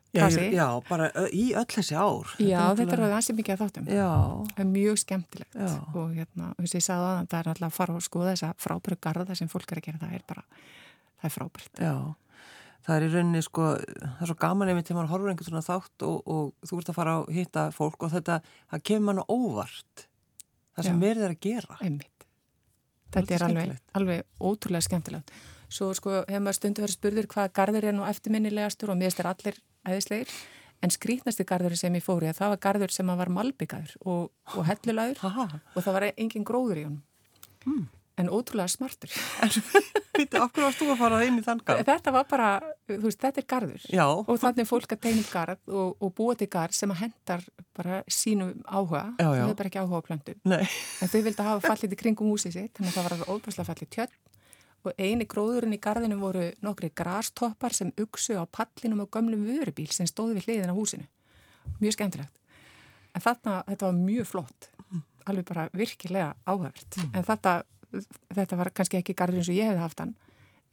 Já, 0.10 0.26
já, 0.26 0.66
bara 0.90 1.12
í 1.30 1.52
öll 1.54 1.68
þessi 1.70 1.94
ár. 1.94 2.32
Já, 2.42 2.74
þetta 2.74 2.96
er 2.96 3.02
aðeins 3.06 3.28
mikið 3.38 3.54
að 3.54 3.60
þáttum. 3.62 3.90
Já. 3.94 4.08
Það 4.56 4.64
er 4.64 4.70
mjög 4.72 4.96
skemmtilegt 5.04 5.58
já. 5.60 5.68
og 5.94 6.16
hérna, 6.16 6.48
þess 6.58 6.72
að 6.74 6.80
ég 6.80 6.86
sagði 6.88 7.10
að 7.12 7.20
það 7.20 7.38
er 7.40 7.50
alltaf 7.52 7.68
að 7.68 7.76
fara 7.76 7.98
og 8.00 8.06
skoða 8.08 8.32
þessa 8.32 8.50
frábæru 8.66 8.98
garda 9.06 9.36
sem 9.38 9.52
fólk 9.52 9.70
er 9.70 9.82
að 9.82 9.86
gera, 9.86 10.02
það 10.02 10.16
er 10.18 10.24
bara, 10.32 10.46
það 11.22 11.30
er 11.30 11.36
frábært. 11.36 11.84
Já, 11.86 11.94
það 12.90 12.96
er 12.96 13.06
í 13.06 13.10
rauninni 13.14 13.42
sko, 13.46 13.70
það 14.02 14.24
er 14.26 14.32
svo 14.32 14.38
gaman 14.42 14.72
ef 14.74 14.80
maður 14.90 15.12
horfur 15.14 15.32
einhvern 15.32 15.50
svona 15.52 15.66
þátt 15.66 16.06
og, 16.08 16.18
og 16.26 16.70
þú 16.70 16.82
ert 16.82 16.92
að 16.92 16.98
fara 16.98 17.16
að 17.20 17.32
hitta 17.38 17.66
fólk 17.76 18.06
og 18.08 18.14
þetta, 18.16 18.40
það 18.74 18.86
kemur 18.90 19.08
mann 19.10 19.24
óvart, 19.30 20.06
það 20.76 20.90
sem 20.90 21.04
verður 21.04 21.36
að 21.36 21.42
gera. 21.46 21.80
Einmitt. 21.86 22.28
Þetta 23.10 23.36
er 23.36 23.46
alveg, 23.48 23.74
alveg 23.98 24.26
ótrúlega 24.38 24.86
skemmtilegt. 24.86 25.34
Svo 25.70 25.92
sko 25.98 26.24
hefur 26.24 26.46
maður 26.46 26.58
stundu 26.58 26.84
verið 26.86 26.98
spurður 26.98 27.30
hvað 27.30 27.52
garður 27.58 27.90
er 27.90 27.96
nú 27.98 28.06
eftirminnilegastur 28.10 28.94
og 28.94 28.98
miðst 28.98 29.22
er 29.22 29.30
allir 29.30 29.60
æðislegir 29.86 30.34
en 30.84 30.94
skrítnasti 30.94 31.46
garður 31.48 31.76
sem 31.78 31.96
ég 31.98 32.06
fóri 32.06 32.30
að 32.30 32.40
það 32.40 32.54
var 32.54 32.62
garður 32.66 32.94
sem 32.96 33.14
var 33.22 33.32
malbyggaður 33.36 33.96
og, 34.06 34.30
og 34.56 34.68
hellulagur 34.70 35.22
og 35.28 35.82
það 35.84 35.96
var 35.98 36.08
engin 36.12 36.48
gróður 36.48 36.82
í 36.82 36.86
honum 36.88 37.02
hmm. 37.66 37.88
En 38.20 38.30
ótrúlega 38.30 38.72
smartur 38.72 39.14
Býtti, 40.20 40.40
okkur 40.42 40.66
varst 40.66 40.82
þú 40.82 40.90
að 40.94 41.00
fara 41.00 41.20
inn 41.24 41.40
í 41.40 41.44
þann 41.46 41.62
garð? 41.64 41.86
Þetta 41.88 42.14
var 42.16 42.26
bara, 42.28 42.48
þú 42.90 43.02
veist, 43.06 43.22
þetta 43.22 43.42
er 43.42 43.48
garður 43.54 43.86
Já. 43.88 44.06
og 44.10 44.32
þannig 44.42 44.64
er 44.66 44.70
fólk 44.70 44.96
að 44.96 45.04
tegna 45.06 45.28
garð 45.32 45.76
og, 45.82 45.94
og 46.04 46.16
búa 46.18 46.36
til 46.40 46.50
garð 46.52 46.76
sem 46.76 46.92
að 46.92 47.04
hendar 47.06 47.46
bara 47.78 48.02
sínum 48.12 48.56
áhuga, 48.66 49.06
já, 49.16 49.30
já. 49.30 49.44
þau 49.46 49.54
er 49.54 49.60
bara 49.62 49.72
ekki 49.72 49.84
áhuga 49.84 50.02
á 50.04 50.08
plöntum 50.10 50.58
en 50.58 51.14
þau 51.14 51.22
vildi 51.30 51.48
hafa 51.48 51.70
fallið 51.70 51.96
í 51.96 52.02
kringum 52.04 52.34
húsið 52.34 52.58
sitt 52.58 52.76
þannig 52.76 52.92
að 52.92 52.98
það 53.00 53.24
var 53.24 53.38
óbærslega 53.38 53.70
fallið 53.72 53.94
tjörn 53.96 54.18
og 54.88 54.96
eini 55.00 55.28
gróðurinn 55.28 55.76
í 55.76 55.80
gardinu 55.82 56.18
voru 56.20 56.46
nokkri 56.64 56.92
grastoppar 56.96 57.76
sem 57.76 57.92
uksu 58.00 58.38
á 58.40 58.44
pallinum 58.48 59.04
á 59.04 59.08
gömlum 59.12 59.44
vörubíl 59.48 59.90
sem 59.92 60.08
stóði 60.08 60.38
við 60.38 60.48
hliðin 60.48 60.72
á 60.72 60.78
húsinu. 60.78 61.08
Mjög 61.82 61.98
skemmtilegt. 61.98 62.36
En 63.16 63.24
þarna, 63.24 63.60
þetta 63.68 63.90
var 63.90 63.98
mjög 63.98 64.30
flott, 64.30 64.70
alveg 65.28 65.48
bara 65.50 65.68
virkilega 65.76 66.32
áhægt. 66.48 66.96
Mm. 66.96 67.12
En 67.18 67.28
þetta, 67.28 67.56
þetta 68.36 68.60
var 68.60 68.72
kannski 68.76 69.00
ekki 69.00 69.16
gardin 69.18 69.42
eins 69.42 69.52
og 69.52 69.58
ég 69.58 69.70
hefði 69.70 69.84
haft 69.84 70.04
hann, 70.04 70.14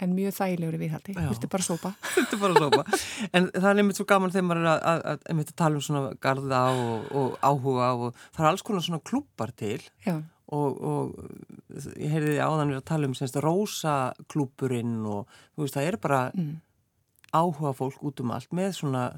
en 0.02 0.12
mjög 0.16 0.36
þægilegur 0.36 0.76
í 0.76 0.80
viðhaldi. 0.82 1.16
Þú 1.16 1.26
ertu 1.32 1.50
bara 1.52 1.66
sópa. 1.66 1.92
Þú 2.12 2.22
ertu 2.22 2.38
bara 2.40 2.62
sópa. 2.62 2.84
En 3.32 3.48
það 3.54 3.68
er 3.70 3.82
einmitt 3.82 4.00
svo 4.00 4.06
gaman 4.08 4.32
þegar 4.34 4.48
maður 4.50 4.62
er 4.62 4.70
að, 4.72 4.80
að, 4.92 5.04
að, 5.12 5.42
að 5.42 5.52
tala 5.62 5.80
um 5.80 5.84
svona 5.86 6.02
garda 6.26 6.62
og, 6.72 7.06
og 7.16 7.36
áhuga 7.40 7.90
og 7.96 8.24
það 8.26 8.42
er 8.42 8.50
alls 8.50 8.66
konar 8.66 8.86
svona 8.86 9.04
klúpar 9.08 9.54
til. 9.56 9.78
Og, 10.56 10.76
og 10.86 11.88
ég 11.98 12.12
heyrði 12.12 12.36
áðan 12.38 12.70
við 12.70 12.78
að 12.78 12.88
tala 12.92 13.08
um 13.08 13.16
semst 13.18 13.38
rosaklúpurinn 13.42 15.00
og 15.10 15.32
þú 15.56 15.64
veist 15.64 15.78
það 15.78 15.88
er 15.88 15.96
bara 16.04 16.20
mm. 16.36 16.52
áhuga 17.34 17.72
fólk 17.74 18.04
út 18.06 18.22
um 18.22 18.30
allt 18.36 18.52
með 18.54 18.76
svona, 18.76 19.08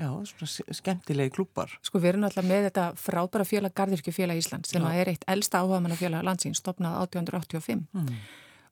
já, 0.00 0.10
svona 0.32 0.74
skemmtilegi 0.80 1.34
klúpar. 1.36 1.72
Sko 1.86 2.00
við 2.02 2.14
erum 2.14 2.28
alltaf 2.28 2.46
með 2.48 2.68
þetta 2.70 2.90
frábæra 2.96 3.48
félag 3.48 3.76
Garðirkjufélag 3.76 4.42
Ísland 4.42 4.68
sem 4.70 4.86
er 4.90 5.12
eitt 5.12 5.26
elsta 5.28 5.62
áhuga 5.62 5.80
manna 5.84 5.98
félag 6.00 6.24
landsins 6.26 6.62
stopnað 6.62 6.98
1885 7.04 7.86
mm. 7.92 8.20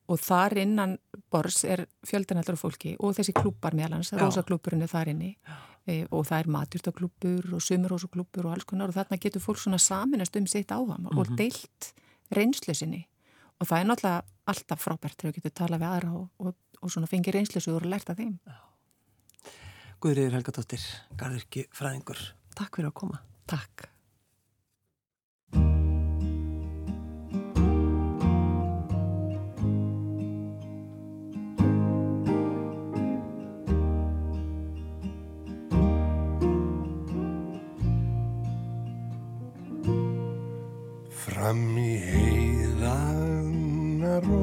og 0.09 0.21
þar 0.25 0.59
innan 0.65 0.99
bors 1.31 1.65
er 1.65 1.87
fjöldanallar 2.09 2.57
fólki 2.57 2.97
og 2.99 3.17
þessi 3.19 3.37
klúpar 3.37 3.77
meðlans, 3.77 4.15
rosaklúpurinn 4.17 4.87
er 4.89 4.95
þar 4.97 5.13
inni 5.15 5.35
já 5.37 5.59
e, 5.89 6.05
og 6.13 6.27
það 6.29 6.43
er 6.43 6.51
maturstaklúpur 6.55 7.53
og 7.57 7.65
sumarósaklúpur 7.65 8.49
og 8.49 8.57
alls 8.57 8.69
konar 8.69 8.93
og 8.93 8.97
þarna 8.99 9.21
getur 9.23 9.45
fólk 9.45 9.61
svona 9.63 9.81
saminast 9.83 10.37
um 10.37 10.47
sitt 10.47 10.73
áham 10.73 10.87
mm 10.87 11.07
-hmm. 11.07 11.19
og 11.19 11.27
mhm. 11.27 11.37
deilt 11.37 11.93
reynslu 12.31 12.75
sinni 12.75 13.09
og 13.61 13.67
það 13.67 13.81
er 13.81 13.87
náttúrulega 13.87 14.23
alltaf 14.47 14.87
frábært 14.87 15.17
þegar 15.19 15.33
þú 15.33 15.37
getur 15.37 15.51
talað 15.51 15.81
við 15.81 15.89
aðra 15.89 16.13
og, 16.13 16.29
og, 16.39 16.55
og 16.83 16.91
svona 16.91 17.07
fengið 17.07 17.35
reynslu 17.35 17.75
og 17.75 17.85
lerta 17.85 18.15
þeim 18.15 18.39
Guðriður 19.99 20.39
Helga 20.39 20.55
Dóttir, 20.55 20.83
Garðurki 21.19 21.67
Fræðingur 21.75 22.21
Takk 22.59 22.75
fyrir 22.75 22.91
að 22.91 22.97
koma. 22.99 23.21
Takk. 23.47 23.87
Fram 41.19 41.79
í 41.79 41.95
heiðana 42.03 44.19
ró 44.27 44.43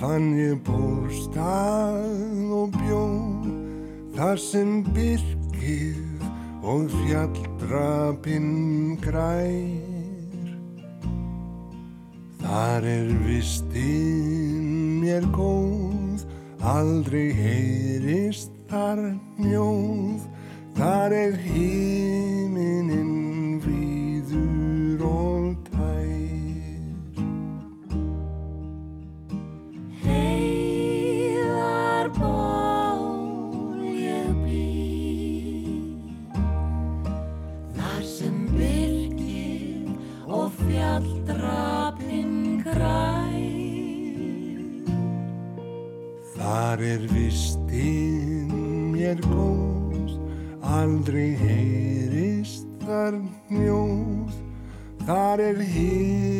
fann 0.00 0.32
ég 0.38 0.58
bústað 0.66 2.54
og 2.56 2.80
bjó 2.80 3.29
þar 4.20 4.36
sem 4.36 4.72
byrkið 4.92 6.24
og 6.68 6.90
fjalldrapinn 6.92 8.98
grær. 9.00 10.50
Þar 12.42 12.88
er 12.90 13.08
vistinn 13.24 15.00
mér 15.00 15.24
góð, 15.32 16.26
aldrei 16.60 17.30
heyrist 17.32 18.52
þar 18.68 19.00
njóð, 19.40 20.28
þar 20.76 21.16
er 21.22 21.40
hímininn 21.46 22.09
Þar 46.70 46.82
er 46.86 47.04
vistinn 47.10 48.50
mér 48.94 49.18
góð, 49.24 50.12
aldrei 50.62 51.32
heyrist 51.34 52.68
þar 52.84 53.16
njóð, 53.50 54.36
þar 55.02 55.42
er 55.48 55.58
hímininn 55.66 56.39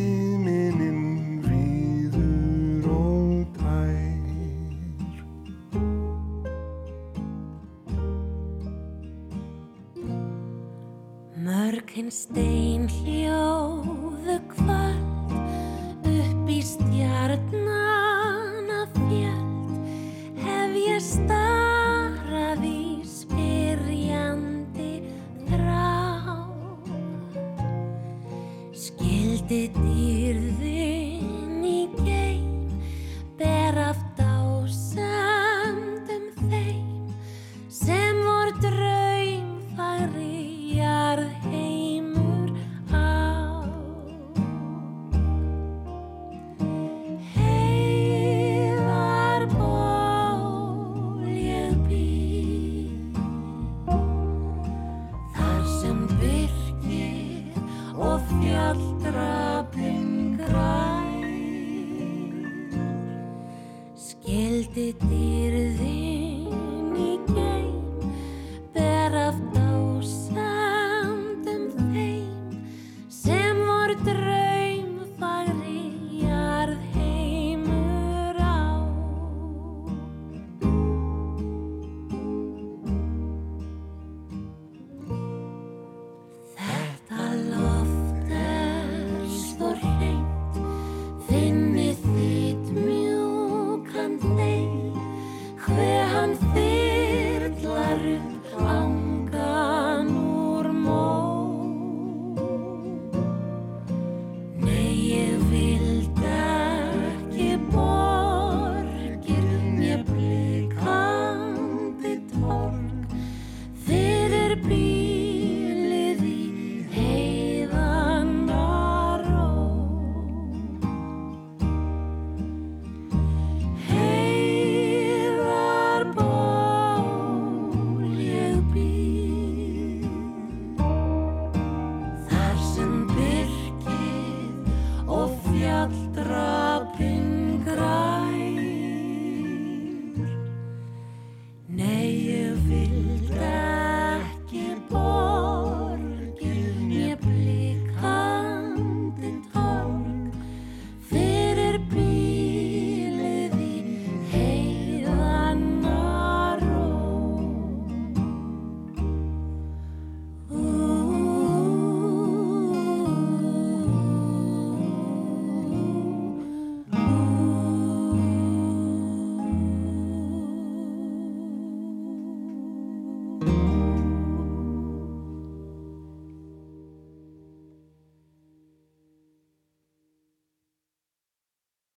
be 114.69 114.90